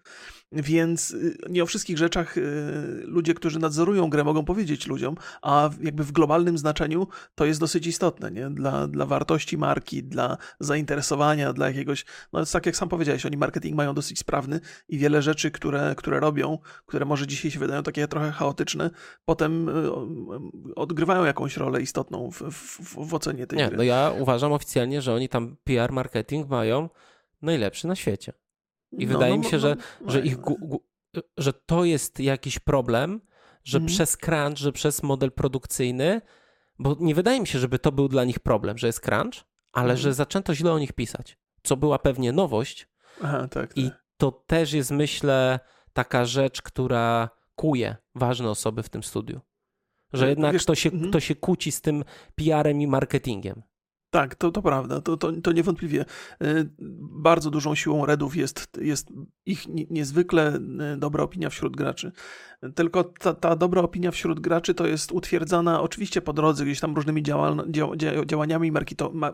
Więc 0.53 1.11
y, 1.11 1.39
nie 1.49 1.63
o 1.63 1.67
wszystkich 1.67 1.99
rzeczach 1.99 2.37
y, 2.39 2.43
ludzie, 3.05 3.35
którzy 3.35 3.59
nadzorują 3.59 4.11
grę, 4.11 4.25
mogą 4.25 4.45
powiedzieć 4.45 4.87
ludziom, 4.87 5.15
a 5.43 5.71
jakby 5.81 6.05
w 6.05 6.13
globalnym 6.13 6.59
znaczeniu 6.59 7.07
to 7.35 7.45
jest 7.45 7.61
dosyć 7.61 7.87
istotne, 7.87 8.31
nie? 8.31 8.51
Dla, 8.51 8.87
dla 8.87 9.07
wartości 9.07 9.59
marki, 9.59 10.03
dla 10.03 10.37
zainteresowania, 10.61 11.53
dla 11.53 11.69
jakiegoś. 11.69 12.05
No, 12.33 12.47
tak 12.47 12.67
jak 12.67 12.77
sam 12.77 12.89
powiedziałeś, 12.89 13.27
oni 13.27 13.37
marketing 13.37 13.77
mają 13.77 13.95
dosyć 13.95 14.19
sprawny 14.19 14.61
i 14.89 14.99
wiele 14.99 15.23
rzeczy, 15.23 15.51
które, 15.51 15.95
które 15.97 16.21
robią, 16.21 16.59
które 16.87 17.05
może 17.05 17.27
dzisiaj 17.27 17.51
się 17.51 17.59
wydają 17.59 17.83
takie 17.83 18.09
trochę 18.09 18.31
chaotyczne, 18.31 18.91
potem 19.25 19.69
y, 19.69 19.91
odgrywają 20.77 21.25
jakąś 21.25 21.57
rolę 21.57 21.83
istotną 21.83 22.31
w, 22.31 22.43
w, 22.51 23.09
w 23.09 23.15
ocenie 23.15 23.47
tej 23.47 23.59
nie, 23.59 23.69
gry. 23.69 23.77
No 23.77 23.83
ja 23.83 24.13
uważam 24.19 24.53
oficjalnie, 24.53 25.03
że 25.03 25.15
oni 25.15 25.29
tam 25.29 25.57
PR 25.65 25.93
marketing 25.93 26.49
mają 26.49 26.89
najlepszy 27.43 27.87
na 27.87 27.97
świecie. 27.97 28.33
I 28.93 29.07
no, 29.07 29.13
wydaje 29.13 29.33
no, 29.33 29.39
mi 29.39 29.45
się, 29.45 29.57
no, 29.57 29.61
że, 29.61 29.77
no, 30.01 30.11
że, 30.11 30.21
ich, 30.21 30.37
że 31.39 31.53
to 31.53 31.85
jest 31.85 32.21
jakiś 32.21 32.59
problem, 32.59 33.21
że 33.65 33.79
mhm. 33.79 33.87
przez 33.95 34.17
crunch, 34.17 34.59
że 34.59 34.73
przez 34.73 35.03
model 35.03 35.33
produkcyjny, 35.33 36.21
bo 36.79 36.97
nie 37.01 37.15
wydaje 37.15 37.41
mi 37.41 37.47
się, 37.47 37.59
żeby 37.59 37.79
to 37.79 37.93
był 37.93 38.09
dla 38.09 38.25
nich 38.25 38.39
problem, 38.39 38.79
że 38.79 38.87
jest 38.87 39.01
crunch, 39.01 39.45
ale 39.73 39.97
że 39.97 40.09
mhm. 40.09 40.15
zaczęto 40.15 40.55
źle 40.55 40.73
o 40.73 40.79
nich 40.79 40.93
pisać, 40.93 41.39
co 41.63 41.77
była 41.77 41.99
pewnie 41.99 42.33
nowość. 42.33 42.89
Aha, 43.23 43.49
tak, 43.49 43.77
I 43.77 43.91
tak. 43.91 44.05
to 44.17 44.33
też 44.33 44.73
jest, 44.73 44.91
myślę, 44.91 45.61
taka 45.93 46.25
rzecz, 46.25 46.63
która 46.63 47.31
kuje 47.55 47.97
ważne 48.15 48.51
osoby 48.51 48.83
w 48.83 48.89
tym 48.89 49.03
studiu. 49.03 49.41
Że 50.13 50.29
jednak 50.29 50.53
Wiesz, 50.53 50.65
to, 50.65 50.75
się, 50.75 50.91
mhm. 50.91 51.13
to 51.13 51.21
się 51.21 51.35
kłóci 51.35 51.73
z 51.73 51.81
tym 51.81 52.05
PR-em 52.35 52.81
i 52.81 52.87
marketingiem. 52.87 53.63
Tak, 54.11 54.35
to, 54.35 54.51
to 54.51 54.63
prawda, 54.63 55.01
to, 55.01 55.17
to, 55.17 55.33
to 55.33 55.53
niewątpliwie. 55.53 56.05
Y, 56.43 56.71
bardzo 57.01 57.51
dużą 57.51 57.75
siłą 57.75 58.07
Redów 58.07 58.37
jest, 58.37 58.71
jest 58.81 59.09
ich 59.47 59.69
niezwykle 59.91 60.57
y, 60.95 60.97
dobra 60.97 61.25
opinia 61.25 61.51
wśród 61.51 61.77
graczy. 61.77 62.13
Tylko 62.75 63.05
ta, 63.05 63.35
ta 63.35 63.57
dobra 63.57 63.83
opinia 63.83 64.11
wśród 64.11 64.41
graczy 64.41 64.75
to 64.75 64.87
jest 64.87 65.13
utwierdzana 65.13 65.83
oczywiście 65.83 66.23
po 66.23 66.33
drodze 66.33 66.65
gdzieś 66.65 66.81
tam 66.81 66.95
różnymi 66.95 67.23
działaniami 68.27 68.73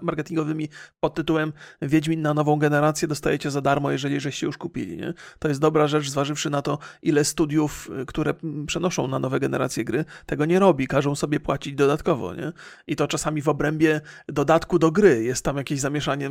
marketingowymi 0.03 0.69
pod 1.01 1.15
tytułem 1.15 1.53
Wiedźmin 1.83 2.23
na 2.23 2.35
nową 2.35 2.59
generację 2.59 3.09
dostajecie 3.09 3.51
za 3.51 3.61
darmo, 3.61 3.91
jeżeli 3.91 4.21
żeście 4.21 4.47
już 4.47 4.59
kupili. 4.59 4.97
Nie? 4.97 5.15
To 5.39 5.49
jest 5.49 5.61
dobra 5.61 5.87
rzecz, 5.87 6.11
zważywszy 6.11 6.51
na 6.51 6.63
to, 6.63 6.79
ile 7.03 7.25
studiów, 7.25 7.91
y, 8.03 8.07
które 8.07 8.35
przenoszą 8.67 9.09
na 9.09 9.19
nowe 9.19 9.41
generacje 9.41 9.85
gry, 9.85 10.05
tego 10.27 10.45
nie 10.45 10.59
robi, 10.59 10.87
każą 10.87 11.15
sobie 11.15 11.41
płacić 11.41 11.75
dodatkowo. 11.75 12.35
Nie? 12.35 12.53
I 12.87 12.97
to 12.97 13.09
czasami 13.09 13.43
w 13.43 13.49
obrębie 13.49 14.01
dodatku 14.29 14.79
do 14.79 14.91
gry 14.91 15.25
jest 15.25 15.45
tam 15.45 15.57
jakieś 15.57 15.81
zamieszanie 15.81 16.31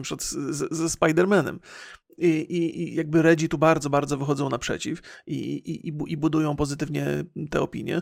ze 0.71 0.85
Spider-Manem. 0.85 1.57
I, 2.17 2.27
i, 2.27 2.81
I, 2.81 2.95
jakby 2.95 3.21
Redzi 3.21 3.49
tu 3.49 3.57
bardzo, 3.57 3.89
bardzo 3.89 4.17
wychodzą 4.17 4.49
naprzeciw 4.49 5.01
i, 5.27 5.35
i, 5.35 5.93
i 6.07 6.17
budują 6.17 6.55
pozytywnie 6.55 7.05
te 7.49 7.61
opinie. 7.61 8.01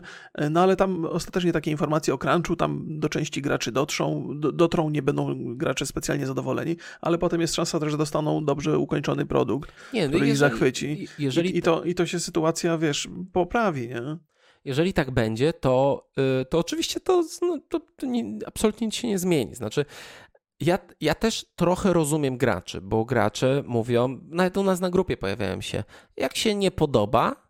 No 0.50 0.62
ale 0.62 0.76
tam 0.76 1.04
ostatecznie 1.04 1.52
takie 1.52 1.70
informacje 1.70 2.14
o 2.14 2.18
crunchu 2.18 2.56
tam 2.56 2.84
do 3.00 3.08
części 3.08 3.42
graczy 3.42 3.72
dotrzą, 3.72 4.30
do, 4.40 4.52
dotrą, 4.52 4.90
nie 4.90 5.02
będą 5.02 5.54
gracze 5.56 5.86
specjalnie 5.86 6.26
zadowoleni, 6.26 6.76
ale 7.00 7.18
potem 7.18 7.40
jest 7.40 7.54
szansa 7.54 7.80
też, 7.80 7.90
że 7.90 7.98
dostaną 7.98 8.44
dobrze 8.44 8.78
ukończony 8.78 9.26
produkt, 9.26 9.72
nie, 9.92 10.02
no 10.02 10.08
który 10.08 10.26
jeżeli, 10.26 10.30
ich 10.30 10.36
zachwyci. 10.36 11.08
Jeżeli... 11.18 11.58
I, 11.58 11.62
to, 11.62 11.84
I 11.84 11.94
to 11.94 12.06
się 12.06 12.20
sytuacja, 12.20 12.78
wiesz, 12.78 13.08
poprawi, 13.32 13.88
nie? 13.88 14.18
Jeżeli 14.64 14.92
tak 14.92 15.10
będzie, 15.10 15.52
to, 15.52 16.08
y, 16.42 16.44
to 16.44 16.58
oczywiście 16.58 17.00
to, 17.00 17.24
no, 17.42 17.58
to, 17.68 17.80
to 17.96 18.06
nie, 18.06 18.38
absolutnie 18.46 18.86
nic 18.86 18.94
się 18.94 19.08
nie 19.08 19.18
zmieni. 19.18 19.54
Znaczy, 19.54 19.84
ja, 20.60 20.78
ja 21.00 21.14
też 21.14 21.46
trochę 21.56 21.92
rozumiem 21.92 22.36
graczy, 22.36 22.80
bo 22.80 23.04
gracze 23.04 23.62
mówią, 23.66 24.20
nawet 24.22 24.56
u 24.56 24.62
nas 24.62 24.80
na 24.80 24.90
grupie 24.90 25.16
pojawiają 25.16 25.60
się, 25.60 25.84
jak 26.16 26.36
się 26.36 26.54
nie 26.54 26.70
podoba, 26.70 27.48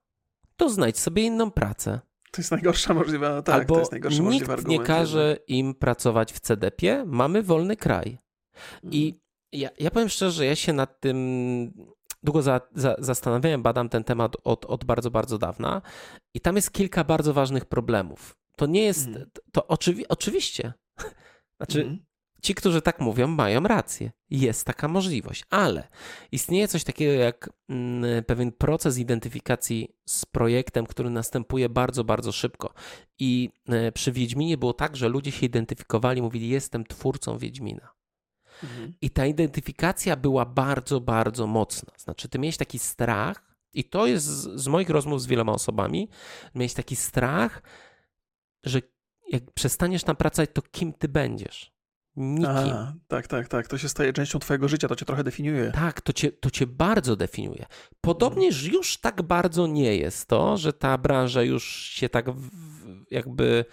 to 0.56 0.70
znajdź 0.70 0.98
sobie 0.98 1.22
inną 1.22 1.50
pracę. 1.50 2.00
To 2.30 2.40
jest 2.40 2.50
najgorsza 2.50 2.94
możliwa, 2.94 3.42
tak, 3.42 3.54
Albo 3.54 3.74
to 3.74 3.80
jest 3.80 3.92
najgorsza 3.92 4.22
nikt 4.22 4.50
argument. 4.50 4.68
nie 4.68 4.86
każe 4.86 5.36
im 5.46 5.74
pracować 5.74 6.32
w 6.32 6.40
CDP-ie, 6.40 7.04
mamy 7.06 7.42
wolny 7.42 7.76
kraj. 7.76 8.18
I 8.90 9.06
mhm. 9.06 9.22
ja, 9.52 9.68
ja 9.78 9.90
powiem 9.90 10.08
szczerze, 10.08 10.32
że 10.32 10.46
ja 10.46 10.56
się 10.56 10.72
nad 10.72 11.00
tym 11.00 11.16
długo 12.22 12.42
za, 12.42 12.60
za, 12.74 12.96
zastanawiałem, 12.98 13.62
badam 13.62 13.88
ten 13.88 14.04
temat 14.04 14.36
od, 14.44 14.64
od 14.64 14.84
bardzo, 14.84 15.10
bardzo 15.10 15.38
dawna 15.38 15.82
i 16.34 16.40
tam 16.40 16.56
jest 16.56 16.72
kilka 16.72 17.04
bardzo 17.04 17.34
ważnych 17.34 17.64
problemów. 17.64 18.36
To 18.56 18.66
nie 18.66 18.82
jest, 18.82 19.06
mm. 19.06 19.30
to 19.52 19.66
oczywi 19.66 20.08
oczywiście, 20.08 20.72
znaczy 21.58 21.82
mm. 21.82 22.04
Ci, 22.44 22.54
którzy 22.54 22.82
tak 22.82 23.00
mówią, 23.00 23.26
mają 23.26 23.62
rację. 23.62 24.12
Jest 24.30 24.66
taka 24.66 24.88
możliwość, 24.88 25.44
ale 25.50 25.88
istnieje 26.32 26.68
coś 26.68 26.84
takiego 26.84 27.12
jak 27.12 27.50
mm, 27.68 28.24
pewien 28.24 28.52
proces 28.52 28.98
identyfikacji 28.98 29.96
z 30.06 30.26
projektem, 30.26 30.86
który 30.86 31.10
następuje 31.10 31.68
bardzo, 31.68 32.04
bardzo 32.04 32.32
szybko. 32.32 32.74
I 33.18 33.50
y, 33.88 33.92
przy 33.92 34.12
Wiedźminie 34.12 34.58
było 34.58 34.72
tak, 34.72 34.96
że 34.96 35.08
ludzie 35.08 35.32
się 35.32 35.46
identyfikowali, 35.46 36.22
mówili, 36.22 36.48
jestem 36.48 36.84
twórcą 36.84 37.38
Wiedźmina. 37.38 37.88
Mhm. 38.62 38.94
I 39.00 39.10
ta 39.10 39.26
identyfikacja 39.26 40.16
była 40.16 40.44
bardzo, 40.44 41.00
bardzo 41.00 41.46
mocna. 41.46 41.92
Znaczy, 41.96 42.28
ty 42.28 42.38
miałeś 42.38 42.56
taki 42.56 42.78
strach, 42.78 43.54
i 43.72 43.84
to 43.84 44.06
jest 44.06 44.26
z, 44.26 44.60
z 44.60 44.68
moich 44.68 44.90
rozmów 44.90 45.22
z 45.22 45.26
wieloma 45.26 45.52
osobami, 45.52 46.08
miałeś 46.54 46.74
taki 46.74 46.96
strach, 46.96 47.62
że 48.64 48.80
jak 49.32 49.50
przestaniesz 49.50 50.04
tam 50.04 50.16
pracować, 50.16 50.50
to 50.52 50.62
kim 50.62 50.92
ty 50.92 51.08
będziesz? 51.08 51.73
Nikim. 52.16 52.48
A, 52.48 52.92
tak, 53.08 53.26
tak, 53.26 53.48
tak. 53.48 53.68
To 53.68 53.78
się 53.78 53.88
staje 53.88 54.12
częścią 54.12 54.38
twojego 54.38 54.68
życia, 54.68 54.88
to 54.88 54.96
cię 54.96 55.04
trochę 55.04 55.24
definiuje. 55.24 55.70
Tak, 55.70 56.00
to 56.00 56.12
cię, 56.12 56.32
to 56.32 56.50
cię 56.50 56.66
bardzo 56.66 57.16
definiuje. 57.16 57.66
Podobnież 58.00 58.54
mhm. 58.54 58.74
już 58.74 58.96
tak 58.96 59.22
bardzo 59.22 59.66
nie 59.66 59.96
jest 59.96 60.26
to, 60.26 60.56
że 60.56 60.72
ta 60.72 60.98
branża 60.98 61.42
już 61.42 61.64
się 61.86 62.08
tak 62.08 62.30
w, 62.30 62.50
jakby 63.10 63.64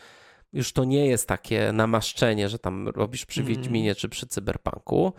już 0.53 0.73
to 0.73 0.83
nie 0.83 1.05
jest 1.05 1.27
takie 1.27 1.71
namaszczenie, 1.71 2.49
że 2.49 2.59
tam 2.59 2.87
robisz 2.87 3.25
przy 3.25 3.41
mm. 3.41 3.53
Wiedźminie 3.53 3.95
czy 3.95 4.09
przy 4.09 4.27
Cyberpunku, 4.27 5.13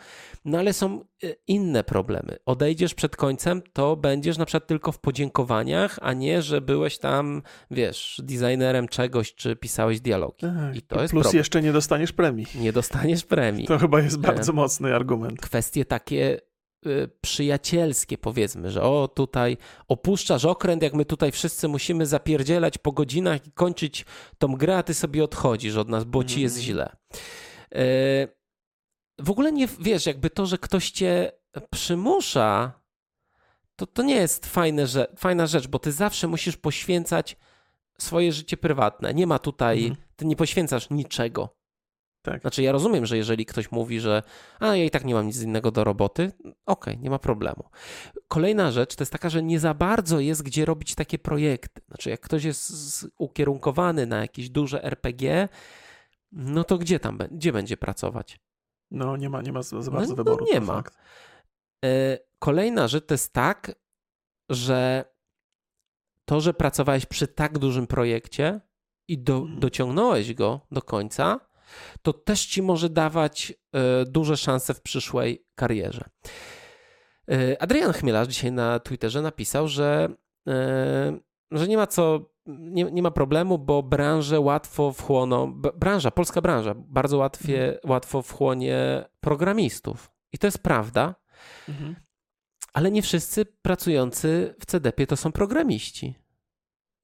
no 0.44 0.58
ale 0.58 0.72
są 0.72 1.00
e, 1.24 1.34
inne 1.46 1.84
problemy. 1.84 2.36
Odejdziesz 2.46 2.94
przed 2.94 3.16
końcem, 3.16 3.62
to 3.72 3.96
będziesz 3.96 4.38
na 4.38 4.44
przykład 4.44 4.66
tylko 4.66 4.92
w 4.92 4.98
podziękowaniach, 4.98 5.98
a 6.02 6.12
nie, 6.12 6.42
że 6.42 6.60
byłeś 6.60 6.98
tam, 6.98 7.42
wiesz, 7.70 8.20
designerem 8.24 8.88
czegoś, 8.88 9.34
czy 9.34 9.56
pisałeś 9.56 10.00
dialogi. 10.00 10.40
Tak, 10.40 10.76
I 10.76 10.82
to 10.82 11.02
jest 11.02 11.12
Plus 11.12 11.32
jeszcze 11.32 11.62
nie 11.62 11.72
dostaniesz 11.72 12.12
premii. 12.12 12.46
Nie 12.54 12.72
dostaniesz 12.72 13.24
premii. 13.24 13.66
To 13.66 13.78
chyba 13.78 14.00
jest 14.00 14.20
bardzo 14.20 14.52
e, 14.52 14.54
mocny 14.54 14.94
argument. 14.94 15.40
Kwestie 15.40 15.84
takie 15.84 16.40
przyjacielskie, 17.20 18.18
powiedzmy, 18.18 18.70
że 18.70 18.82
o 18.82 19.08
tutaj 19.08 19.56
opuszczasz 19.88 20.44
okręt, 20.44 20.82
jak 20.82 20.94
my 20.94 21.04
tutaj 21.04 21.32
wszyscy 21.32 21.68
musimy 21.68 22.06
zapierdzielać 22.06 22.78
po 22.78 22.92
godzinach 22.92 23.46
i 23.46 23.52
kończyć 23.52 24.04
tą 24.38 24.56
grę, 24.56 24.78
a 24.78 24.82
ty 24.82 24.94
sobie 24.94 25.24
odchodzisz 25.24 25.76
od 25.76 25.88
nas, 25.88 26.04
bo 26.04 26.24
ci 26.24 26.40
jest 26.40 26.56
mhm. 26.56 26.66
źle. 26.66 26.96
Y, 27.74 28.28
w 29.18 29.30
ogóle 29.30 29.52
nie 29.52 29.68
wiesz, 29.80 30.06
jakby 30.06 30.30
to, 30.30 30.46
że 30.46 30.58
ktoś 30.58 30.90
cię 30.90 31.32
przymusza, 31.70 32.72
to, 33.76 33.86
to 33.86 34.02
nie 34.02 34.14
jest 34.14 34.46
fajne, 34.46 34.86
że, 34.86 35.06
fajna 35.16 35.46
rzecz, 35.46 35.66
bo 35.66 35.78
ty 35.78 35.92
zawsze 35.92 36.28
musisz 36.28 36.56
poświęcać 36.56 37.36
swoje 37.98 38.32
życie 38.32 38.56
prywatne. 38.56 39.14
Nie 39.14 39.26
ma 39.26 39.38
tutaj, 39.38 39.86
mhm. 39.86 40.06
ty 40.16 40.24
nie 40.24 40.36
poświęcasz 40.36 40.90
niczego. 40.90 41.61
Tak. 42.22 42.40
Znaczy, 42.40 42.62
ja 42.62 42.72
rozumiem, 42.72 43.06
że 43.06 43.16
jeżeli 43.16 43.46
ktoś 43.46 43.72
mówi, 43.72 44.00
że 44.00 44.22
a 44.60 44.66
ja 44.66 44.84
i 44.84 44.90
tak 44.90 45.04
nie 45.04 45.14
mam 45.14 45.26
nic 45.26 45.42
innego 45.42 45.70
do 45.70 45.84
roboty, 45.84 46.32
okej, 46.40 46.54
okay, 46.66 46.96
nie 46.96 47.10
ma 47.10 47.18
problemu. 47.18 47.64
Kolejna 48.28 48.70
rzecz 48.70 48.96
to 48.96 49.02
jest 49.02 49.12
taka, 49.12 49.28
że 49.28 49.42
nie 49.42 49.60
za 49.60 49.74
bardzo 49.74 50.20
jest 50.20 50.42
gdzie 50.42 50.64
robić 50.64 50.94
takie 50.94 51.18
projekty. 51.18 51.82
Znaczy, 51.88 52.10
jak 52.10 52.20
ktoś 52.20 52.44
jest 52.44 52.72
ukierunkowany 53.18 54.06
na 54.06 54.20
jakieś 54.20 54.50
duże 54.50 54.84
RPG, 54.84 55.48
no 56.32 56.64
to 56.64 56.78
gdzie 56.78 57.00
tam 57.00 57.18
gdzie 57.30 57.52
będzie 57.52 57.76
pracować? 57.76 58.40
No, 58.90 59.16
nie 59.16 59.30
ma, 59.30 59.42
nie 59.42 59.52
ma 59.52 59.62
za 59.62 59.90
bardzo 59.90 60.10
no, 60.10 60.16
wyboru. 60.16 60.46
No 60.46 60.54
nie 60.54 60.60
ma. 60.60 60.74
Fakt. 60.74 60.96
E, 61.84 62.18
kolejna 62.38 62.88
rzecz 62.88 63.06
to 63.06 63.14
jest 63.14 63.32
tak, 63.32 63.74
że 64.48 65.04
to, 66.24 66.40
że 66.40 66.54
pracowałeś 66.54 67.06
przy 67.06 67.26
tak 67.26 67.58
dużym 67.58 67.86
projekcie 67.86 68.60
i 69.08 69.18
do, 69.18 69.36
mhm. 69.36 69.60
dociągnąłeś 69.60 70.34
go 70.34 70.60
do 70.70 70.82
końca, 70.82 71.40
to 72.02 72.12
też 72.12 72.46
ci 72.46 72.62
może 72.62 72.88
dawać 72.88 73.52
e, 73.72 74.04
duże 74.04 74.36
szanse 74.36 74.74
w 74.74 74.82
przyszłej 74.82 75.46
karierze. 75.54 76.04
E, 77.30 77.62
Adrian 77.62 77.92
Chmielarz 77.92 78.28
dzisiaj 78.28 78.52
na 78.52 78.78
Twitterze 78.78 79.22
napisał, 79.22 79.68
że, 79.68 80.08
e, 80.48 81.18
że 81.50 81.68
nie 81.68 81.76
ma 81.76 81.86
co, 81.86 82.32
nie, 82.46 82.84
nie 82.84 83.02
ma 83.02 83.10
problemu, 83.10 83.58
bo 83.58 83.82
branże 83.82 84.40
łatwo 84.40 84.92
wchłoną, 84.92 85.52
branża, 85.52 86.10
polska 86.10 86.40
branża 86.40 86.74
bardzo 86.76 87.18
łatwie, 87.18 87.64
mhm. 87.64 87.90
łatwo 87.90 88.22
wchłonie 88.22 89.04
programistów. 89.20 90.10
I 90.32 90.38
to 90.38 90.46
jest 90.46 90.58
prawda, 90.58 91.14
mhm. 91.68 91.96
ale 92.72 92.90
nie 92.90 93.02
wszyscy 93.02 93.44
pracujący 93.44 94.54
w 94.60 94.66
CDP 94.66 95.06
to 95.06 95.16
są 95.16 95.32
programiści. 95.32 96.21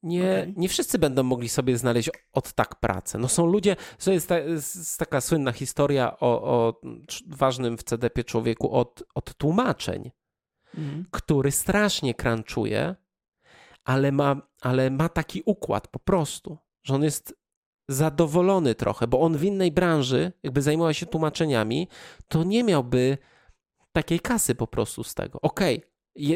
Nie, 0.03 0.32
okay. 0.32 0.53
nie 0.57 0.68
wszyscy 0.68 0.99
będą 0.99 1.22
mogli 1.22 1.49
sobie 1.49 1.78
znaleźć 1.78 2.11
od 2.32 2.53
tak 2.53 2.74
pracę. 2.80 3.18
No 3.18 3.28
są 3.28 3.46
ludzie, 3.46 3.76
to 4.05 4.12
jest, 4.12 4.28
ta, 4.28 4.38
jest 4.38 4.99
taka 4.99 5.20
słynna 5.20 5.53
historia 5.53 6.18
o, 6.20 6.42
o 6.42 6.80
ważnym 7.26 7.78
w 7.78 7.82
CDP 7.82 8.24
człowieku 8.24 8.72
od, 8.72 9.03
od 9.14 9.34
tłumaczeń, 9.34 10.11
mm. 10.74 11.07
który 11.11 11.51
strasznie 11.51 12.14
crunchuje, 12.14 12.94
ale 13.84 14.12
ma, 14.12 14.42
ale 14.61 14.90
ma 14.90 15.09
taki 15.09 15.42
układ 15.46 15.88
po 15.88 15.99
prostu, 15.99 16.59
że 16.82 16.94
on 16.94 17.03
jest 17.05 17.34
zadowolony 17.88 18.74
trochę, 18.74 19.07
bo 19.07 19.20
on 19.20 19.36
w 19.36 19.44
innej 19.44 19.72
branży, 19.72 20.32
jakby 20.42 20.62
zajmował 20.62 20.94
się 20.94 21.07
tłumaczeniami, 21.07 21.88
to 22.28 22.44
nie 22.44 22.64
miałby 22.64 23.18
takiej 23.92 24.20
kasy 24.20 24.55
po 24.55 24.66
prostu 24.66 25.05
z 25.05 25.14
tego. 25.14 25.40
Okej, 25.40 25.76
okay, 25.76 25.88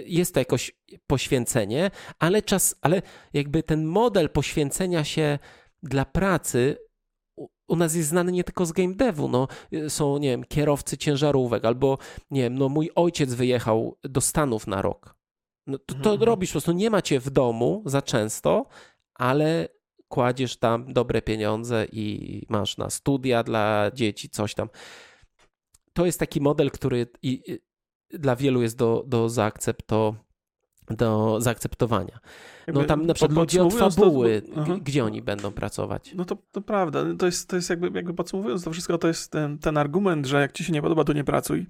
jest 0.06 0.34
to 0.34 0.40
jakoś 0.40 0.72
poświęcenie, 1.06 1.90
ale 2.18 2.42
czas, 2.42 2.74
ale 2.80 3.02
jakby 3.32 3.62
ten 3.62 3.84
model 3.84 4.30
poświęcenia 4.30 5.04
się 5.04 5.38
dla 5.82 6.04
pracy 6.04 6.76
u 7.68 7.76
nas 7.76 7.94
jest 7.94 8.08
znany 8.08 8.32
nie 8.32 8.44
tylko 8.44 8.66
z 8.66 8.72
game 8.72 8.94
devu, 8.94 9.28
no, 9.28 9.48
są, 9.88 10.18
nie 10.18 10.28
wiem, 10.28 10.44
kierowcy 10.44 10.98
ciężarówek, 10.98 11.64
albo, 11.64 11.98
nie 12.30 12.42
wiem, 12.42 12.58
no, 12.58 12.68
mój 12.68 12.90
ojciec 12.94 13.34
wyjechał 13.34 13.98
do 14.04 14.20
Stanów 14.20 14.66
na 14.66 14.82
rok. 14.82 15.16
No, 15.66 15.78
to, 15.78 15.94
to 15.94 16.10
mhm. 16.10 16.22
robisz 16.22 16.50
po 16.50 16.52
prostu, 16.52 16.72
nie 16.72 16.90
macie 16.90 17.20
w 17.20 17.30
domu 17.30 17.82
za 17.86 18.02
często, 18.02 18.66
ale 19.14 19.68
kładziesz 20.08 20.56
tam 20.56 20.92
dobre 20.92 21.22
pieniądze 21.22 21.86
i 21.92 22.46
masz 22.48 22.76
na 22.76 22.90
studia 22.90 23.42
dla 23.42 23.90
dzieci, 23.94 24.30
coś 24.30 24.54
tam. 24.54 24.68
To 25.92 26.06
jest 26.06 26.18
taki 26.18 26.40
model, 26.40 26.70
który 26.70 27.06
i, 27.22 27.58
dla 28.12 28.36
wielu 28.36 28.62
jest 28.62 28.76
do, 28.76 29.04
do, 29.06 29.28
zaakcepto, 29.28 30.14
do 30.90 31.36
zaakceptowania. 31.40 32.18
No 32.68 32.84
tam 32.84 33.06
na 33.06 33.14
przykład 33.14 33.38
ludzie 33.38 33.62
od 33.62 33.74
fabuły, 33.74 34.42
to, 34.42 34.78
gdzie 34.78 35.04
oni 35.04 35.22
będą 35.22 35.52
pracować. 35.52 36.14
No 36.14 36.24
to, 36.24 36.36
to 36.52 36.60
prawda. 36.60 37.04
To 37.18 37.26
jest, 37.26 37.48
to 37.48 37.56
jest 37.56 37.70
jakby, 37.70 37.90
jakby 37.94 38.14
podsumowując 38.14 38.64
to 38.64 38.70
wszystko, 38.70 38.98
to 38.98 39.08
jest 39.08 39.32
ten, 39.32 39.58
ten 39.58 39.76
argument, 39.76 40.26
że 40.26 40.40
jak 40.40 40.52
ci 40.52 40.64
się 40.64 40.72
nie 40.72 40.82
podoba, 40.82 41.04
to 41.04 41.12
nie 41.12 41.24
pracuj. 41.24 41.66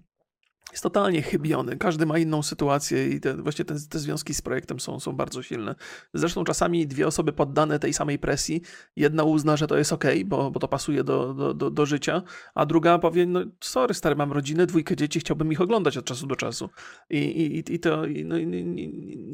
Jest 0.72 0.82
totalnie 0.82 1.22
chybiony. 1.22 1.76
Każdy 1.76 2.06
ma 2.06 2.18
inną 2.18 2.42
sytuację 2.42 3.08
i 3.08 3.20
te, 3.20 3.34
właśnie 3.36 3.64
te, 3.64 3.74
te, 3.88 3.98
związki 3.98 4.34
z 4.34 4.42
projektem 4.42 4.80
są, 4.80 5.00
są 5.00 5.12
bardzo 5.12 5.42
silne. 5.42 5.74
Zresztą 6.14 6.44
czasami 6.44 6.86
dwie 6.86 7.06
osoby 7.06 7.32
poddane 7.32 7.78
tej 7.78 7.92
samej 7.92 8.18
presji, 8.18 8.62
jedna 8.96 9.24
uzna, 9.24 9.56
że 9.56 9.66
to 9.66 9.76
jest 9.76 9.92
ok, 9.92 10.04
bo, 10.24 10.50
bo 10.50 10.60
to 10.60 10.68
pasuje 10.68 11.04
do, 11.04 11.34
do, 11.34 11.54
do, 11.54 11.70
do 11.70 11.86
życia, 11.86 12.22
a 12.54 12.66
druga 12.66 12.98
powie, 12.98 13.26
no 13.26 13.40
sorry 13.60 13.94
stary, 13.94 14.16
mam 14.16 14.32
rodzinę, 14.32 14.66
dwójkę 14.66 14.96
dzieci, 14.96 15.20
chciałbym 15.20 15.52
ich 15.52 15.60
oglądać 15.60 15.96
od 15.96 16.04
czasu 16.04 16.26
do 16.26 16.36
czasu. 16.36 16.70
I, 17.10 17.18
i, 17.18 17.74
i 17.74 17.78
to 17.78 18.06
i, 18.06 18.24
no, 18.24 18.38
nie, 18.38 18.64
nie, 18.64 18.88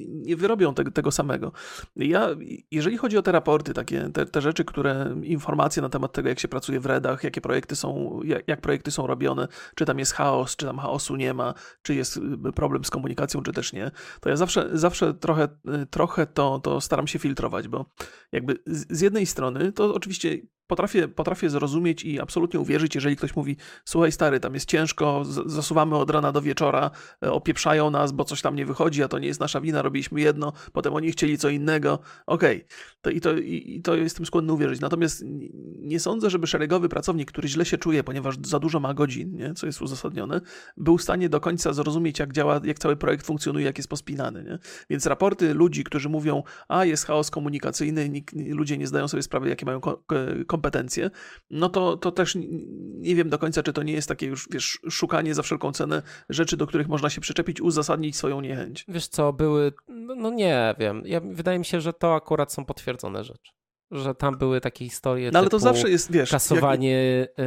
nie 0.09 0.37
wyrobią 0.37 0.75
tego, 0.75 0.91
tego 0.91 1.11
samego. 1.11 1.53
Ja, 1.97 2.29
jeżeli 2.71 2.97
chodzi 2.97 3.19
o 3.19 3.23
te 3.23 3.33
raporty, 3.33 3.75
takie, 3.75 4.11
te, 4.13 4.27
te 4.27 4.41
rzeczy, 4.41 4.65
które, 4.65 5.17
informacje 5.23 5.83
na 5.83 5.89
temat 5.89 6.13
tego, 6.13 6.29
jak 6.29 6.41
się 6.41 6.49
pracuje 6.49 6.81
w 6.81 6.87
redach, 6.87 7.25
jakie 7.25 7.41
projekty 7.41 7.77
są, 7.77 8.21
jak, 8.25 8.49
jak 8.49 8.61
projekty 8.61 8.91
są 8.91 9.07
robione, 9.07 9.49
czy 9.75 9.85
tam 9.85 9.99
jest 9.99 10.13
chaos, 10.13 10.57
czy 10.57 10.67
tam 10.67 10.79
chaosu 10.79 11.17
nie 11.19 11.35
ma, 11.35 11.55
czy 11.83 11.95
jest 11.95 12.17
y, 12.17 12.53
problem 12.53 12.85
z 12.85 12.91
komunikacją, 12.91 13.43
czy 13.43 13.53
też 13.53 13.73
nie, 13.73 13.91
to 14.21 14.29
ja 14.29 14.37
zawsze, 14.37 14.69
zawsze 14.73 15.15
trochę, 15.15 15.49
y, 15.83 15.87
trochę 15.87 16.27
to, 16.27 16.59
to 16.59 16.81
staram 16.81 17.07
się 17.07 17.19
filtrować, 17.19 17.69
bo 17.69 17.91
jakby 18.33 18.59
z 18.67 19.01
jednej 19.01 19.27
strony 19.27 19.73
to 19.73 19.95
oczywiście 19.95 20.39
potrafię, 20.69 21.09
potrafię 21.09 21.51
zrozumieć 21.51 22.05
i 22.05 22.21
absolutnie 22.21 22.61
uwierzyć, 22.61 22.95
jeżeli 22.95 23.17
ktoś 23.17 23.37
mówi, 23.37 23.57
słuchaj 23.85 24.13
stary, 24.13 24.41
tam 24.41 24.55
jest 24.55 24.69
ciężko, 24.69 25.23
zasuwamy 25.47 25.97
od 25.97 26.11
rana 26.11 26.33
do 26.33 26.43
wieczora, 26.43 26.91
e, 27.23 27.33
opieprzają 27.33 27.91
nas, 27.91 28.13
bo 28.13 28.25
coś 28.25 28.43
tam 28.43 28.57
nie 28.57 28.67
wychodzi, 28.67 29.03
a 29.03 29.09
to 29.09 29.19
nie 29.19 29.29
jest 29.29 29.41
nasza 29.41 29.61
wina, 29.61 29.83
robiliśmy 29.83 30.21
jedno, 30.21 30.53
potem 30.73 30.95
oni 30.95 31.13
chcieli 31.13 31.39
co 31.39 31.49
innego, 31.49 31.99
okej, 32.27 32.65
okay. 33.01 33.13
i, 33.13 33.21
to, 33.21 33.39
i, 33.39 33.77
i 33.77 33.83
to 33.83 33.95
jestem 33.97 34.27
skłonny 34.27 34.53
uwierzyć. 34.53 34.81
Natomiast 34.81 35.25
nie 35.79 36.01
sądzę, 36.01 36.31
żeby 36.31 36.47
szeregowy 36.47 36.89
pracownik, 36.89 37.29
który 37.29 37.49
źle 37.49 37.65
się 37.65 37.79
czuje, 37.79 38.05
ponieważ 38.05 38.37
za 38.43 38.59
dużo 38.59 38.81
ma 38.81 38.95
godzin, 38.95 39.37
nie? 39.37 39.55
co 39.55 39.67
jest 39.67 39.83
uzasadnione, 39.83 40.41
był 40.77 40.99
w 40.99 41.03
stanie 41.03 41.29
do 41.29 41.41
końca 41.41 41.73
zrozumieć, 41.73 42.19
jak 42.19 42.33
działa, 42.33 42.61
jak 42.65 42.79
cały 42.79 42.97
projekt 42.97 43.27
funkcjonuje, 43.27 43.65
jak 43.65 43.79
jest 43.79 43.89
pospinany. 43.89 44.45
Nie? 44.45 44.59
Więc 44.91 45.07
raporty 45.07 45.55
ludzi, 45.55 45.85
którzy 45.85 46.09
mówią, 46.09 46.43
a 46.69 46.85
jest 46.85 47.07
chaos 47.07 47.31
komunikacyjny, 47.31 48.09
nikt, 48.09 48.35
ludzie 48.49 48.79
nie 48.79 48.87
zdają 48.87 49.09
sobie 49.09 49.23
sprawy, 49.23 49.49
jakie 49.49 49.67
mają 49.67 49.81
ko 50.47 50.58
kompetencje, 50.59 51.11
no 51.51 51.69
to, 51.69 51.97
to 51.97 52.13
też 52.13 52.37
nie 52.99 53.15
wiem 53.15 53.29
do 53.29 53.39
końca, 53.39 53.63
czy 53.63 53.73
to 53.73 53.83
nie 53.83 53.93
jest 53.93 54.09
takie 54.09 54.27
już, 54.27 54.49
wiesz, 54.51 54.79
szukanie 54.91 55.35
za 55.35 55.43
wszelką 55.43 55.73
cenę 55.73 56.03
rzeczy, 56.29 56.57
do 56.57 56.67
których 56.67 56.89
można 56.89 57.11
się 57.11 57.21
przyczepić, 57.21 57.61
uzasadnić 57.61 58.17
swoją 58.17 58.41
niechęć. 58.41 58.85
Wiesz 58.89 59.09
co, 59.09 59.33
były, 59.33 59.73
no, 59.89 60.15
no 60.15 60.31
nie 60.31 60.75
wiem, 60.79 61.03
ja, 61.05 61.21
wydaje 61.21 61.59
mi 61.59 61.65
się, 61.65 61.81
że 61.81 61.93
to 61.93 62.15
akurat 62.15 62.53
są 62.53 62.65
potwierdzone 62.65 63.25
rzeczy 63.25 63.53
że 63.91 64.15
tam 64.15 64.39
były 64.39 64.61
takie 64.61 64.85
historie. 64.85 65.31
No 65.33 65.39
ale 65.39 65.49
to 65.49 65.59
zawsze 65.59 65.91
jest, 65.91 66.13
wiesz. 66.13 66.31
Kasowanie 66.31 67.19
jak... 67.21 67.47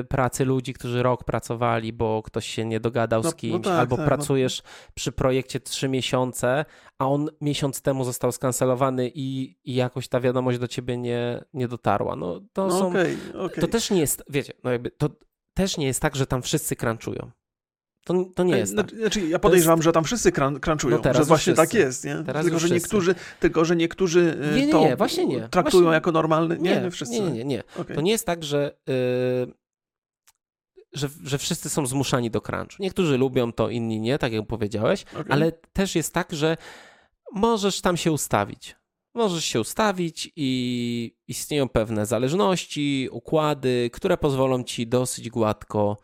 y, 0.00 0.04
pracy 0.04 0.44
ludzi, 0.44 0.74
którzy 0.74 1.02
rok 1.02 1.24
pracowali, 1.24 1.92
bo 1.92 2.22
ktoś 2.22 2.46
się 2.46 2.64
nie 2.64 2.80
dogadał 2.80 3.22
no, 3.22 3.30
z 3.30 3.32
no 3.32 3.38
kimś, 3.38 3.52
no 3.52 3.58
tak, 3.58 3.80
albo 3.80 3.96
tak, 3.96 4.06
pracujesz 4.06 4.62
no. 4.62 4.70
przy 4.94 5.12
projekcie 5.12 5.60
trzy 5.60 5.88
miesiące, 5.88 6.64
a 6.98 7.08
on 7.08 7.30
miesiąc 7.40 7.82
temu 7.82 8.04
został 8.04 8.32
skancelowany 8.32 9.10
i, 9.14 9.56
i 9.64 9.74
jakoś 9.74 10.08
ta 10.08 10.20
wiadomość 10.20 10.58
do 10.58 10.68
ciebie 10.68 10.96
nie, 10.96 11.44
nie 11.54 11.68
dotarła. 11.68 12.16
No 12.16 12.40
to 12.52 12.66
no, 12.66 12.78
są. 12.78 12.88
Okay, 12.88 13.16
okay. 13.34 13.60
To 13.60 13.68
też 13.68 13.90
nie 13.90 14.00
jest, 14.00 14.24
wiecie, 14.28 14.52
no 14.64 14.70
jakby 14.70 14.90
to 14.90 15.08
też 15.54 15.76
nie 15.76 15.86
jest 15.86 16.00
tak, 16.00 16.16
że 16.16 16.26
tam 16.26 16.42
wszyscy 16.42 16.76
crunchują. 16.76 17.30
To, 18.04 18.24
to 18.34 18.44
nie 18.44 18.56
jest. 18.56 18.76
Tak. 18.76 18.90
Znaczy, 18.90 19.28
ja 19.28 19.38
podejrzewam, 19.38 19.78
jest... 19.78 19.84
że 19.84 19.92
tam 19.92 20.04
wszyscy 20.04 20.32
crunchują, 20.60 21.00
no 21.04 21.14
że 21.14 21.24
właśnie 21.24 21.54
tak 21.54 21.68
wszyscy. 21.68 21.76
tak 21.78 21.86
jest, 21.86 22.04
nie? 22.04 22.24
Teraz 22.26 22.44
tylko, 22.44 22.58
że 22.58 22.70
niektórzy, 22.70 23.14
tylko, 23.40 23.64
że 23.64 23.76
niektórzy 23.76 24.38
nie, 24.54 24.66
nie, 24.66 24.80
nie, 24.80 24.96
właśnie 24.96 25.26
nie. 25.26 25.48
traktują 25.48 25.82
właśnie... 25.82 25.94
jako 25.94 26.12
normalny. 26.12 26.58
Nie, 26.58 26.80
nie, 26.80 26.90
wszyscy. 26.90 27.20
Nie, 27.20 27.30
nie, 27.30 27.44
nie. 27.44 27.62
Okay. 27.76 27.96
To 27.96 28.02
nie 28.02 28.10
jest 28.10 28.26
tak, 28.26 28.44
że, 28.44 28.76
yy, 28.86 29.54
że, 30.92 31.08
że 31.24 31.38
wszyscy 31.38 31.68
są 31.68 31.86
zmuszani 31.86 32.30
do 32.30 32.40
crunchu. 32.40 32.76
Niektórzy 32.80 33.18
lubią 33.18 33.52
to, 33.52 33.70
inni 33.70 34.00
nie, 34.00 34.18
tak 34.18 34.32
jak 34.32 34.46
powiedziałeś, 34.46 35.04
okay. 35.12 35.24
ale 35.28 35.52
też 35.52 35.94
jest 35.94 36.14
tak, 36.14 36.32
że 36.32 36.56
możesz 37.32 37.80
tam 37.80 37.96
się 37.96 38.12
ustawić. 38.12 38.76
Możesz 39.14 39.44
się 39.44 39.60
ustawić 39.60 40.32
i 40.36 41.16
istnieją 41.28 41.68
pewne 41.68 42.06
zależności, 42.06 43.08
układy, 43.12 43.90
które 43.92 44.16
pozwolą 44.16 44.62
ci 44.62 44.86
dosyć 44.86 45.30
gładko 45.30 45.96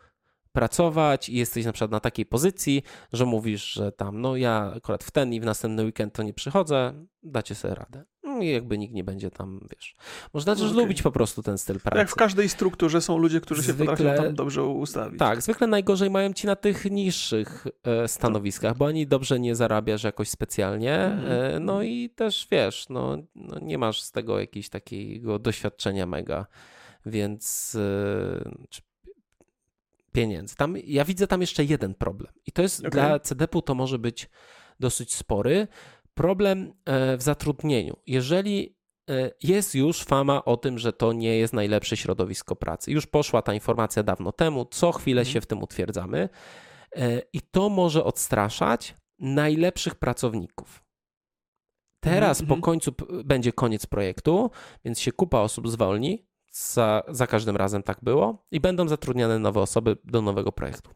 pracować 0.51 1.29
i 1.29 1.35
jesteś 1.35 1.65
na 1.65 1.71
przykład 1.71 1.91
na 1.91 1.99
takiej 1.99 2.25
pozycji, 2.25 2.83
że 3.13 3.25
mówisz, 3.25 3.71
że 3.71 3.91
tam, 3.91 4.21
no 4.21 4.35
ja 4.35 4.73
akurat 4.75 5.03
w 5.03 5.11
ten 5.11 5.33
i 5.33 5.39
w 5.39 5.45
następny 5.45 5.83
weekend 5.83 6.13
to 6.13 6.23
nie 6.23 6.33
przychodzę, 6.33 7.05
dacie 7.23 7.55
sobie 7.55 7.75
radę. 7.75 8.05
No 8.23 8.41
I 8.41 8.47
jakby 8.47 8.77
nikt 8.77 8.93
nie 8.93 9.03
będzie 9.03 9.31
tam, 9.31 9.59
wiesz. 9.75 9.95
Można 10.33 10.55
też 10.55 10.63
okay. 10.63 10.75
lubić 10.75 11.01
po 11.01 11.11
prostu 11.11 11.43
ten 11.43 11.57
styl 11.57 11.79
pracy. 11.79 11.97
Jak 11.97 12.09
w 12.09 12.15
każdej 12.15 12.49
strukturze 12.49 13.01
są 13.01 13.17
ludzie, 13.17 13.41
którzy 13.41 13.61
zwykle, 13.61 13.85
się 13.85 13.91
potrafią 13.91 14.23
tam 14.23 14.35
dobrze 14.35 14.63
ustawić. 14.63 15.19
Tak, 15.19 15.41
zwykle 15.41 15.67
najgorzej 15.67 16.09
mają 16.09 16.33
ci 16.33 16.47
na 16.47 16.55
tych 16.55 16.91
niższych 16.91 17.67
e, 17.83 18.07
stanowiskach, 18.07 18.77
bo 18.77 18.87
ani 18.87 19.07
dobrze 19.07 19.39
nie 19.39 19.55
zarabiasz 19.55 20.03
jakoś 20.03 20.29
specjalnie, 20.29 20.95
mm. 20.95 21.65
no 21.65 21.83
i 21.83 22.09
też 22.09 22.47
wiesz, 22.51 22.85
no, 22.89 23.17
no, 23.35 23.59
nie 23.59 23.77
masz 23.77 24.01
z 24.01 24.11
tego 24.11 24.39
jakiegoś 24.39 24.69
takiego 24.69 25.39
doświadczenia 25.39 26.05
mega, 26.05 26.45
więc 27.05 27.75
e, 27.75 28.51
pieniędzy. 30.11 30.55
Tam, 30.55 30.75
ja 30.83 31.05
widzę 31.05 31.27
tam 31.27 31.41
jeszcze 31.41 31.63
jeden 31.63 31.95
problem. 31.95 32.33
I 32.45 32.51
to 32.51 32.61
jest 32.61 32.79
okay. 32.79 32.91
dla 32.91 33.19
CDP-u 33.19 33.61
to 33.61 33.75
może 33.75 33.99
być 33.99 34.29
dosyć 34.79 35.15
spory. 35.15 35.67
Problem 36.13 36.73
e, 36.85 37.17
w 37.17 37.21
zatrudnieniu. 37.21 37.97
Jeżeli 38.07 38.75
e, 39.09 39.31
jest 39.43 39.75
już 39.75 40.03
fama 40.03 40.45
o 40.45 40.57
tym, 40.57 40.79
że 40.79 40.93
to 40.93 41.13
nie 41.13 41.37
jest 41.37 41.53
najlepsze 41.53 41.97
środowisko 41.97 42.55
pracy. 42.55 42.91
Już 42.91 43.07
poszła 43.07 43.41
ta 43.41 43.53
informacja 43.53 44.03
dawno 44.03 44.31
temu, 44.31 44.65
co 44.65 44.91
chwilę 44.91 45.21
mm. 45.21 45.33
się 45.33 45.41
w 45.41 45.45
tym 45.45 45.63
utwierdzamy. 45.63 46.29
E, 46.95 47.21
I 47.33 47.41
to 47.41 47.69
może 47.69 48.03
odstraszać 48.03 48.95
najlepszych 49.19 49.95
pracowników. 49.95 50.83
Teraz 52.03 52.37
-hmm. 52.37 52.47
po 52.47 52.55
mhm. 52.55 52.61
końcu 52.61 52.93
będzie 53.25 53.53
koniec 53.53 53.85
projektu, 53.85 54.51
więc 54.85 54.99
się 54.99 55.11
kupa 55.11 55.39
osób 55.39 55.69
zwolni, 55.69 56.25
za, 56.51 57.03
za 57.07 57.27
każdym 57.27 57.55
razem 57.55 57.83
tak 57.83 57.97
było 58.03 58.45
i 58.51 58.59
będą 58.59 58.87
zatrudniane 58.87 59.39
nowe 59.39 59.61
osoby 59.61 59.97
do 60.03 60.21
nowego 60.21 60.51
projektu. 60.51 60.91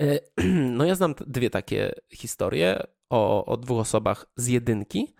E, 0.00 0.18
no 0.78 0.84
ja 0.84 0.94
znam 0.94 1.14
dwie 1.26 1.50
takie 1.50 1.92
historie 2.12 2.86
o, 3.10 3.44
o 3.44 3.56
dwóch 3.56 3.78
osobach 3.80 4.26
z 4.36 4.46
jedynki. 4.46 5.14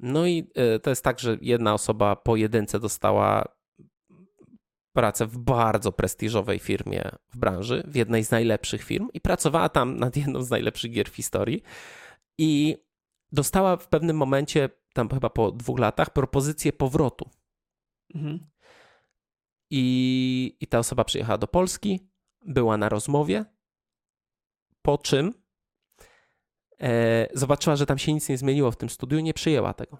No 0.00 0.26
i 0.26 0.50
e, 0.54 0.78
to 0.78 0.90
jest 0.90 1.04
tak, 1.04 1.20
że 1.20 1.38
jedna 1.40 1.74
osoba 1.74 2.16
po 2.16 2.36
jedynce 2.36 2.80
dostała 2.80 3.44
pracę 4.92 5.26
w 5.26 5.38
bardzo 5.38 5.92
prestiżowej 5.92 6.58
firmie 6.58 7.10
w 7.32 7.38
branży, 7.38 7.82
w 7.86 7.96
jednej 7.96 8.24
z 8.24 8.30
najlepszych 8.30 8.82
firm 8.82 9.08
i 9.14 9.20
pracowała 9.20 9.68
tam 9.68 9.96
nad 9.96 10.16
jedną 10.26 10.42
z 10.42 10.50
najlepszych 10.50 10.92
gier 10.92 11.10
w 11.10 11.16
historii 11.16 11.62
i 12.38 12.76
dostała 13.32 13.76
w 13.76 13.88
pewnym 13.88 14.16
momencie, 14.16 14.68
tam 14.92 15.08
chyba 15.08 15.30
po 15.30 15.52
dwóch 15.52 15.78
latach, 15.78 16.10
propozycję 16.10 16.72
powrotu 16.72 17.30
Mhm. 18.14 18.46
I, 19.70 20.56
I 20.60 20.66
ta 20.66 20.78
osoba 20.78 21.04
przyjechała 21.04 21.38
do 21.38 21.46
Polski, 21.46 22.08
była 22.46 22.76
na 22.76 22.88
rozmowie, 22.88 23.44
po 24.82 24.98
czym 24.98 25.34
e, 26.80 27.28
zobaczyła, 27.34 27.76
że 27.76 27.86
tam 27.86 27.98
się 27.98 28.12
nic 28.12 28.28
nie 28.28 28.38
zmieniło 28.38 28.70
w 28.70 28.76
tym 28.76 28.90
studiu, 28.90 29.20
nie 29.20 29.34
przyjęła 29.34 29.74
tego. 29.74 29.98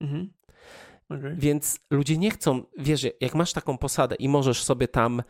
Mhm. 0.00 0.32
Okay. 1.08 1.36
Więc 1.38 1.80
ludzie 1.90 2.18
nie 2.18 2.30
chcą, 2.30 2.64
wiesz, 2.78 3.06
jak 3.20 3.34
masz 3.34 3.52
taką 3.52 3.78
posadę 3.78 4.14
i 4.14 4.28
możesz 4.28 4.62
sobie 4.62 4.88
tam 4.88 5.22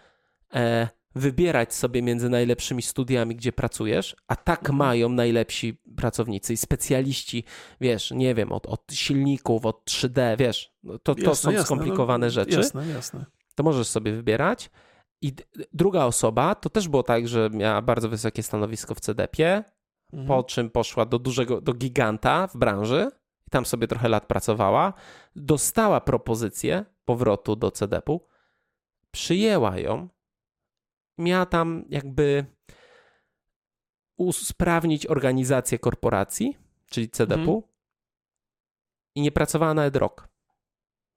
e, 0.55 0.89
wybierać 1.15 1.75
sobie 1.75 2.03
między 2.03 2.29
najlepszymi 2.29 2.83
studiami, 2.83 3.37
gdzie 3.37 3.53
pracujesz, 3.53 4.17
a 4.29 4.37
tak 4.37 4.61
mhm. 4.61 4.77
mają 4.77 5.09
najlepsi 5.09 5.79
pracownicy 5.97 6.53
i 6.53 6.57
specjaliści, 6.57 7.45
wiesz, 7.81 8.11
nie 8.11 8.35
wiem, 8.35 8.53
od, 8.53 8.67
od 8.67 8.93
silników, 8.93 9.67
od 9.67 9.91
3D, 9.91 10.39
wiesz, 10.39 10.73
no 10.83 10.99
to, 10.99 11.15
to 11.15 11.21
jasne, 11.21 11.35
są 11.35 11.51
jasne, 11.51 11.65
skomplikowane 11.65 12.27
no, 12.27 12.31
rzeczy. 12.31 12.57
Jasne, 12.57 12.89
jasne. 12.89 13.25
To 13.55 13.63
możesz 13.63 13.89
sobie 13.89 14.13
wybierać. 14.13 14.71
I 15.23 15.33
druga 15.73 16.05
osoba, 16.05 16.55
to 16.55 16.71
też 16.71 16.89
było 16.89 17.03
tak, 17.03 17.29
że 17.29 17.51
miała 17.53 17.83
bardzo 17.83 18.09
wysokie 18.09 18.43
stanowisko 18.43 18.95
w 18.95 19.01
CDP-ie, 19.01 19.65
mhm. 20.13 20.29
po 20.29 20.45
czym 20.45 20.71
poszła 20.71 21.07
do 21.07 21.19
dużego, 21.19 21.61
do 21.61 21.75
giganta 21.75 22.47
w 22.47 22.57
branży 22.57 23.09
i 23.47 23.51
tam 23.51 23.67
sobie 23.67 23.89
trochę 23.89 24.09
lat 24.09 24.27
pracowała, 24.27 24.93
dostała 25.37 26.01
propozycję 26.01 26.85
powrotu 27.05 27.57
do 27.57 27.71
CDP-u, 27.71 28.21
przyjęła 29.11 29.79
ją, 29.79 30.09
miała 31.23 31.47
tam 31.47 31.85
jakby 31.89 32.47
usprawnić 34.17 35.07
organizację 35.07 35.79
korporacji, 35.79 36.57
czyli 36.91 37.11
CDP, 37.11 37.41
mhm. 37.41 37.61
i 39.15 39.21
nie 39.21 39.33
pracowała 39.33 39.75
nawet 39.75 39.97
rok, 39.97 40.29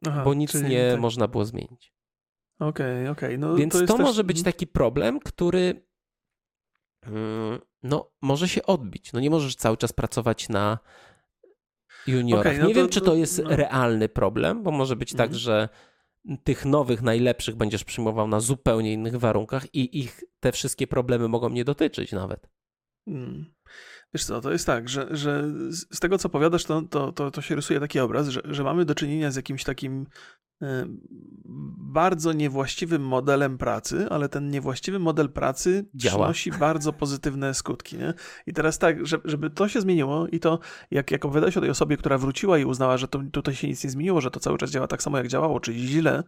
Aha, 0.08 0.24
bo 0.24 0.34
nic 0.34 0.54
nie 0.54 0.92
tak. 0.92 1.00
można 1.00 1.28
było 1.28 1.46
zmienić. 1.46 1.96
Okej, 2.60 3.02
okay, 3.02 3.12
okej. 3.12 3.30
Okay. 3.30 3.38
No, 3.38 3.56
Więc 3.56 3.74
to, 3.74 3.80
to 3.80 3.94
też... 3.94 4.06
może 4.06 4.24
być 4.24 4.44
taki 4.44 4.68
problem, 4.68 5.20
który 5.20 5.86
mm, 7.02 7.60
no, 7.84 8.12
może 8.22 8.50
się 8.50 8.64
odbić. 8.64 9.14
No 9.14 9.20
nie 9.20 9.30
możesz 9.30 9.56
cały 9.56 9.78
czas 9.78 9.94
pracować 9.94 10.50
na 10.50 10.80
juniorach. 12.08 12.46
Okay, 12.46 12.60
no 12.60 12.68
nie 12.68 12.74
to, 12.74 12.80
wiem, 12.80 12.90
czy 12.90 13.02
to 13.02 13.16
jest 13.16 13.44
no. 13.44 13.56
realny 13.56 14.10
problem, 14.10 14.64
bo 14.64 14.72
może 14.72 14.96
być 14.96 15.12
tak, 15.12 15.20
mhm. 15.20 15.30
tak, 15.30 15.40
że 15.40 15.70
tych 16.44 16.66
nowych, 16.66 17.02
najlepszych 17.02 17.56
będziesz 17.56 17.84
przyjmował 17.84 18.28
na 18.28 18.40
zupełnie 18.40 18.94
innych 18.94 19.16
warunkach 19.16 19.76
i 19.76 20.00
ich 20.00 20.24
te 20.40 20.52
wszystkie 20.52 20.88
problemy 20.88 21.28
mogą 21.28 21.50
nie 21.50 21.66
dotyczyć 21.66 22.12
nawet. 22.12 22.50
Hmm. 23.06 23.56
Wiesz 24.16 24.26
co, 24.26 24.42
to 24.42 24.52
jest 24.52 24.66
tak, 24.66 24.90
że, 24.90 25.08
że 25.12 25.44
z 25.72 26.00
tego 26.00 26.18
co 26.18 26.30
powiadasz, 26.30 26.64
to, 26.64 26.82
to, 26.82 27.12
to, 27.12 27.32
to 27.32 27.42
się 27.42 27.56
rysuje 27.56 27.80
taki 27.80 28.00
obraz, 28.00 28.28
że, 28.28 28.42
że 28.46 28.64
mamy 28.64 28.86
do 28.86 28.96
czynienia 28.96 29.32
z 29.32 29.36
jakimś 29.36 29.64
takim 29.64 30.06
E, 30.62 30.86
bardzo 31.78 32.34
niewłaściwym 32.34 33.02
modelem 33.02 33.58
pracy, 33.58 34.08
ale 34.10 34.30
ten 34.30 34.52
niewłaściwy 34.52 35.00
model 35.00 35.30
pracy 35.30 35.86
Działa. 35.96 36.16
przynosi 36.16 36.52
bardzo 36.52 36.94
pozytywne 36.94 37.54
skutki. 37.54 37.98
Nie? 37.98 38.14
I 38.48 38.54
teraz 38.54 38.78
tak, 38.80 38.98
żeby 39.26 39.50
to 39.50 39.68
się 39.68 39.82
zmieniło 39.82 40.28
i 40.28 40.40
to, 40.40 40.60
jak, 40.92 41.12
jak 41.12 41.26
opowiadałeś 41.26 41.58
o 41.58 41.62
tej 41.62 41.70
osobie, 41.70 41.98
która 41.98 42.18
wróciła 42.18 42.58
i 42.58 42.66
uznała, 42.66 42.98
że 42.98 43.08
to, 43.08 43.22
tutaj 43.32 43.56
się 43.56 43.68
nic 43.68 43.84
nie 43.84 43.90
zmieniło, 43.90 44.22
że 44.22 44.32
to 44.32 44.40
cały 44.40 44.58
czas 44.58 44.72
działa 44.72 44.88
tak 44.88 45.04
samo, 45.04 45.18
jak 45.18 45.28
działało, 45.28 45.60
czyli 45.60 45.88
źle, 45.88 46.24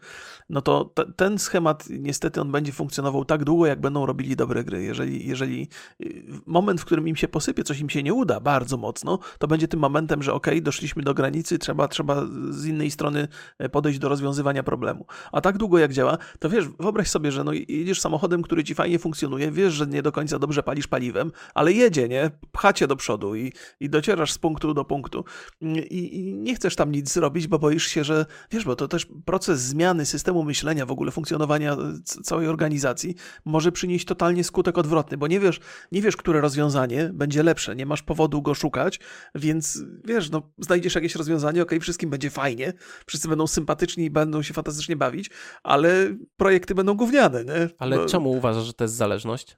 no 0.49 0.61
to 0.61 0.85
t- 0.85 1.13
ten 1.15 1.39
schemat 1.39 1.85
niestety 1.89 2.41
on 2.41 2.51
będzie 2.51 2.71
funkcjonował 2.71 3.25
tak 3.25 3.43
długo, 3.43 3.65
jak 3.65 3.81
będą 3.81 4.05
robili 4.05 4.35
dobre 4.35 4.63
gry. 4.63 4.83
Jeżeli, 4.83 5.27
jeżeli 5.27 5.67
y, 6.01 6.23
moment, 6.45 6.81
w 6.81 6.85
którym 6.85 7.07
im 7.07 7.15
się 7.15 7.27
posypie, 7.27 7.63
coś 7.63 7.76
im 7.81 7.89
się 7.89 8.03
nie 8.03 8.13
uda 8.13 8.39
bardzo 8.39 8.77
mocno, 8.77 9.19
to 9.39 9.47
będzie 9.47 9.67
tym 9.67 9.79
momentem, 9.79 10.23
że 10.23 10.33
ok, 10.33 10.47
doszliśmy 10.61 11.03
do 11.03 11.13
granicy, 11.13 11.59
trzeba, 11.59 11.87
trzeba 11.87 12.25
z 12.49 12.65
innej 12.65 12.91
strony 12.91 13.27
e, 13.59 13.69
podejść 13.69 13.99
do 13.99 14.09
rozwiązywania 14.09 14.63
problemu. 14.63 15.05
A 15.31 15.41
tak 15.41 15.57
długo 15.57 15.77
jak 15.77 15.93
działa, 15.93 16.17
to 16.39 16.49
wiesz, 16.49 16.65
wyobraź 16.79 17.09
sobie, 17.09 17.31
że 17.31 17.43
no 17.43 17.51
jedziesz 17.53 18.01
samochodem, 18.01 18.41
który 18.41 18.63
ci 18.63 18.75
fajnie 18.75 18.99
funkcjonuje, 18.99 19.51
wiesz, 19.51 19.73
że 19.73 19.87
nie 19.87 20.01
do 20.01 20.11
końca 20.11 20.39
dobrze 20.39 20.63
palisz 20.63 20.87
paliwem, 20.87 21.31
ale 21.53 21.73
jedzie, 21.73 22.07
nie? 22.07 22.31
Pchacie 22.51 22.87
do 22.87 22.95
przodu 22.95 23.35
i, 23.35 23.53
i 23.79 23.89
docierasz 23.89 24.31
z 24.31 24.37
punktu 24.37 24.73
do 24.73 24.85
punktu. 24.85 25.25
I, 25.61 26.17
I, 26.17 26.33
nie 26.33 26.55
chcesz 26.55 26.75
tam 26.75 26.91
nic 26.91 27.13
zrobić, 27.13 27.47
bo 27.47 27.59
boisz 27.59 27.87
się, 27.87 28.03
że 28.03 28.25
wiesz, 28.51 28.65
bo 28.65 28.75
to 28.75 28.87
też 28.87 29.07
proces 29.25 29.61
zmiany 29.61 30.05
systemu 30.05 30.43
myślenia, 30.43 30.85
w 30.85 30.91
ogóle 30.91 31.11
funkcjonowania 31.11 31.77
całej 32.03 32.47
organizacji 32.47 33.15
może 33.45 33.71
przynieść 33.71 34.05
totalnie 34.05 34.43
skutek 34.43 34.77
odwrotny, 34.77 35.17
bo 35.17 35.27
nie 35.27 35.39
wiesz, 35.39 35.59
nie 35.91 36.01
wiesz, 36.01 36.17
które 36.17 36.41
rozwiązanie 36.41 37.09
będzie 37.13 37.43
lepsze, 37.43 37.66
nie 37.75 37.85
masz 37.85 38.03
powodu 38.03 38.41
go 38.41 38.53
szukać, 38.53 38.99
więc 39.35 39.83
wiesz, 40.05 40.29
no 40.29 40.51
znajdziesz 40.59 40.95
jakieś 40.95 41.15
rozwiązanie, 41.15 41.61
ok, 41.61 41.71
wszystkim 41.81 42.09
będzie 42.09 42.29
fajnie, 42.29 42.73
wszyscy 43.05 43.27
będą 43.27 43.47
sympatyczni 43.47 44.05
i 44.05 44.09
będą 44.09 44.41
się 44.41 44.53
fantastycznie 44.53 44.95
bawić, 44.95 45.29
ale 45.63 46.15
projekty 46.37 46.75
będą 46.75 46.93
gówniane, 46.93 47.45
nie? 47.45 47.69
Ale 47.79 47.97
Bo... 47.97 48.05
czemu 48.05 48.31
uważasz, 48.31 48.65
że 48.65 48.73
to 48.73 48.83
jest 48.83 48.95
zależność? 48.95 49.57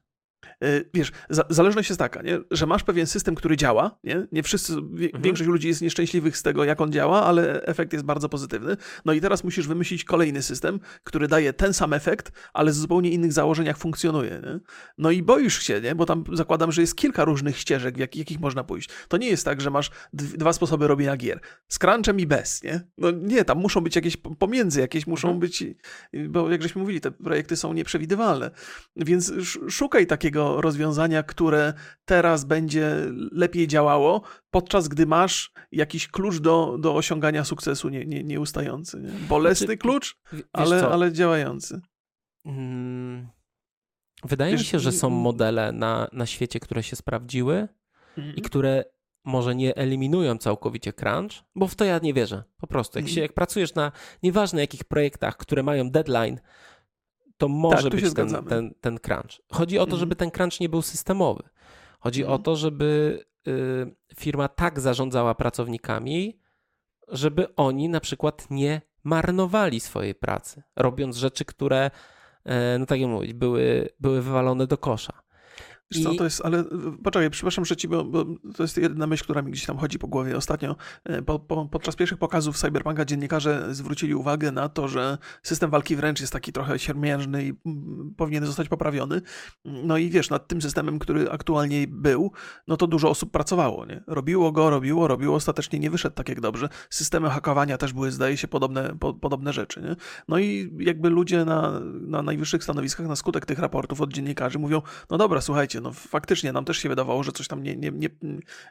E, 0.63 0.81
wiesz, 0.93 1.11
za, 1.29 1.43
zależność 1.49 1.89
jest 1.89 1.99
taka, 1.99 2.21
nie? 2.21 2.39
że 2.51 2.65
masz 2.65 2.83
pewien 2.83 3.07
system, 3.07 3.35
który 3.35 3.57
działa. 3.57 3.99
Nie, 4.03 4.27
nie 4.31 4.43
wszyscy, 4.43 4.73
mhm. 4.73 5.21
większość 5.21 5.47
ludzi 5.47 5.67
jest 5.67 5.81
nieszczęśliwych 5.81 6.37
z 6.37 6.43
tego, 6.43 6.63
jak 6.63 6.81
on 6.81 6.91
działa, 6.91 7.23
ale 7.23 7.63
efekt 7.63 7.93
jest 7.93 8.05
bardzo 8.05 8.29
pozytywny. 8.29 8.77
No 9.05 9.13
i 9.13 9.21
teraz 9.21 9.43
musisz 9.43 9.67
wymyślić 9.67 10.03
kolejny 10.03 10.41
system, 10.41 10.79
który 11.03 11.27
daje 11.27 11.53
ten 11.53 11.73
sam 11.73 11.93
efekt, 11.93 12.31
ale 12.53 12.73
z 12.73 12.77
zupełnie 12.77 13.09
innych 13.09 13.33
założeniach 13.33 13.77
funkcjonuje. 13.77 14.29
Nie? 14.29 14.59
No 14.97 15.11
i 15.11 15.23
boisz 15.23 15.63
się, 15.63 15.81
nie? 15.81 15.95
bo 15.95 16.05
tam 16.05 16.23
zakładam, 16.33 16.71
że 16.71 16.81
jest 16.81 16.95
kilka 16.95 17.25
różnych 17.25 17.57
ścieżek, 17.57 17.95
w 17.95 17.99
jak, 17.99 18.15
jakich 18.15 18.39
można 18.39 18.63
pójść. 18.63 18.89
To 19.07 19.17
nie 19.17 19.29
jest 19.29 19.45
tak, 19.45 19.61
że 19.61 19.69
masz 19.69 19.91
dwa 20.13 20.53
sposoby 20.53 20.87
robienia 20.87 21.17
gier. 21.17 21.39
Z 21.67 21.79
crunchem 21.79 22.19
i 22.19 22.27
bez, 22.27 22.63
nie? 22.63 22.81
No 22.97 23.11
nie, 23.11 23.45
tam 23.45 23.57
muszą 23.57 23.81
być 23.81 23.95
jakieś 23.95 24.17
pomiędzy, 24.17 24.79
jakieś 24.79 25.07
muszą 25.07 25.27
mhm. 25.27 25.39
być, 25.39 25.63
bo 26.29 26.51
jak 26.51 26.61
żeśmy 26.61 26.81
mówili, 26.81 27.01
te 27.01 27.11
projekty 27.11 27.57
są 27.57 27.73
nieprzewidywalne. 27.73 28.51
Więc 28.95 29.33
szukaj 29.69 30.07
takiego 30.07 30.28
rozwiązania, 30.35 31.23
które 31.23 31.73
teraz 32.05 32.45
będzie 32.45 32.95
lepiej 33.31 33.67
działało, 33.67 34.21
podczas 34.51 34.87
gdy 34.87 35.05
masz 35.05 35.51
jakiś 35.71 36.07
klucz 36.07 36.37
do, 36.37 36.77
do 36.79 36.95
osiągania 36.95 37.43
sukcesu 37.43 37.89
nie, 37.89 38.05
nie, 38.05 38.23
nieustający. 38.23 39.01
Nie? 39.01 39.09
Bolesny 39.09 39.65
znaczy, 39.65 39.77
klucz, 39.77 40.17
ale, 40.53 40.87
ale 40.87 41.11
działający. 41.11 41.81
Hmm. 42.43 43.27
Wydaje 44.23 44.51
wiesz, 44.51 44.61
mi 44.61 44.67
się, 44.67 44.79
że 44.79 44.91
są 44.91 45.09
modele 45.09 45.71
na, 45.71 46.07
na 46.11 46.25
świecie, 46.25 46.59
które 46.59 46.83
się 46.83 46.95
sprawdziły 46.95 47.67
i 48.17 48.21
mhm. 48.21 48.41
które 48.43 48.83
może 49.25 49.55
nie 49.55 49.75
eliminują 49.75 50.37
całkowicie 50.37 50.93
crunch, 50.93 51.31
bo 51.55 51.67
w 51.67 51.75
to 51.75 51.85
ja 51.85 51.99
nie 51.99 52.13
wierzę. 52.13 52.43
Po 52.57 52.67
prostu. 52.67 52.99
Jak, 52.99 53.07
się, 53.07 53.11
mhm. 53.11 53.23
jak 53.23 53.33
pracujesz 53.33 53.75
na 53.75 53.91
nieważne 54.23 54.61
jakich 54.61 54.83
projektach, 54.83 55.37
które 55.37 55.63
mają 55.63 55.91
deadline, 55.91 56.39
to 57.39 57.47
może 57.47 57.89
tak, 57.89 58.01
być 58.01 58.13
ten, 58.13 58.45
ten, 58.45 58.73
ten 58.81 58.99
crunch. 58.99 59.41
Chodzi 59.51 59.79
o 59.79 59.85
to, 59.85 59.91
mhm. 59.91 59.99
żeby 59.99 60.15
ten 60.15 60.31
crunch 60.31 60.59
nie 60.59 60.69
był 60.69 60.81
systemowy. 60.81 61.43
Chodzi 61.99 62.21
mhm. 62.21 62.35
o 62.35 62.43
to, 62.43 62.55
żeby 62.55 63.19
y, 63.47 63.95
firma 64.15 64.47
tak 64.47 64.79
zarządzała 64.79 65.35
pracownikami, 65.35 66.39
żeby 67.07 67.55
oni 67.55 67.89
na 67.89 67.99
przykład 67.99 68.47
nie 68.49 68.81
marnowali 69.03 69.79
swojej 69.79 70.15
pracy, 70.15 70.63
robiąc 70.75 71.17
rzeczy, 71.17 71.45
które, 71.45 71.91
e, 72.45 72.79
no 72.79 72.85
tak 72.85 72.99
jak 72.99 73.09
mówić, 73.09 73.33
były, 73.33 73.89
były 73.99 74.21
wywalone 74.21 74.67
do 74.67 74.77
kosza. 74.77 75.13
Wiesz 75.91 76.03
co, 76.03 76.15
to 76.15 76.23
jest, 76.23 76.41
ale 76.45 76.63
poczekaj, 77.03 77.29
przepraszam, 77.29 77.65
że 77.65 77.75
ci, 77.75 77.87
bo, 77.87 78.03
bo, 78.03 78.25
to 78.55 78.63
jest 78.63 78.77
jedna 78.77 79.07
myśl, 79.07 79.23
która 79.23 79.41
mi 79.41 79.51
gdzieś 79.51 79.65
tam 79.65 79.77
chodzi 79.77 79.99
po 79.99 80.07
głowie. 80.07 80.37
Ostatnio 80.37 80.75
e, 81.03 81.21
po, 81.21 81.39
po, 81.39 81.65
podczas 81.65 81.95
pierwszych 81.95 82.17
pokazów 82.17 82.57
Cyberpunka 82.57 83.05
dziennikarze 83.05 83.75
zwrócili 83.75 84.15
uwagę 84.15 84.51
na 84.51 84.69
to, 84.69 84.87
że 84.87 85.17
system 85.43 85.69
walki 85.69 85.95
wręcz 85.95 86.21
jest 86.21 86.33
taki 86.33 86.53
trochę 86.53 86.79
siermiężny 86.79 87.45
i 87.45 87.53
powinien 88.17 88.45
zostać 88.45 88.69
poprawiony. 88.69 89.21
No 89.65 89.97
i 89.97 90.09
wiesz, 90.09 90.29
nad 90.29 90.47
tym 90.47 90.61
systemem, 90.61 90.99
który 90.99 91.31
aktualnie 91.31 91.87
był, 91.87 92.31
no 92.67 92.77
to 92.77 92.87
dużo 92.87 93.09
osób 93.09 93.31
pracowało, 93.31 93.85
nie? 93.85 94.03
Robiło 94.07 94.51
go, 94.51 94.69
robiło, 94.69 95.07
robiło, 95.07 95.35
ostatecznie 95.35 95.79
nie 95.79 95.89
wyszedł 95.89 96.15
tak 96.15 96.29
jak 96.29 96.41
dobrze. 96.41 96.69
Systemy 96.89 97.29
hakowania 97.29 97.77
też 97.77 97.93
były, 97.93 98.11
zdaje 98.11 98.37
się, 98.37 98.47
podobne, 98.47 98.97
po, 98.99 99.13
podobne 99.13 99.53
rzeczy, 99.53 99.81
nie? 99.81 99.95
No 100.27 100.39
i 100.39 100.71
jakby 100.79 101.09
ludzie 101.09 101.45
na, 101.45 101.79
na 102.01 102.21
najwyższych 102.21 102.63
stanowiskach 102.63 103.07
na 103.07 103.15
skutek 103.15 103.45
tych 103.45 103.59
raportów 103.59 104.01
od 104.01 104.13
dziennikarzy 104.13 104.59
mówią, 104.59 104.81
no 105.09 105.17
dobra, 105.17 105.41
słuchajcie, 105.41 105.78
no 105.81 105.91
faktycznie 105.93 106.53
nam 106.53 106.65
też 106.65 106.77
się 106.77 106.89
wydawało, 106.89 107.23
że 107.23 107.31
coś 107.31 107.47
tam 107.47 107.63
nie, 107.63 107.75
nie, 107.75 107.91
nie, 107.91 108.09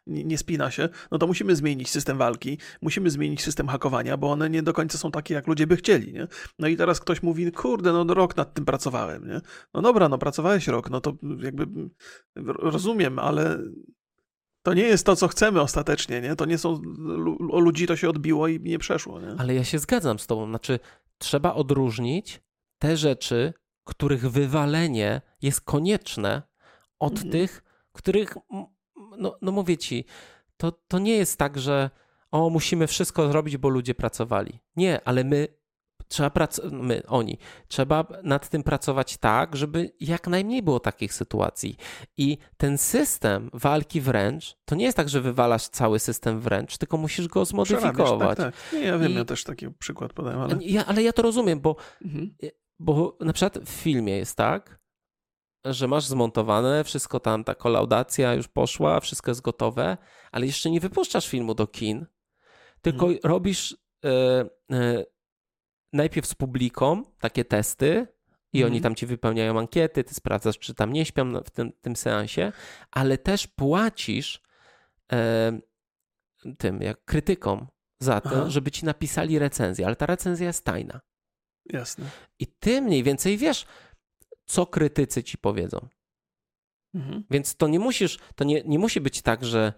nie 0.07 0.39
spina 0.39 0.71
się, 0.71 0.89
no 1.11 1.19
to 1.19 1.27
musimy 1.27 1.57
zmienić 1.57 1.91
system 1.91 2.19
walki, 2.19 2.59
musimy 2.83 3.11
zmienić 3.11 3.43
system 3.43 3.69
hakowania, 3.69 4.17
bo 4.17 4.31
one 4.31 4.51
nie 4.51 4.63
do 4.63 4.73
końca 4.73 4.99
są 4.99 5.11
takie, 5.11 5.35
jak 5.35 5.47
ludzie 5.47 5.67
by 5.67 5.77
chcieli, 5.77 6.13
nie? 6.13 6.29
No 6.59 6.69
i 6.69 6.77
teraz 6.77 7.01
ktoś 7.01 7.23
mówi, 7.23 7.53
kurde, 7.53 7.93
no 7.93 8.15
rok 8.15 8.37
nad 8.37 8.55
tym 8.55 8.65
pracowałem, 8.65 9.29
nie? 9.29 9.41
No 9.75 9.83
dobra, 9.83 10.09
no 10.09 10.19
pracowałeś 10.19 10.69
rok, 10.69 10.91
no 10.91 11.01
to 11.01 11.17
jakby 11.43 11.67
rozumiem, 12.59 13.19
ale 13.19 13.59
to 14.63 14.75
nie 14.75 14.83
jest 14.83 15.07
to, 15.07 15.17
co 15.17 15.29
chcemy 15.29 15.61
ostatecznie, 15.61 16.21
nie? 16.21 16.37
To 16.37 16.45
nie 16.45 16.59
są, 16.59 16.81
o 17.51 17.61
ludzi 17.61 17.87
to 17.87 17.97
się 17.97 18.11
odbiło 18.11 18.49
i 18.49 18.61
nie 18.61 18.79
przeszło, 18.79 19.21
nie? 19.21 19.35
Ale 19.39 19.55
ja 19.55 19.65
się 19.65 19.79
zgadzam 19.79 20.19
z 20.19 20.27
tobą, 20.27 20.49
znaczy 20.49 20.79
trzeba 21.19 21.55
odróżnić 21.55 22.43
te 22.79 22.97
rzeczy, 22.97 23.53
których 23.85 24.31
wywalenie 24.31 25.21
jest 25.43 25.61
konieczne, 25.61 26.43
od 26.99 27.13
mhm. 27.13 27.31
tych, 27.31 27.63
których, 27.93 28.35
no, 29.19 29.39
no 29.43 29.53
mówię 29.53 29.77
ci, 29.77 30.05
to, 30.57 30.73
to 30.73 30.99
nie 30.99 31.17
jest 31.17 31.39
tak, 31.39 31.59
że 31.59 31.91
o, 32.31 32.51
musimy 32.51 32.87
wszystko 32.87 33.29
zrobić, 33.29 33.57
bo 33.57 33.69
ludzie 33.69 33.95
pracowali. 33.95 34.59
Nie, 34.77 35.01
ale 35.05 35.25
my 35.25 35.49
trzeba 36.09 36.31
pracować, 36.31 36.73
my, 36.73 37.03
oni, 37.07 37.39
trzeba 37.69 38.07
nad 38.23 38.49
tym 38.49 38.63
pracować 38.63 39.17
tak, 39.17 39.57
żeby 39.57 39.93
jak 40.01 40.29
najmniej 40.29 40.63
było 40.63 40.81
takich 40.81 41.15
sytuacji. 41.15 41.77
I 42.17 42.39
ten 42.57 42.79
system 42.79 43.51
walki 43.53 44.01
wręcz, 44.01 44.57
to 44.65 44.75
nie 44.75 44.85
jest 44.85 44.97
tak, 44.97 45.09
że 45.09 45.21
wywalasz 45.21 45.69
cały 45.69 45.99
system 45.99 46.41
wręcz, 46.41 46.79
tylko 46.79 46.97
musisz 46.97 47.29
go 47.29 47.45
zmodyfikować. 47.45 48.39
tak, 48.39 48.55
tak. 48.55 48.73
Nie, 48.73 48.81
ja 48.81 48.99
wiem, 48.99 49.13
I, 49.13 49.15
ja 49.15 49.25
też 49.25 49.45
taki 49.45 49.71
przykład 49.71 50.13
podałem, 50.13 50.41
ale... 50.41 50.59
Ja, 50.61 50.87
ale 50.87 51.03
ja 51.03 51.13
to 51.13 51.23
rozumiem, 51.23 51.61
bo, 51.61 51.77
mhm. 52.05 52.35
bo 52.79 53.17
na 53.21 53.33
przykład 53.33 53.59
w 53.65 53.71
filmie 53.71 54.17
jest 54.17 54.37
tak, 54.37 54.79
że 55.65 55.89
masz 55.89 56.07
zmontowane, 56.07 56.85
wszystko 56.85 57.21
tam, 57.21 57.45
ta 57.45 57.55
kolaudacja 57.55 58.35
już 58.35 58.49
poszła, 58.49 59.01
wszystko 59.01 59.31
jest 59.31 59.41
gotowe, 59.41 59.97
ale 60.33 60.47
jeszcze 60.47 60.71
nie 60.71 60.81
wypuszczasz 60.81 61.29
filmu 61.29 61.55
do 61.55 61.67
kin, 61.67 62.07
tylko 62.83 63.07
hmm. 63.07 63.19
robisz 63.25 63.77
e, 64.05 64.45
e, 64.73 65.05
najpierw 65.93 66.27
z 66.27 66.35
publiką 66.35 67.03
takie 67.21 67.45
testy 67.45 68.07
i 68.53 68.65
oni 68.65 68.77
mhm. 68.77 68.83
tam 68.83 68.95
ci 68.95 69.07
wypełniają 69.07 69.59
ankiety, 69.59 70.05
ty 70.05 70.15
sprawdzasz, 70.15 70.59
czy 70.59 70.75
tam 70.75 70.93
nie 70.93 71.07
śpią 71.07 71.33
w 71.45 71.51
tym, 71.51 71.73
tym 71.81 71.97
seansie, 71.97 72.53
ale 72.91 73.19
też 73.19 73.47
płacisz 73.47 74.43
e, 75.13 75.59
tym, 76.59 76.83
jak 76.83 77.05
krytykom 77.05 77.67
za 78.01 78.21
to, 78.21 78.31
Aha. 78.33 78.51
żeby 78.51 78.71
ci 78.71 78.85
napisali 78.85 79.39
recenzję, 79.39 79.87
ale 79.87 79.97
ta 79.97 80.07
recenzja 80.07 80.47
jest 80.47 80.65
tajna. 80.65 81.01
Jasne. 81.67 82.05
I 82.39 82.47
ty 82.47 82.83
mniej 82.83 83.03
więcej 83.03 83.37
wiesz, 83.37 83.67
co 84.49 84.67
krytycy 84.67 85.23
ci 85.23 85.39
powiedzą. 85.39 85.89
Mhm. 86.95 87.25
Więc 87.31 87.57
to 87.57 87.69
nie 87.69 87.79
musisz, 87.79 88.19
to 88.35 88.45
nie, 88.45 88.63
nie 88.63 88.79
musi 88.79 89.01
być 89.01 89.23
tak, 89.23 89.45
że 89.45 89.73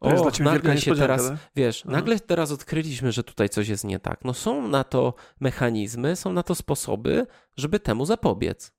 o, 0.00 0.30
nagle 0.40 0.78
się 0.78 0.94
teraz, 0.94 1.28
tak? 1.28 1.38
wiesz, 1.56 1.82
Aha. 1.86 1.96
nagle 1.96 2.20
teraz 2.20 2.52
odkryliśmy, 2.52 3.12
że 3.12 3.24
tutaj 3.24 3.48
coś 3.48 3.68
jest 3.68 3.84
nie 3.84 3.98
tak. 3.98 4.24
No 4.24 4.34
są 4.34 4.68
na 4.68 4.84
to 4.84 5.14
mechanizmy, 5.40 6.16
są 6.16 6.32
na 6.32 6.42
to 6.42 6.54
sposoby, 6.54 7.26
żeby 7.56 7.80
temu 7.80 8.06
zapobiec. 8.06 8.72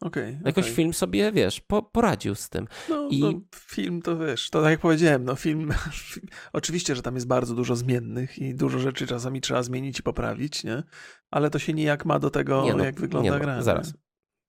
Okay, 0.00 0.40
Jakoś 0.44 0.64
okay. 0.64 0.76
film 0.76 0.94
sobie, 0.94 1.32
wiesz, 1.32 1.60
po, 1.60 1.82
poradził 1.82 2.34
z 2.34 2.48
tym. 2.48 2.68
No, 2.88 3.08
I... 3.10 3.20
no, 3.20 3.32
film 3.54 4.02
to 4.02 4.18
wiesz, 4.18 4.50
to 4.50 4.62
tak 4.62 4.70
jak 4.70 4.80
powiedziałem, 4.80 5.24
no 5.24 5.36
film, 5.36 5.72
oczywiście, 6.52 6.96
że 6.96 7.02
tam 7.02 7.14
jest 7.14 7.26
bardzo 7.26 7.54
dużo 7.54 7.76
zmiennych 7.76 8.38
i 8.38 8.54
dużo 8.54 8.78
rzeczy 8.78 9.06
czasami 9.06 9.40
trzeba 9.40 9.62
zmienić 9.62 9.98
i 9.98 10.02
poprawić, 10.02 10.64
nie? 10.64 10.82
Ale 11.30 11.50
to 11.50 11.58
się 11.58 11.72
nijak 11.72 12.04
ma 12.04 12.18
do 12.18 12.30
tego, 12.30 12.64
nie 12.64 12.74
no, 12.74 12.84
jak 12.84 13.00
wygląda 13.00 13.34
nie 13.34 13.40
gra. 13.40 13.62
Zaraz. 13.62 13.92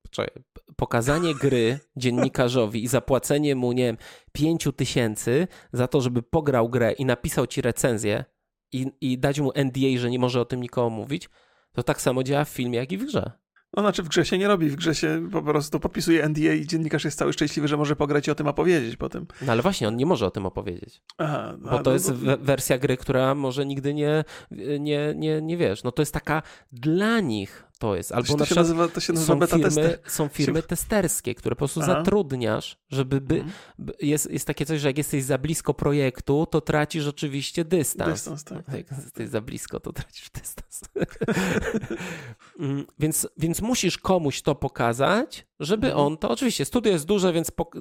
Czekaj. 0.09 0.43
Pokazanie 0.75 1.35
gry 1.35 1.79
dziennikarzowi 1.95 2.83
i 2.83 2.87
zapłacenie 2.87 3.55
mu, 3.55 3.71
nie 3.71 3.83
wiem, 3.83 3.97
pięciu 4.31 4.73
tysięcy 4.73 5.47
za 5.73 5.87
to, 5.87 6.01
żeby 6.01 6.23
pograł 6.23 6.69
grę 6.69 6.91
i 6.91 7.05
napisał 7.05 7.47
ci 7.47 7.61
recenzję 7.61 8.25
i, 8.71 8.91
i 9.01 9.17
dać 9.17 9.39
mu 9.39 9.51
NDA, 9.55 9.97
że 9.97 10.09
nie 10.09 10.19
może 10.19 10.41
o 10.41 10.45
tym 10.45 10.61
nikomu 10.61 10.95
mówić, 10.95 11.29
to 11.71 11.83
tak 11.83 12.01
samo 12.01 12.23
działa 12.23 12.45
w 12.45 12.49
filmie, 12.49 12.77
jak 12.79 12.91
i 12.91 12.97
w 12.97 13.05
grze. 13.05 13.31
No 13.77 13.83
znaczy 13.83 14.03
w 14.03 14.07
grze 14.07 14.25
się 14.25 14.37
nie 14.37 14.47
robi, 14.47 14.69
w 14.69 14.75
grze 14.75 14.95
się 14.95 15.29
po 15.31 15.41
prostu 15.41 15.79
podpisuje 15.79 16.29
NDA 16.29 16.53
i 16.53 16.67
dziennikarz 16.67 17.05
jest 17.05 17.17
cały 17.17 17.33
szczęśliwy, 17.33 17.67
że 17.67 17.77
może 17.77 17.95
pograć 17.95 18.27
i 18.27 18.31
o 18.31 18.35
tym 18.35 18.47
opowiedzieć 18.47 18.97
potem. 18.97 19.25
No 19.41 19.51
ale 19.51 19.61
właśnie, 19.61 19.87
on 19.87 19.95
nie 19.95 20.05
może 20.05 20.25
o 20.25 20.31
tym 20.31 20.45
opowiedzieć. 20.45 21.01
Aha, 21.17 21.55
bo 21.59 21.69
to 21.69 21.89
no, 21.89 21.91
jest 21.91 22.13
no, 22.21 22.37
wersja 22.37 22.77
gry, 22.77 22.97
która 22.97 23.35
może 23.35 23.65
nigdy 23.65 23.93
nie, 23.93 24.23
nie, 24.79 25.13
nie, 25.15 25.41
nie 25.41 25.57
wiesz. 25.57 25.83
No 25.83 25.91
to 25.91 26.01
jest 26.01 26.13
taka 26.13 26.41
dla 26.71 27.19
nich 27.19 27.70
to 27.81 27.95
jest. 27.95 28.11
Albo 28.11 28.27
to, 28.27 28.37
na 28.37 28.45
się 28.45 28.55
nazywa, 28.55 28.87
to 28.87 28.99
się 28.99 29.13
nazywa 29.13 29.47
są 29.47 29.57
firmy, 29.57 29.97
są 30.07 30.27
firmy 30.27 30.63
testerskie, 30.63 31.35
które 31.35 31.55
po 31.55 31.57
prostu 31.57 31.79
Aha. 31.83 31.93
zatrudniasz, 31.93 32.77
żeby 32.89 33.21
by, 33.21 33.35
mhm. 33.35 33.53
jest, 34.01 34.31
jest 34.31 34.47
takie 34.47 34.65
coś, 34.65 34.81
że 34.81 34.87
jak 34.87 34.97
jesteś 34.97 35.23
za 35.23 35.37
blisko 35.37 35.73
projektu, 35.73 36.45
to 36.51 36.61
tracisz 36.61 37.07
oczywiście 37.07 37.65
dystans. 37.65 38.13
Dystans, 38.13 38.43
tak. 38.43 38.73
Jak 38.73 38.91
jesteś 38.91 39.29
za 39.29 39.41
blisko, 39.41 39.79
to 39.79 39.93
tracisz 39.93 40.29
dystans. 40.29 40.81
Mm, 42.59 42.85
więc, 42.99 43.27
więc 43.37 43.61
musisz 43.61 43.97
komuś 43.97 44.41
to 44.41 44.55
pokazać, 44.55 45.47
żeby 45.59 45.87
mhm. 45.87 46.05
on 46.05 46.17
to, 46.17 46.29
oczywiście 46.29 46.65
studio 46.65 46.91
jest 46.91 47.05
duże, 47.05 47.33
więc 47.33 47.51
po, 47.51 47.71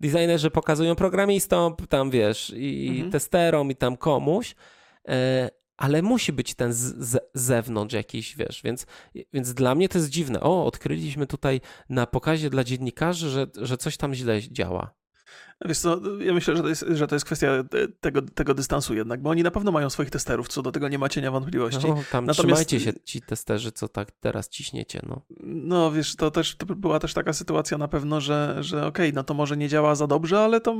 designerzy 0.00 0.50
pokazują 0.50 0.94
programistom, 0.94 1.76
tam 1.88 2.10
wiesz, 2.10 2.52
i 2.56 2.88
mhm. 2.90 3.10
testerom 3.10 3.70
i 3.70 3.76
tam 3.76 3.96
komuś, 3.96 4.54
e, 5.08 5.50
ale 5.76 6.02
musi 6.02 6.32
być 6.32 6.54
ten 6.54 6.72
z, 6.72 6.78
z 6.98 7.30
zewnątrz 7.34 7.94
jakiś, 7.94 8.36
wiesz, 8.36 8.62
więc, 8.64 8.86
więc 9.32 9.54
dla 9.54 9.74
mnie 9.74 9.88
to 9.88 9.98
jest 9.98 10.10
dziwne. 10.10 10.40
O, 10.40 10.66
odkryliśmy 10.66 11.26
tutaj 11.26 11.60
na 11.88 12.06
pokazie 12.06 12.50
dla 12.50 12.64
dziennikarzy, 12.64 13.30
że, 13.30 13.46
że 13.56 13.76
coś 13.76 13.96
tam 13.96 14.14
źle 14.14 14.42
działa. 14.42 14.94
Wiesz 15.64 15.78
co, 15.78 16.00
ja 16.20 16.34
myślę, 16.34 16.56
że 16.56 16.62
to 16.62 16.68
jest, 16.68 16.84
że 16.90 17.06
to 17.06 17.14
jest 17.14 17.24
kwestia 17.24 17.64
tego, 18.00 18.22
tego 18.22 18.54
dystansu 18.54 18.94
jednak, 18.94 19.22
bo 19.22 19.30
oni 19.30 19.42
na 19.42 19.50
pewno 19.50 19.72
mają 19.72 19.90
swoich 19.90 20.10
testerów, 20.10 20.48
co 20.48 20.62
do 20.62 20.72
tego 20.72 20.88
nie 20.88 20.98
ma 20.98 21.08
cienia 21.08 21.30
wątpliwości. 21.30 21.88
No, 21.88 21.94
tam 21.94 22.26
Natomiast... 22.26 22.38
trzymajcie 22.38 22.80
się 22.80 22.92
ci 23.04 23.22
testerzy, 23.22 23.72
co 23.72 23.88
tak 23.88 24.10
teraz 24.10 24.48
ciśniecie, 24.48 25.00
no. 25.08 25.22
No 25.44 25.92
wiesz, 25.92 26.16
to 26.16 26.30
też 26.30 26.56
to 26.56 26.66
była 26.66 26.98
też 26.98 27.14
taka 27.14 27.32
sytuacja 27.32 27.78
na 27.78 27.88
pewno, 27.88 28.20
że, 28.20 28.56
że 28.60 28.76
okej, 28.86 28.88
okay, 28.88 29.12
no 29.12 29.24
to 29.24 29.34
może 29.34 29.56
nie 29.56 29.68
działa 29.68 29.94
za 29.94 30.06
dobrze, 30.06 30.40
ale 30.40 30.60
to 30.60 30.76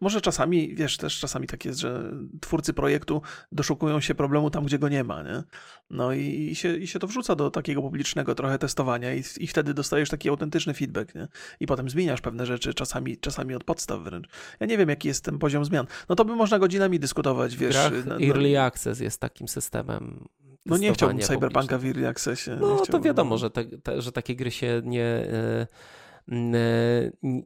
może 0.00 0.20
czasami, 0.20 0.74
wiesz, 0.74 0.96
też 0.96 1.18
czasami 1.18 1.46
tak 1.46 1.64
jest, 1.64 1.78
że 1.78 2.12
twórcy 2.40 2.72
projektu 2.72 3.22
doszukują 3.52 4.00
się 4.00 4.14
problemu 4.14 4.50
tam, 4.50 4.64
gdzie 4.64 4.78
go 4.78 4.88
nie 4.88 5.04
ma, 5.04 5.22
nie? 5.22 5.42
No 5.90 6.12
i, 6.12 6.48
i, 6.50 6.54
się, 6.54 6.76
i 6.76 6.86
się 6.86 6.98
to 6.98 7.06
wrzuca 7.06 7.34
do 7.34 7.50
takiego 7.50 7.82
publicznego 7.82 8.34
trochę 8.34 8.58
testowania 8.58 9.14
i, 9.14 9.22
i 9.40 9.46
wtedy 9.46 9.74
dostajesz 9.74 10.08
taki 10.08 10.28
autentyczny 10.28 10.74
feedback, 10.74 11.14
nie? 11.14 11.28
I 11.60 11.66
potem 11.66 11.90
zmieniasz 11.90 12.20
pewne 12.20 12.46
rzeczy, 12.46 12.74
czasami, 12.74 13.18
czasami 13.18 13.54
od 13.54 13.64
podstaw 13.64 14.00
wręcz. 14.00 14.21
Ja 14.60 14.66
nie 14.66 14.78
wiem, 14.78 14.88
jaki 14.88 15.08
jest 15.08 15.24
ten 15.24 15.38
poziom 15.38 15.64
zmian. 15.64 15.86
No 16.08 16.14
to 16.14 16.24
by 16.24 16.36
można 16.36 16.58
godzinami 16.58 16.98
dyskutować, 16.98 17.56
wiesz. 17.56 17.76
no, 18.06 18.20
Early 18.20 18.60
Access 18.60 19.00
jest 19.00 19.20
takim 19.20 19.48
systemem. 19.48 20.28
No 20.66 20.76
nie 20.76 20.92
chciałbym 20.92 21.18
Cyberpunka 21.18 21.78
w 21.78 21.84
Early 21.84 22.08
Accessie. 22.08 22.50
No 22.60 22.76
to 22.76 23.00
wiadomo, 23.00 23.38
że, 23.38 23.50
te, 23.50 23.64
te, 23.64 24.02
że 24.02 24.12
takie 24.12 24.36
gry 24.36 24.50
się 24.50 24.82
nie, 24.84 25.04
e, 25.04 25.66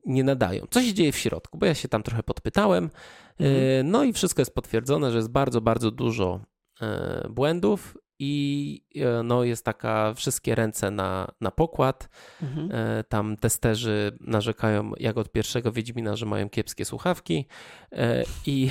nie 0.07 0.25
nadają. 0.25 0.65
Co 0.71 0.83
się 0.83 0.95
dzieje 0.95 1.13
w 1.13 1.17
środku? 1.17 1.59
Bo 1.59 1.67
ja 1.67 1.75
się 1.75 1.89
tam 1.89 2.03
trochę 2.03 2.23
podpytałem. 2.23 2.85
E, 2.85 3.45
mhm. 3.45 3.91
No 3.91 4.05
i 4.05 4.13
wszystko 4.13 4.41
jest 4.41 4.55
potwierdzone, 4.55 5.11
że 5.11 5.17
jest 5.17 5.31
bardzo, 5.31 5.61
bardzo 5.61 5.91
dużo 5.91 6.41
e, 6.81 7.27
błędów 7.31 7.97
i 8.19 8.83
e, 8.97 9.23
no, 9.23 9.45
jest 9.45 9.65
taka 9.65 10.15
wszystkie 10.15 10.55
ręce 10.55 10.91
na, 10.91 11.29
na 11.41 11.51
pokład. 11.51 12.09
Mhm. 12.43 12.71
E, 12.73 13.05
tam 13.05 13.37
testerzy 13.37 14.19
narzekają 14.21 14.93
jak 15.01 15.17
od 15.17 15.33
pierwszego 15.33 15.73
Wiedźmina, 15.73 16.17
że 16.17 16.27
mają 16.27 16.49
kiepskie 16.49 16.85
słuchawki 16.85 17.47
e, 17.93 18.25
i 18.47 18.71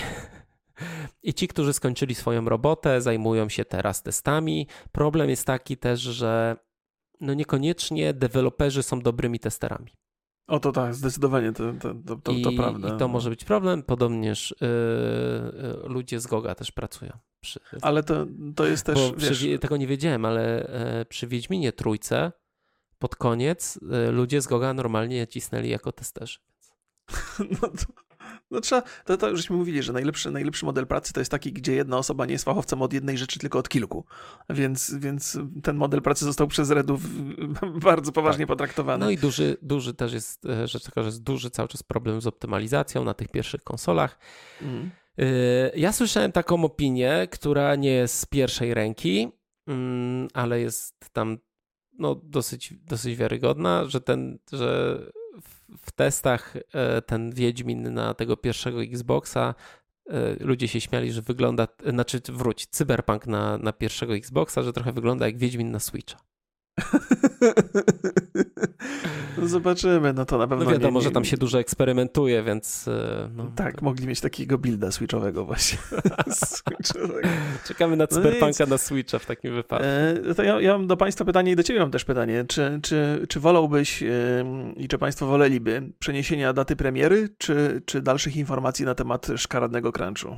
i 1.24 1.34
ci, 1.34 1.48
którzy 1.48 1.74
skończyli 1.74 2.16
swoją 2.16 2.46
robotę, 2.46 3.02
zajmują 3.02 3.50
się 3.50 3.66
teraz 3.66 4.04
testami. 4.04 4.68
Problem 4.91 5.30
jest 5.30 5.46
taki 5.46 5.78
też, 5.78 6.00
że 6.00 6.56
no 7.22 7.34
niekoniecznie 7.34 8.14
deweloperzy 8.14 8.84
są 8.84 9.00
dobrymi 9.00 9.39
testerami. 9.39 9.91
O 10.48 10.60
to 10.60 10.72
tak, 10.72 10.96
zdecydowanie 10.96 11.52
to, 11.52 11.74
to, 11.74 11.96
to, 12.08 12.16
to, 12.16 12.32
I, 12.32 12.41
to 12.41 12.52
prawda. 12.52 12.96
I 12.96 12.98
to 12.98 13.08
może 13.08 13.30
być 13.30 13.46
problem, 13.46 13.84
podobnież 13.84 14.56
yy, 14.62 15.89
ludzie 15.89 16.20
z 16.20 16.28
Goga 16.28 16.56
też 16.56 16.72
pracują. 16.72 17.12
Przy, 17.41 17.60
ale 17.82 18.04
to, 18.04 18.26
to 18.56 18.66
jest 18.66 18.86
też, 18.86 19.00
wiesz... 19.18 19.32
Przy, 19.32 19.60
tego 19.60 19.78
nie 19.78 19.88
wiedziałem, 19.88 20.26
ale 20.26 20.72
yy, 20.98 21.06
przy 21.06 21.28
Wiedźminie 21.28 21.72
Trójce 21.72 22.32
pod 23.00 23.16
koniec 23.16 23.80
yy, 23.82 24.12
ludzie 24.12 24.41
z 24.41 24.48
Goga 24.48 24.74
normalnie 24.74 25.28
cisnęli 25.28 25.70
jako 25.70 25.91
testerzy. 25.91 26.39
No 27.62 27.68
to, 27.68 28.05
no 28.56 28.62
trzeba, 28.62 28.82
to, 29.06 29.18
to 29.18 29.38
żeśmy 29.38 29.56
mówili, 29.56 29.84
że 29.84 29.93
najlepszy, 29.93 30.32
najlepszy 30.32 30.66
model 30.66 30.88
pracy 30.88 31.14
to 31.14 31.22
jest 31.22 31.32
taki, 31.32 31.53
gdzie 31.53 31.76
jedna 31.76 31.97
osoba 31.97 32.26
nie 32.26 32.32
jest 32.32 32.45
fachowcem 32.45 32.82
od 32.82 32.93
jednej 32.93 33.18
rzeczy, 33.18 33.39
tylko 33.39 33.60
od 33.60 33.70
kilku. 33.70 34.06
Więc, 34.49 34.95
więc 34.95 35.38
ten 35.64 35.76
model 35.76 36.01
pracy 36.01 36.26
został 36.26 36.47
przez 36.47 36.70
Redów 36.70 37.01
bardzo 37.89 38.12
poważnie 38.12 38.45
tak. 38.45 38.47
potraktowany. 38.47 39.06
No 39.06 39.12
i 39.12 39.18
duży, 39.18 39.58
duży 39.62 39.93
też 39.93 40.14
jest 40.14 40.45
e, 40.45 40.68
rzecz 40.68 40.84
taka, 40.84 41.01
że 41.01 41.08
jest 41.08 41.24
duży 41.24 41.49
cały 41.49 41.68
czas 41.68 41.84
problem 41.84 42.22
z 42.22 42.28
optymalizacją 42.28 43.03
na 43.03 43.14
tych 43.14 43.28
pierwszych 43.28 43.64
konsolach. 43.64 44.20
Mm. 44.62 44.91
Ja 45.76 45.91
słyszałem 45.91 46.32
taką 46.32 46.64
opinię, 46.64 47.28
która 47.32 47.76
nie 47.76 47.89
jest 47.89 48.20
z 48.20 48.26
pierwszej 48.26 48.74
ręki, 48.74 49.32
mm, 49.68 50.28
ale 50.34 50.60
jest 50.60 50.95
tam 51.14 51.38
no, 51.99 52.16
dosyć, 52.24 52.74
dosyć 52.74 53.16
wiarygodna, 53.16 53.86
że 53.88 54.01
ten, 54.01 54.39
że 54.51 54.99
w 55.78 55.92
testach 55.92 56.56
e, 56.74 57.02
ten 57.02 57.32
Wiedźmin 57.32 57.94
na 57.94 58.14
tego 58.14 58.38
pierwszego 58.38 58.84
Xboxa 58.84 59.56
e, 60.10 60.36
ludzie 60.40 60.68
się 60.68 60.82
śmiali, 60.82 61.12
że 61.12 61.22
wygląda, 61.22 61.68
znaczy 61.90 62.22
wróć, 62.30 62.68
Cyberpunk 62.68 63.28
na, 63.28 63.58
na 63.58 63.74
pierwszego 63.74 64.16
Xboxa, 64.16 64.62
że 64.64 64.74
trochę 64.74 64.92
wygląda 64.92 65.26
jak 65.26 65.38
Wiedźmin 65.38 65.72
na 65.72 65.80
Switcha. 65.80 66.20
No 69.38 69.48
zobaczymy, 69.48 70.14
no 70.14 70.26
to 70.26 70.38
na 70.38 70.48
pewno. 70.48 70.66
No 70.66 70.72
wiadomo, 70.72 71.00
nie, 71.00 71.04
nie, 71.04 71.10
że 71.10 71.12
tam 71.12 71.26
się 71.26 71.38
dużo 71.38 71.60
eksperymentuje, 71.60 72.44
więc. 72.44 72.88
E, 72.88 73.30
no, 73.36 73.52
tak, 73.56 73.76
to... 73.76 73.86
mogli 73.86 74.08
mieć 74.08 74.22
takiego 74.22 74.58
builda 74.58 74.92
switchowego 74.92 75.46
właśnie. 75.46 75.78
Czekamy 77.68 77.96
na 77.96 78.04
no 78.04 78.08
Cyberpunka 78.08 78.64
no 78.64 78.70
na 78.70 78.78
Switcha 78.78 79.20
w 79.20 79.26
takim 79.26 79.54
wypadku. 79.54 79.88
E, 80.30 80.36
to 80.36 80.44
ja, 80.44 80.62
ja 80.62 80.78
mam 80.78 80.88
do 80.88 80.98
Państwa 80.98 81.26
pytanie 81.26 81.52
i 81.52 81.56
do 81.56 81.64
Ciebie 81.64 81.80
mam 81.80 81.92
też 81.92 82.06
pytanie. 82.06 82.46
Czy, 82.48 82.80
czy, 82.84 83.26
czy 83.30 83.40
wolałbyś 83.40 84.04
e, 84.04 84.08
i 84.78 84.88
czy 84.88 84.98
Państwo 84.98 85.26
woleliby 85.26 85.92
przeniesienia 86.00 86.54
daty 86.54 86.76
premiery, 86.76 87.30
czy, 87.38 87.82
czy 87.86 88.02
dalszych 88.02 88.36
informacji 88.36 88.86
na 88.86 88.96
temat 88.96 89.28
szkaradnego 89.38 89.92
crunchu? 89.92 90.38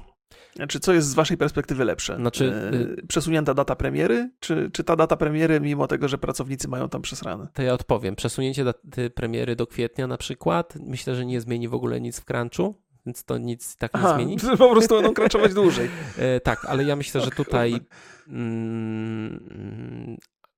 Znaczy, 0.55 0.80
co 0.80 0.93
jest 0.93 1.09
z 1.09 1.13
waszej 1.13 1.38
perspektywy 1.38 1.86
lepsze? 1.86 2.15
Znaczy, 2.15 2.53
e, 3.01 3.07
Przesunięta 3.07 3.53
data 3.53 3.75
premiery, 3.75 4.32
czy, 4.39 4.69
czy 4.73 4.84
ta 4.84 4.95
data 4.95 5.17
premiery, 5.17 5.59
mimo 5.59 5.88
tego, 5.88 6.07
że 6.07 6.17
pracownicy 6.17 6.67
mają 6.67 6.89
tam 6.89 7.01
przesrane? 7.01 7.47
To 7.53 7.61
ja 7.61 7.73
odpowiem. 7.73 8.15
Przesunięcie 8.15 8.63
daty 8.63 9.09
premiery 9.09 9.55
do 9.55 9.67
kwietnia 9.67 10.07
na 10.07 10.17
przykład, 10.17 10.73
myślę, 10.80 11.15
że 11.15 11.25
nie 11.25 11.41
zmieni 11.41 11.67
w 11.67 11.73
ogóle 11.73 12.01
nic 12.01 12.19
w 12.19 12.25
crunchu, 12.25 12.82
więc 13.05 13.23
to 13.23 13.38
nic 13.38 13.75
tak 13.75 13.93
nie 13.93 13.99
Aha, 13.99 14.15
zmieni. 14.15 14.38
Po 14.57 14.71
prostu 14.71 14.95
będą 14.95 15.13
crunchować 15.13 15.53
dłużej. 15.61 15.89
E, 16.17 16.39
tak, 16.39 16.65
ale 16.65 16.84
ja 16.84 16.95
myślę, 16.95 17.21
że 17.21 17.32
tutaj 17.32 17.80
mm, 18.28 20.17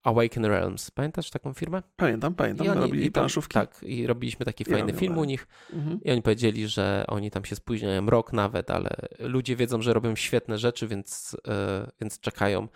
Awaken 0.10 0.46
Realms. 0.46 0.92
Pamiętasz 0.92 1.30
taką 1.30 1.54
firmę? 1.54 1.84
Pamiętam, 1.96 2.36
pamiętam. 2.36 2.68
I 2.68 2.70
oni, 2.70 2.82
robili 2.82 3.06
i 3.06 3.12
tam, 3.12 3.22
planszówki. 3.22 3.54
Tak, 3.54 3.84
i 3.84 4.08
robiliśmy 4.08 4.46
taki 4.46 4.66
fajny 4.66 4.94
film 4.94 5.18
u 5.18 5.24
nich. 5.24 5.48
Mhm. 5.74 6.04
I 6.04 6.12
oni 6.12 6.22
powiedzieli, 6.22 6.68
że 6.68 7.06
oni 7.08 7.32
tam 7.32 7.46
się 7.46 7.56
spóźniają 7.56 8.06
rok 8.06 8.34
nawet, 8.34 8.72
ale 8.72 8.90
ludzie 9.20 9.56
wiedzą, 9.56 9.82
że 9.82 9.94
robią 9.94 10.16
świetne 10.16 10.58
rzeczy, 10.58 10.88
więc, 10.88 11.38
yy, 11.48 11.92
więc 12.02 12.20
czekają. 12.20 12.68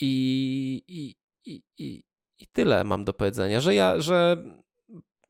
I, 0.00 0.82
i, 0.88 1.16
i, 1.44 1.62
i, 1.78 2.04
I 2.38 2.46
tyle 2.46 2.84
mam 2.84 3.04
do 3.04 3.12
powiedzenia, 3.12 3.60
że 3.60 3.74
ja, 3.74 4.00
że 4.00 4.44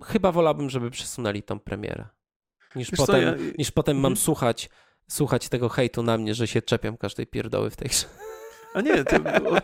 chyba 0.04 0.32
wolałbym, 0.32 0.70
żeby 0.70 0.90
przesunęli 0.90 1.42
tą 1.42 1.60
premierę. 1.60 2.06
Niż 2.76 2.90
potem, 2.90 3.06
co, 3.06 3.16
ja... 3.16 3.34
niż 3.58 3.70
potem 3.70 3.96
mhm. 3.96 4.02
mam 4.12 4.16
słuchać, 4.16 4.70
słuchać 5.08 5.48
tego 5.48 5.68
hejtu 5.68 6.02
na 6.02 6.18
mnie, 6.18 6.34
że 6.34 6.46
się 6.46 6.62
czepiam 6.62 6.96
każdej 6.96 7.26
pierdoły 7.26 7.70
w 7.70 7.76
tej 7.76 7.88
grze. 7.88 8.06
A 8.74 8.80
nie, 8.80 9.04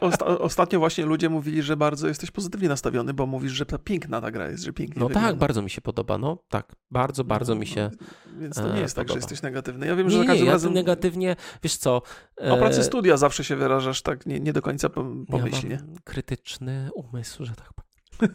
osta 0.00 0.26
ostatnio 0.26 0.78
właśnie 0.78 1.06
ludzie 1.06 1.28
mówili, 1.28 1.62
że 1.62 1.76
bardzo 1.76 2.08
jesteś 2.08 2.30
pozytywnie 2.30 2.68
nastawiony, 2.68 3.14
bo 3.14 3.26
mówisz, 3.26 3.52
że 3.52 3.66
ta 3.66 3.78
piękna 3.78 4.20
ta 4.20 4.30
gra 4.30 4.48
jest, 4.48 4.64
że 4.64 4.72
pięknie 4.72 5.00
No 5.00 5.08
wygląda. 5.08 5.28
tak, 5.28 5.38
bardzo 5.38 5.62
mi 5.62 5.70
się 5.70 5.80
podoba, 5.80 6.18
no 6.18 6.38
tak, 6.48 6.72
bardzo, 6.90 7.24
bardzo 7.24 7.54
no, 7.54 7.60
mi 7.60 7.66
się 7.66 7.90
no, 8.00 8.40
Więc 8.40 8.56
to 8.56 8.72
nie 8.72 8.80
jest 8.80 8.96
tak, 8.96 9.08
że 9.08 9.14
jesteś 9.14 9.42
negatywny. 9.42 9.86
Ja 9.86 9.96
wiem, 9.96 10.06
nie, 10.06 10.12
że 10.12 10.18
za 10.18 10.24
każdym 10.24 10.46
nie, 10.46 10.52
razem... 10.52 10.72
negatywnie, 10.72 11.36
wiesz 11.62 11.76
co... 11.76 12.02
O 12.36 12.56
pracy 12.56 12.84
studia 12.84 13.16
zawsze 13.16 13.44
się 13.44 13.56
wyrażasz 13.56 14.02
tak 14.02 14.26
nie, 14.26 14.40
nie 14.40 14.52
do 14.52 14.62
końca 14.62 14.88
pomyślnie. 15.30 15.74
Ja 15.74 16.00
krytyczny 16.04 16.90
umysł, 16.94 17.44
że 17.44 17.52
tak 17.54 17.72
powiem. 17.72 17.86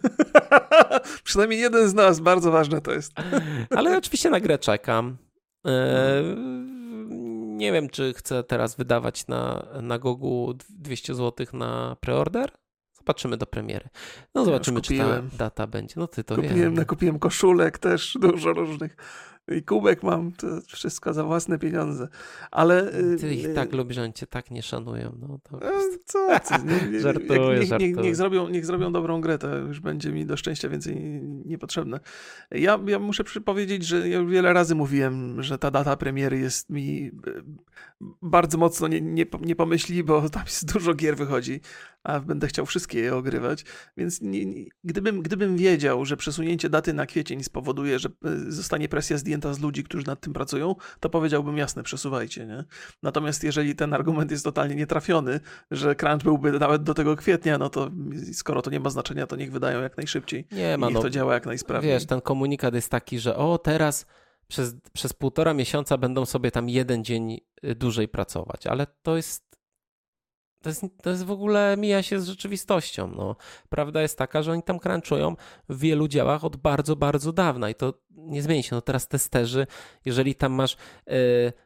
Przynajmniej 1.24 1.60
jeden 1.60 1.90
z 1.90 1.94
nas, 1.94 2.20
bardzo 2.20 2.52
ważne 2.52 2.82
to 2.82 2.92
jest. 2.92 3.14
Ale 3.70 3.98
oczywiście 3.98 4.30
na 4.30 4.40
grę 4.40 4.58
czekam. 4.60 5.18
E, 5.68 6.24
nie 7.62 7.72
wiem, 7.72 7.90
czy 7.90 8.14
chcę 8.14 8.44
teraz 8.44 8.76
wydawać 8.76 9.28
na, 9.28 9.68
na 9.82 10.00
Gogu 10.00 10.54
200 10.70 11.16
zł 11.16 11.48
na 11.54 11.96
preorder. 12.00 12.52
Zobaczymy 12.92 13.38
do 13.38 13.46
premiery. 13.46 13.90
No 14.36 14.46
zobaczymy, 14.46 14.78
ja 14.78 14.82
czy 14.82 14.98
ta 14.98 15.22
data 15.38 15.68
będzie. 15.68 15.94
No 15.98 16.08
ty 16.08 16.24
to 16.24 16.36
kupiłem, 16.36 16.58
wiem. 16.58 16.74
Nakupiłem 16.74 17.20
koszulek 17.20 17.78
też, 17.78 18.18
dużo 18.22 18.54
różnych 18.54 18.96
i 19.48 19.64
kubek 19.64 20.04
mam, 20.04 20.32
to 20.32 20.48
wszystko 20.68 21.14
za 21.14 21.24
własne 21.24 21.60
pieniądze. 21.60 22.08
Ale. 22.52 22.92
Ty 23.20 23.34
ich 23.34 23.46
y, 23.46 23.54
tak 23.54 23.74
lubisz, 23.74 23.96
że 23.96 24.04
oni 24.04 24.14
cię 24.14 24.28
tak 24.28 24.52
nie 24.52 24.64
szanują. 24.64 25.18
No, 25.20 25.40
to 25.44 25.62
e, 25.62 25.72
co? 26.06 26.28
Nie, 26.92 27.00
żartuję, 27.02 27.60
niech, 27.60 27.80
niech, 27.80 27.96
niech, 27.96 28.16
zrobią, 28.16 28.50
niech 28.50 28.66
zrobią 28.66 28.92
dobrą 28.92 29.22
grę, 29.22 29.38
to 29.38 29.58
już 29.58 29.80
będzie 29.80 30.12
mi 30.12 30.26
do 30.26 30.38
szczęścia 30.38 30.70
więcej 30.70 30.96
niepotrzebne. 31.46 32.00
Ja, 32.52 32.80
ja 32.88 33.00
muszę 33.00 33.24
powiedzieć, 33.24 33.86
że 33.86 34.10
ja 34.10 34.26
wiele 34.26 34.54
razy 34.54 34.76
mówiłem, 34.76 35.44
że 35.44 35.58
ta 35.58 35.72
data 35.72 35.98
premiery 35.98 36.40
jest 36.40 36.70
mi 36.70 37.12
e, 37.28 37.42
bardzo 38.22 38.58
mocno 38.58 38.88
nie, 38.88 39.02
nie, 39.02 39.26
nie 39.42 39.56
pomyśli, 39.56 40.04
bo 40.04 40.30
tam 40.30 40.44
jest 40.44 40.74
dużo 40.74 40.94
gier 40.94 41.16
wychodzi, 41.16 41.62
a 42.04 42.20
będę 42.20 42.48
chciał 42.48 42.66
wszystkie 42.66 43.00
je 43.00 43.16
ogrywać. 43.16 43.66
Więc 43.98 44.22
nie, 44.22 44.46
nie, 44.46 44.66
gdybym, 44.84 45.22
gdybym 45.22 45.58
wiedział, 45.58 46.06
że 46.06 46.18
przesunięcie 46.18 46.70
daty 46.70 46.94
na 46.94 47.06
kwiecień 47.06 47.44
spowoduje, 47.44 48.00
że 48.00 48.10
e, 48.10 48.52
zostanie 48.52 48.90
presja 48.90 49.18
zdjęta 49.18 49.54
z 49.54 49.60
ludzi, 49.60 49.84
którzy 49.84 50.08
nad 50.08 50.22
tym 50.22 50.34
pracują, 50.34 50.76
to 51.00 51.10
powiedziałbym 51.10 51.58
jasne, 51.58 51.84
przesuwajcie. 51.84 52.46
Nie? 52.46 52.64
Natomiast 53.04 53.44
jeżeli 53.44 53.76
ten 53.76 53.94
argument 53.94 54.32
jest 54.32 54.44
totalnie 54.44 54.76
nietrafiony, 54.76 55.40
że 55.72 55.96
crunch 55.96 56.24
byłby 56.24 56.52
nawet 56.60 56.84
do 56.84 56.94
tego 56.94 57.16
kwietnia, 57.16 57.58
no 57.58 57.70
to 57.70 57.92
skoro 58.34 58.62
to 58.62 58.70
nie 58.70 58.80
ma 58.80 58.90
znaczenia, 58.90 59.28
to 59.28 59.36
niech 59.36 59.52
wydają 59.52 59.82
jak 59.82 59.98
najszybciej. 59.98 60.48
Nie 60.52 60.78
ma. 60.78 60.88
Niech 60.88 60.96
no, 60.96 61.02
to 61.02 61.10
działa 61.10 61.34
jak 61.34 61.46
najsprawniej. 61.46 61.94
Wiesz, 61.94 62.06
ten 62.06 62.22
komunikat 62.22 62.74
jest 62.74 62.90
taki, 62.90 63.20
że 63.20 63.36
o 63.36 63.58
teraz 63.58 64.06
przez, 64.48 64.76
przez 64.94 65.14
półtora 65.14 65.54
miesiąca 65.54 65.98
będą 65.98 66.26
sobie 66.26 66.52
tam 66.52 66.70
jeden 66.70 67.04
dzień 67.04 67.38
y, 67.66 67.76
dłużej 67.76 68.08
pracować, 68.08 68.68
ale 68.68 68.88
to 69.04 69.16
jest 69.16 69.51
to 70.62 70.70
jest, 70.70 70.86
to 71.04 71.10
jest 71.10 71.24
w 71.24 71.32
ogóle 71.32 71.76
mija 71.78 72.04
się 72.04 72.20
z 72.20 72.28
rzeczywistością. 72.28 73.08
No. 73.08 73.36
Prawda 73.70 74.02
jest 74.02 74.18
taka, 74.18 74.44
że 74.44 74.52
oni 74.52 74.64
tam 74.64 74.80
crunchują 74.80 75.36
w 75.70 75.80
wielu 75.80 76.08
działach 76.08 76.44
od 76.44 76.58
bardzo, 76.58 76.96
bardzo 76.96 77.34
dawna 77.34 77.70
i 77.70 77.76
to 77.76 77.94
nie 78.10 78.42
zmieni 78.42 78.64
się. 78.64 78.76
No 78.76 78.82
teraz 78.82 79.08
testerzy, 79.08 79.68
jeżeli 80.06 80.36
tam 80.36 80.54
masz 80.54 80.78
yy, 81.08 81.16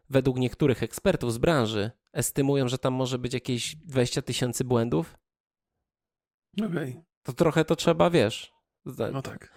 według 0.10 0.38
niektórych 0.38 0.84
ekspertów 0.84 1.34
z 1.34 1.38
branży, 1.38 1.91
estymują, 2.14 2.68
że 2.68 2.78
tam 2.78 2.93
może 2.93 3.20
być 3.20 3.34
jakieś 3.34 3.76
20 3.76 4.22
tysięcy 4.22 4.64
błędów. 4.64 5.18
Okay. 6.66 7.04
To 7.24 7.34
trochę 7.34 7.66
to 7.66 7.76
trzeba, 7.76 8.10
wiesz. 8.10 8.54
No 9.14 9.22
tak. 9.22 9.52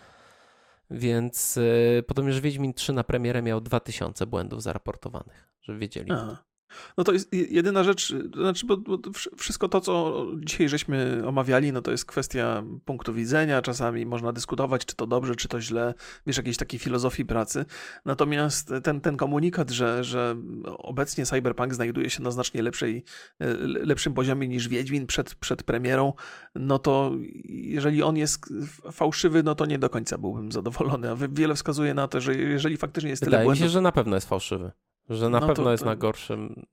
Więc 0.91 1.57
yy, 1.57 2.03
potem 2.07 2.27
już 2.27 2.41
Wiedźmin 2.41 2.75
3 2.75 2.93
na 2.93 3.05
premierę 3.05 3.43
miał 3.43 3.61
2000 3.61 4.27
błędów 4.27 4.63
zaraportowanych, 4.63 5.51
żeby 5.63 5.79
wiedzieli. 5.79 6.13
Aha. 6.13 6.48
No 6.97 7.05
to 7.05 7.13
jest 7.13 7.33
jedyna 7.33 7.85
rzecz, 7.85 8.15
znaczy, 8.35 8.67
bo, 8.67 8.77
bo, 8.77 8.99
wszystko 9.37 9.69
to, 9.69 9.81
co 9.81 10.27
dzisiaj 10.37 10.69
żeśmy 10.69 11.23
omawiali, 11.27 11.73
no 11.73 11.83
to 11.83 11.91
jest 11.91 12.05
kwestia 12.05 12.65
punktu 12.85 13.15
widzenia. 13.15 13.63
Czasami 13.63 14.07
można 14.07 14.33
dyskutować, 14.33 14.85
czy 14.85 14.97
to 14.97 15.07
dobrze, 15.07 15.37
czy 15.37 15.49
to 15.49 15.61
źle, 15.61 15.95
wiesz, 16.27 16.37
jakiejś 16.37 16.57
takiej 16.57 16.81
filozofii 16.81 17.25
pracy. 17.25 17.65
Natomiast 18.05 18.73
ten, 18.83 19.01
ten 19.01 19.17
komunikat, 19.17 19.71
że, 19.71 20.05
że 20.05 20.37
obecnie 20.65 21.27
Cyberpunk 21.27 21.75
znajduje 21.75 22.11
się 22.11 22.23
na 22.23 22.31
znacznie 22.31 22.63
lepszej, 22.63 23.05
lepszym 23.61 24.15
poziomie 24.15 24.49
niż 24.49 24.69
Wiedźmin 24.69 25.07
przed, 25.07 25.35
przed 25.35 25.63
premierą, 25.63 26.13
no 26.55 26.79
to 26.79 27.13
jeżeli 27.45 28.03
on 28.03 28.17
jest 28.17 28.53
fałszywy, 28.93 29.43
no 29.43 29.55
to 29.55 29.67
nie 29.67 29.79
do 29.79 29.91
końca 29.91 30.19
byłbym 30.19 30.53
zadowolony. 30.53 31.11
A 31.11 31.17
wiele 31.17 31.55
wskazuje 31.55 31.95
na 31.95 32.09
to, 32.09 32.21
że 32.21 32.35
jeżeli 32.35 32.77
faktycznie 32.77 33.11
jest 33.11 33.25
Wydaje 33.25 33.39
tyle 33.39 33.45
błędów... 33.45 33.63
mi 33.63 33.69
się, 33.69 33.73
że 33.73 33.81
na 33.81 33.93
pewno 33.93 34.17
jest 34.17 34.29
fałszywy. 34.29 34.73
Że 35.11 35.31
na 35.31 35.41
no 35.41 35.47
pewno 35.47 35.65
to, 35.65 35.73
jest 35.73 35.85
na 35.85 35.97
gorszym 35.97 36.67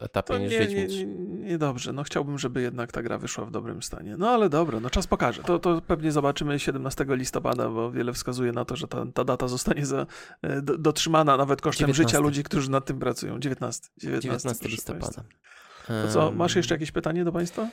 etapie 0.00 0.38
niż 0.38 0.52
nie, 0.52 0.58
Wiedźmin. 0.58 0.88
Nie, 0.88 1.36
nie, 1.38 1.50
nie, 1.50 1.58
dobrze. 1.58 1.92
No 1.92 2.02
chciałbym, 2.02 2.38
żeby 2.38 2.62
jednak 2.62 2.92
ta 2.92 3.02
gra 3.02 3.18
wyszła 3.18 3.44
w 3.44 3.50
dobrym 3.50 3.82
stanie. 3.82 4.16
No 4.16 4.30
ale 4.30 4.48
dobra, 4.48 4.80
no 4.80 4.90
czas 4.90 5.06
pokaże. 5.06 5.42
To, 5.42 5.58
to 5.58 5.80
pewnie 5.80 6.12
zobaczymy 6.12 6.58
17 6.58 7.06
listopada, 7.08 7.68
bo 7.68 7.90
wiele 7.90 8.12
wskazuje 8.12 8.52
na 8.52 8.64
to, 8.64 8.76
że 8.76 8.88
ta, 8.88 9.06
ta 9.14 9.24
data 9.24 9.48
zostanie 9.48 9.86
za, 9.86 10.06
e, 10.42 10.62
do, 10.62 10.78
dotrzymana 10.78 11.36
nawet 11.36 11.60
kosztem 11.60 11.86
19. 11.86 12.08
życia 12.08 12.22
ludzi, 12.22 12.42
którzy 12.42 12.70
nad 12.70 12.84
tym 12.84 12.98
pracują. 12.98 13.38
19. 13.38 13.88
19, 13.96 14.28
19 14.28 14.68
listopada. 14.68 15.24
To 15.86 16.08
co, 16.08 16.32
masz 16.32 16.56
jeszcze 16.56 16.74
jakieś 16.74 16.92
pytanie 16.92 17.24
do 17.24 17.32
Państwa? 17.32 17.68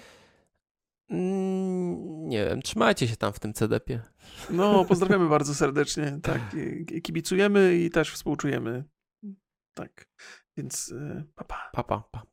Mm, 1.10 2.28
nie 2.28 2.46
wiem, 2.46 2.62
trzymajcie 2.62 3.08
się 3.08 3.16
tam 3.16 3.34
w 3.34 3.40
tym 3.40 3.54
CDP-ie. 3.54 4.02
No, 4.50 4.86
pozdrawiamy 4.86 5.30
bardzo 5.30 5.56
serdecznie. 5.56 6.20
Tak, 6.24 6.42
kibicujemy 7.04 7.76
i 7.76 7.90
też 7.90 8.12
współczujemy 8.12 8.84
tak, 9.74 10.08
więc 10.58 10.94
papa. 11.36 11.70
Papa, 11.74 12.04
papa. 12.12 12.31